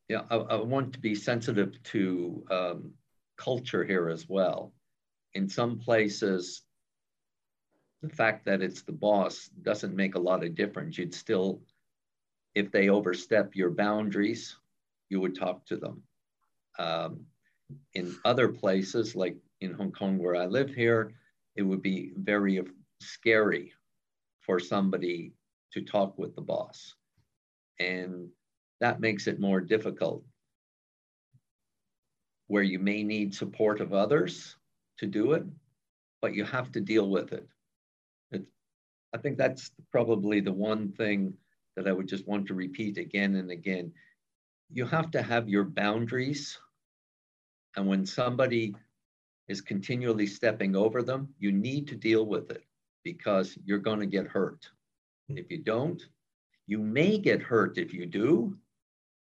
Yeah, 0.09 0.23
I, 0.31 0.37
I 0.37 0.57
want 0.57 0.95
to 0.95 0.99
be 0.99 1.15
sensitive 1.15 1.83
to 1.85 2.45
um, 2.51 2.93
culture 3.37 3.85
here 3.85 4.09
as 4.09 4.29
well. 4.29 4.73
In 5.35 5.49
some 5.49 5.79
places, 5.79 6.63
the 8.03 8.09
fact 8.09 8.47
that 8.47 8.63
it's 8.63 8.83
the 8.83 8.93
boss 8.93 9.51
doesn't 9.63 9.95
make 9.95 10.15
a 10.15 10.21
lot 10.21 10.45
of 10.45 10.55
difference. 10.55 10.97
You'd 10.97 11.15
still 11.15 11.61
if 12.55 12.73
they 12.73 12.89
overstep 12.89 13.55
your 13.55 13.71
boundaries, 13.71 14.57
you 15.11 15.21
would 15.21 15.37
talk 15.37 15.65
to 15.67 15.77
them. 15.77 16.03
Um, 16.79 17.27
in 17.95 18.17
other 18.25 18.49
places, 18.49 19.15
like 19.15 19.37
in 19.61 19.75
Hong 19.75 19.93
Kong, 19.93 20.19
where 20.19 20.37
I 20.37 20.47
live 20.47 20.75
here, 20.75 21.13
it 21.55 21.63
would 21.63 21.83
be 21.83 22.13
very 22.17 22.61
scary 23.01 23.73
for 24.41 24.59
somebody 24.59 25.35
to 25.73 25.83
talk 25.83 26.19
with 26.19 26.35
the 26.35 26.41
boss. 26.41 26.95
And 27.79 28.29
that 28.81 29.01
makes 29.01 29.27
it 29.27 29.41
more 29.41 29.61
difficult 29.61 30.25
where 32.49 32.63
you 32.63 32.79
may 32.79 33.03
need 33.03 33.35
support 33.35 33.81
of 33.81 33.93
others 33.93 34.57
to 34.99 35.07
do 35.07 35.33
it, 35.33 35.45
but 36.21 36.35
you 36.35 36.45
have 36.45 36.73
to 36.73 36.81
deal 36.81 37.09
with 37.09 37.33
it. 37.33 37.47
it 38.33 38.43
I 39.15 39.19
think 39.19 39.39
that's 39.39 39.71
probably 39.93 40.41
the 40.41 40.53
one 40.53 40.91
thing 40.93 41.35
that 41.77 41.87
I 41.87 41.93
would 41.93 42.09
just 42.09 42.27
want 42.27 42.47
to 42.49 42.55
repeat 42.55 42.99
again 42.99 43.37
and 43.37 43.51
again. 43.51 43.93
You 44.73 44.87
have 44.87 45.11
to 45.13 45.23
have 45.23 45.49
your 45.49 45.65
boundaries. 45.65 46.59
And 47.77 47.87
when 47.87 48.05
somebody 48.07 48.75
is 49.47 49.61
continually 49.61 50.27
stepping 50.27 50.75
over 50.75 51.03
them, 51.03 51.29
you 51.39 51.53
need 51.53 51.87
to 51.89 51.97
deal 51.97 52.27
with 52.27 52.51
it 52.51 52.65
because 53.05 53.57
you're 53.65 53.79
going 53.79 54.01
to 54.01 54.07
get 54.07 54.27
hurt. 54.27 54.69
If 55.29 55.51
you 55.51 55.59
don't, 55.59 56.03
you 56.67 56.79
may 56.79 57.19
get 57.19 57.43
hurt 57.43 57.79
if 57.79 57.93
you 57.93 58.07
do, 58.07 58.57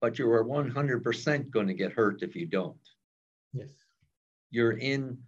but 0.00 0.18
you 0.18 0.30
are 0.30 0.44
100% 0.44 1.50
going 1.50 1.66
to 1.66 1.74
get 1.74 1.92
hurt 1.92 2.22
if 2.22 2.36
you 2.36 2.46
don't. 2.46 2.76
Yes. 3.52 3.68
You're 4.50 4.78
in 4.78 5.18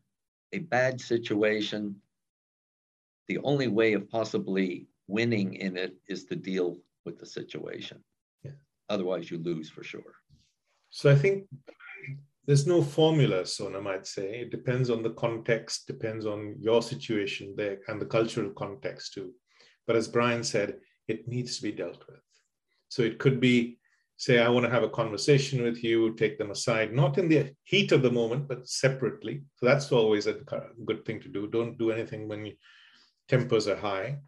a 0.53 0.59
bad 0.59 1.01
situation. 1.01 1.97
The 3.29 3.39
only 3.45 3.69
way 3.69 3.93
of 3.93 4.09
possibly 4.09 4.87
winning 5.07 5.55
in 5.55 5.77
it 5.77 5.97
is 6.09 6.25
to 6.27 6.37
deal 6.37 6.79
with 7.05 7.19
the 7.19 7.27
situation. 7.27 8.03
Yeah. 8.45 8.53
Otherwise, 8.89 9.31
you 9.31 9.39
lose 9.39 9.69
for 9.69 9.83
sure. 9.83 10.15
So 10.91 11.11
I 11.11 11.15
think 11.15 11.47
there's 12.47 12.67
no 12.67 12.83
formula, 12.83 13.43
Sonam 13.43 13.85
might 13.85 14.07
say. 14.07 14.41
It 14.41 14.51
depends 14.51 14.91
on 14.91 15.03
the 15.03 15.11
context, 15.11 15.87
depends 15.87 16.27
on 16.27 16.57
your 16.59 16.83
situation 16.83 17.55
there 17.57 17.79
and 17.89 18.01
the 18.01 18.07
cultural 18.07 18.51
context 18.51 19.15
too. 19.15 19.33
But 19.87 19.97
as 19.97 20.09
Brian 20.09 20.45
said, 20.45 20.79
it 21.09 21.29
needs 21.29 21.57
to 21.57 21.63
be 21.63 21.73
dealt 21.73 22.05
with. 22.09 22.21
So 22.89 23.03
it 23.03 23.19
could 23.19 23.41
be, 23.41 23.79
say, 24.21 24.39
I 24.39 24.51
want 24.51 24.67
to 24.67 24.71
have 24.71 24.83
a 24.83 24.89
conversation 24.91 25.63
with 25.63 25.83
you, 25.83 26.15
take 26.15 26.37
them 26.37 26.51
aside, 26.51 26.93
not 26.93 27.17
in 27.17 27.27
the 27.27 27.55
heat 27.65 27.91
of 27.91 28.03
the 28.03 28.11
moment, 28.11 28.49
but 28.49 28.69
separately. 28.69 29.45
So 29.57 29.65
that's 29.65 29.91
always 29.93 30.27
a 30.27 30.37
good 30.85 31.07
thing 31.07 31.23
to 31.23 31.29
do. 31.29 31.47
Don't 31.47 31.79
do 31.79 31.91
anything 31.91 32.29
when 32.29 32.53
tempers 33.29 33.67
are 33.67 33.77
high. 33.77 34.19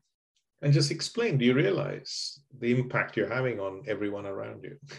And 0.63 0.73
just 0.73 0.91
explain 0.91 1.37
do 1.37 1.45
you 1.45 1.53
realize 1.53 2.41
the 2.59 2.73
impact 2.73 3.19
you're 3.19 3.29
having 3.29 3.61
on 3.61 3.83
everyone 3.87 4.27
around 4.27 4.65
you? 4.65 4.77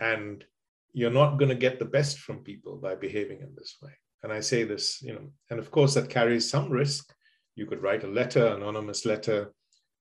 And 0.00 0.44
you're 0.92 1.10
not 1.10 1.38
going 1.38 1.48
to 1.48 1.66
get 1.66 1.80
the 1.80 1.84
best 1.84 2.20
from 2.20 2.44
people 2.44 2.76
by 2.76 2.94
behaving 2.94 3.40
in 3.40 3.52
this 3.56 3.76
way. 3.82 3.90
And 4.22 4.32
i 4.32 4.38
say 4.38 4.62
this 4.62 5.02
you 5.02 5.12
know 5.12 5.26
and 5.50 5.58
of 5.58 5.72
course 5.72 5.94
that 5.94 6.08
carries 6.08 6.48
some 6.48 6.70
risk. 6.70 7.12
You 7.56 7.66
could 7.66 7.82
write 7.82 8.04
a 8.04 8.14
letter 8.20 8.46
anonymous 8.46 9.04
letter. 9.04 9.52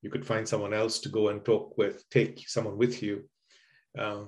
You 0.03 0.11
could 0.11 0.25
find 0.25 0.47
someone 0.47 0.73
else 0.73 0.99
to 0.99 1.09
go 1.09 1.29
and 1.29 1.43
talk 1.43 1.77
with 1.77 2.07
take 2.11 2.47
someone 2.47 2.77
with 2.77 3.01
you 3.01 3.23
uh, 3.97 4.23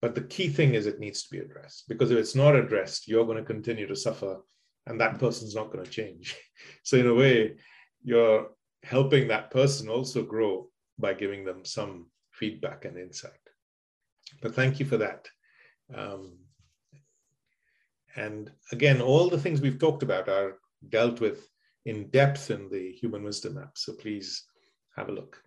but 0.00 0.14
the 0.14 0.22
key 0.22 0.48
thing 0.48 0.74
is 0.74 0.86
it 0.86 1.00
needs 1.00 1.24
to 1.24 1.30
be 1.30 1.42
addressed 1.42 1.88
because 1.88 2.10
if 2.10 2.18
it's 2.18 2.34
not 2.34 2.54
addressed 2.54 3.08
you're 3.08 3.26
going 3.26 3.38
to 3.38 3.44
continue 3.44 3.86
to 3.86 3.96
suffer 3.96 4.38
and 4.86 5.00
that 5.00 5.18
person's 5.18 5.54
not 5.54 5.70
going 5.72 5.84
to 5.84 5.90
change 5.90 6.36
so 6.82 6.96
in 6.96 7.06
a 7.06 7.14
way 7.14 7.54
you're 8.02 8.48
helping 8.82 9.28
that 9.28 9.50
person 9.50 9.88
also 9.88 10.22
grow 10.22 10.68
by 10.98 11.14
giving 11.14 11.44
them 11.44 11.64
some 11.64 12.06
feedback 12.32 12.84
and 12.84 12.96
insight. 12.96 13.32
But 14.42 14.54
thank 14.54 14.78
you 14.78 14.86
for 14.86 14.98
that. 14.98 15.28
Um, 15.94 16.38
and 18.16 18.50
again, 18.72 19.00
all 19.00 19.28
the 19.28 19.38
things 19.38 19.60
we've 19.60 19.78
talked 19.78 20.02
about 20.02 20.28
are 20.28 20.54
dealt 20.88 21.20
with 21.20 21.48
in 21.86 22.10
depth 22.10 22.50
in 22.50 22.68
the 22.68 22.92
Human 22.92 23.22
Wisdom 23.22 23.58
app. 23.58 23.76
So 23.76 23.94
please 23.94 24.44
have 24.96 25.08
a 25.08 25.12
look. 25.12 25.40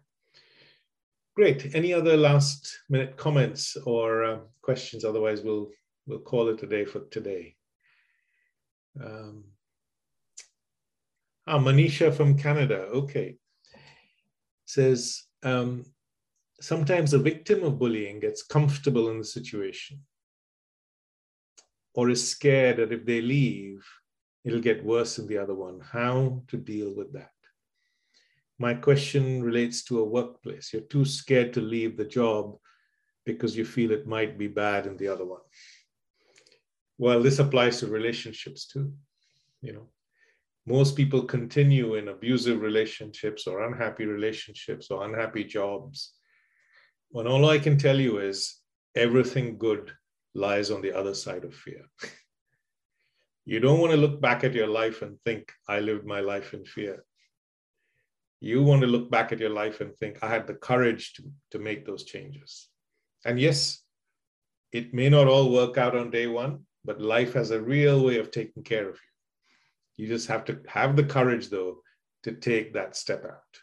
Great. 1.36 1.76
Any 1.76 1.94
other 1.94 2.18
last 2.18 2.80
minute 2.90 3.18
comments 3.18 3.78
or 3.86 4.24
uh, 4.24 4.40
questions? 4.62 5.06
Otherwise, 5.06 5.42
we'll 5.42 5.70
we'll 6.06 6.20
call 6.20 6.50
it 6.50 6.64
a 6.64 6.68
day 6.68 6.86
for 6.86 7.02
today. 7.12 7.56
Um, 9.04 9.46
ah, 11.48 11.60
Manisha 11.60 12.14
from 12.14 12.38
Canada. 12.38 12.88
Okay. 12.94 13.38
Says 14.66 15.24
um, 15.44 15.86
sometimes 16.60 17.12
the 17.12 17.20
victim 17.20 17.64
of 17.64 17.80
bullying 17.80 18.20
gets 18.20 18.44
comfortable 18.44 19.10
in 19.10 19.18
the 19.18 19.26
situation 19.26 20.00
or 21.94 22.10
is 22.10 22.30
scared 22.30 22.78
that 22.78 22.94
if 22.94 23.06
they 23.06 23.22
leave, 23.22 23.86
it'll 24.46 24.62
get 24.62 24.84
worse 24.84 25.20
in 25.20 25.28
the 25.28 25.38
other 25.38 25.56
one. 25.56 25.80
How 25.80 26.42
to 26.48 26.58
deal 26.58 26.96
with 26.96 27.12
that? 27.14 27.32
My 28.62 28.76
question 28.76 29.42
relates 29.42 29.84
to 29.86 30.02
a 30.02 30.06
workplace. 30.18 30.72
You're 30.72 30.84
too 30.84 31.04
scared 31.04 31.52
to 31.54 31.62
leave 31.62 31.98
the 31.98 32.06
job 32.06 32.58
because 33.26 33.58
you 33.58 33.66
feel 33.66 33.90
it 33.90 34.06
might 34.06 34.38
be 34.38 34.48
bad 34.48 34.86
in 34.86 34.98
the 34.98 35.08
other 35.08 35.26
one. 35.26 35.42
Well, 37.00 37.24
this 37.24 37.40
applies 37.40 37.80
to 37.80 37.88
relationships 37.88 38.68
too. 38.68 38.94
You 39.64 39.74
know, 39.74 39.88
most 40.68 40.96
people 40.96 41.24
continue 41.24 41.96
in 41.96 42.10
abusive 42.10 42.62
relationships 42.62 43.48
or 43.48 43.64
unhappy 43.64 44.06
relationships 44.06 44.92
or 44.92 45.06
unhappy 45.06 45.44
jobs. 45.44 46.14
When 47.10 47.26
all 47.26 47.50
I 47.50 47.58
can 47.58 47.80
tell 47.80 48.00
you 48.00 48.20
is 48.20 48.60
everything 48.96 49.58
good 49.58 49.92
lies 50.36 50.70
on 50.70 50.84
the 50.84 50.94
other 50.94 51.16
side 51.16 51.46
of 51.46 51.56
fear. 51.56 51.86
you 53.46 53.60
don't 53.60 53.80
want 53.80 53.94
to 53.94 53.98
look 53.98 54.22
back 54.22 54.44
at 54.44 54.54
your 54.54 54.68
life 54.68 55.02
and 55.02 55.20
think, 55.26 55.52
I 55.68 55.80
lived 55.80 56.06
my 56.06 56.20
life 56.20 56.54
in 56.54 56.64
fear. 56.64 57.04
You 58.42 58.64
want 58.64 58.82
to 58.82 58.88
look 58.88 59.12
back 59.12 59.32
at 59.32 59.40
your 59.40 59.52
life 59.52 59.82
and 59.82 59.96
think, 59.96 60.18
I 60.22 60.28
had 60.28 60.48
the 60.48 60.56
courage 60.56 61.14
to, 61.14 61.24
to 61.52 61.60
make 61.60 61.86
those 61.86 62.04
changes. 62.04 62.68
And 63.24 63.40
yes, 63.40 63.84
it 64.72 64.94
may 64.94 65.10
not 65.10 65.28
all 65.28 65.52
work 65.52 65.78
out 65.78 65.96
on 65.96 66.10
day 66.10 66.26
one, 66.26 66.66
but 66.84 67.00
life 67.00 67.34
has 67.34 67.52
a 67.52 67.62
real 67.62 68.04
way 68.04 68.18
of 68.18 68.32
taking 68.32 68.64
care 68.64 68.90
of 68.90 68.96
you. 68.96 70.06
You 70.06 70.08
just 70.08 70.28
have 70.28 70.44
to 70.46 70.60
have 70.68 70.96
the 70.96 71.04
courage, 71.04 71.50
though, 71.50 71.84
to 72.24 72.32
take 72.32 72.74
that 72.74 72.96
step 72.96 73.24
out. 73.26 73.62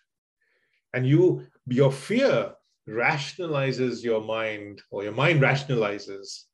And 0.95 1.05
you, 1.05 1.47
your 1.67 1.91
fear 1.91 2.55
rationalizes 2.89 4.05
your 4.05 4.21
mind, 4.21 4.81
or 4.93 5.03
your 5.03 5.13
mind 5.13 5.41
rationalizes 5.41 6.45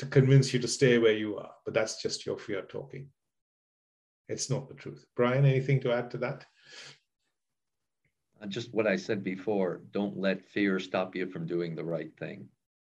to 0.00 0.06
convince 0.06 0.52
you 0.52 0.58
to 0.58 0.68
stay 0.68 0.98
where 0.98 1.14
you 1.14 1.36
are. 1.36 1.52
But 1.64 1.74
that's 1.74 2.02
just 2.02 2.26
your 2.26 2.38
fear 2.38 2.62
talking. 2.62 3.08
It's 4.28 4.50
not 4.50 4.68
the 4.68 4.74
truth. 4.74 5.04
Brian, 5.14 5.44
anything 5.44 5.80
to 5.82 5.92
add 5.92 6.10
to 6.10 6.18
that? 6.18 6.44
Uh, 8.40 8.46
just 8.46 8.72
what 8.72 8.86
I 8.86 8.96
said 8.96 9.22
before 9.22 9.82
don't 9.92 10.16
let 10.16 10.44
fear 10.44 10.78
stop 10.78 11.14
you 11.14 11.26
from 11.26 11.46
doing 11.46 11.74
the 11.74 11.84
right 11.84 12.10
thing. 12.18 12.48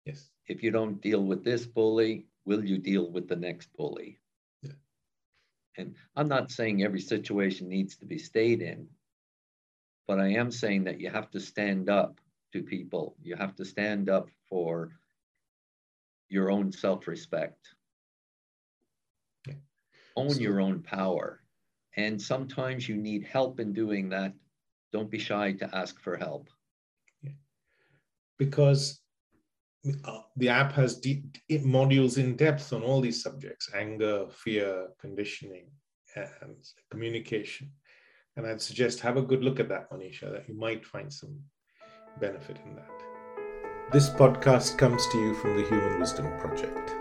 Yes. 0.05 0.31
If 0.47 0.63
you 0.63 0.71
don't 0.71 1.01
deal 1.01 1.23
with 1.23 1.45
this 1.45 1.67
bully, 1.67 2.27
will 2.45 2.65
you 2.65 2.79
deal 2.79 3.11
with 3.11 3.29
the 3.29 3.37
next 3.37 3.73
bully? 3.77 4.21
Yeah. 4.63 4.73
And 5.77 5.95
I'm 6.17 6.29
not 6.29 6.51
saying 6.51 6.83
every 6.83 7.01
situation 7.01 7.69
needs 7.69 7.97
to 7.97 8.07
be 8.07 8.19
stayed 8.19 8.63
in, 8.63 8.89
but 10.07 10.21
I 10.21 10.29
am 10.29 10.51
saying 10.51 10.85
that 10.85 11.01
you 11.01 11.11
have 11.11 11.31
to 11.31 11.41
stand 11.41 11.89
up 11.89 12.21
to 12.53 12.63
people. 12.63 13.17
You 13.23 13.37
have 13.37 13.55
to 13.57 13.65
stand 13.65 14.11
up 14.11 14.29
for 14.49 14.91
your 16.29 16.51
own 16.51 16.73
self 16.73 17.07
respect. 17.07 17.69
Yeah. 19.47 19.55
Own 20.17 20.31
so, 20.31 20.41
your 20.41 20.61
own 20.61 20.81
power. 20.81 21.41
And 21.97 22.21
sometimes 22.21 22.89
you 22.89 22.97
need 22.97 23.25
help 23.25 23.61
in 23.61 23.73
doing 23.73 24.09
that. 24.11 24.33
Don't 24.93 25.11
be 25.11 25.19
shy 25.19 25.53
to 25.53 25.75
ask 25.75 26.01
for 26.01 26.17
help. 26.17 26.49
Because 28.39 29.01
uh, 30.05 30.21
the 30.37 30.49
app 30.49 30.73
has 30.73 30.97
deep, 30.97 31.39
modules 31.51 32.19
in 32.19 32.37
depth 32.37 32.73
on 32.73 32.83
all 32.83 33.01
these 33.01 33.23
subjects 33.23 33.71
anger, 33.75 34.27
fear, 34.31 34.89
conditioning, 35.01 35.67
and 36.17 36.57
communication. 36.91 37.71
And 38.37 38.47
I'd 38.47 38.61
suggest 38.61 39.01
have 39.01 39.17
a 39.17 39.23
good 39.23 39.45
look 39.45 39.61
at 39.61 39.69
that, 39.69 39.91
Manisha, 39.91 40.33
that 40.33 40.49
you 40.49 40.55
might 40.55 40.87
find 40.87 41.13
some 41.13 41.39
benefit 42.21 42.59
in 42.65 42.77
that. 42.77 43.93
This 43.93 44.09
podcast 44.09 44.79
comes 44.79 45.07
to 45.09 45.19
you 45.19 45.35
from 45.35 45.57
the 45.57 45.69
Human 45.69 46.01
Wisdom 46.01 46.27
Project. 46.39 46.95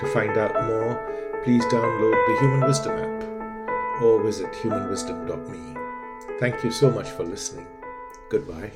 To 0.00 0.06
find 0.12 0.36
out 0.36 0.66
more, 0.66 1.40
please 1.44 1.64
download 1.66 2.26
the 2.26 2.36
Human 2.40 2.66
Wisdom 2.66 2.98
app 2.98 4.02
or 4.02 4.22
visit 4.22 4.52
humanwisdom.me. 4.54 5.81
Thank 6.42 6.64
you 6.64 6.72
so 6.72 6.90
much 6.90 7.08
for 7.08 7.22
listening. 7.22 7.68
Goodbye. 8.28 8.72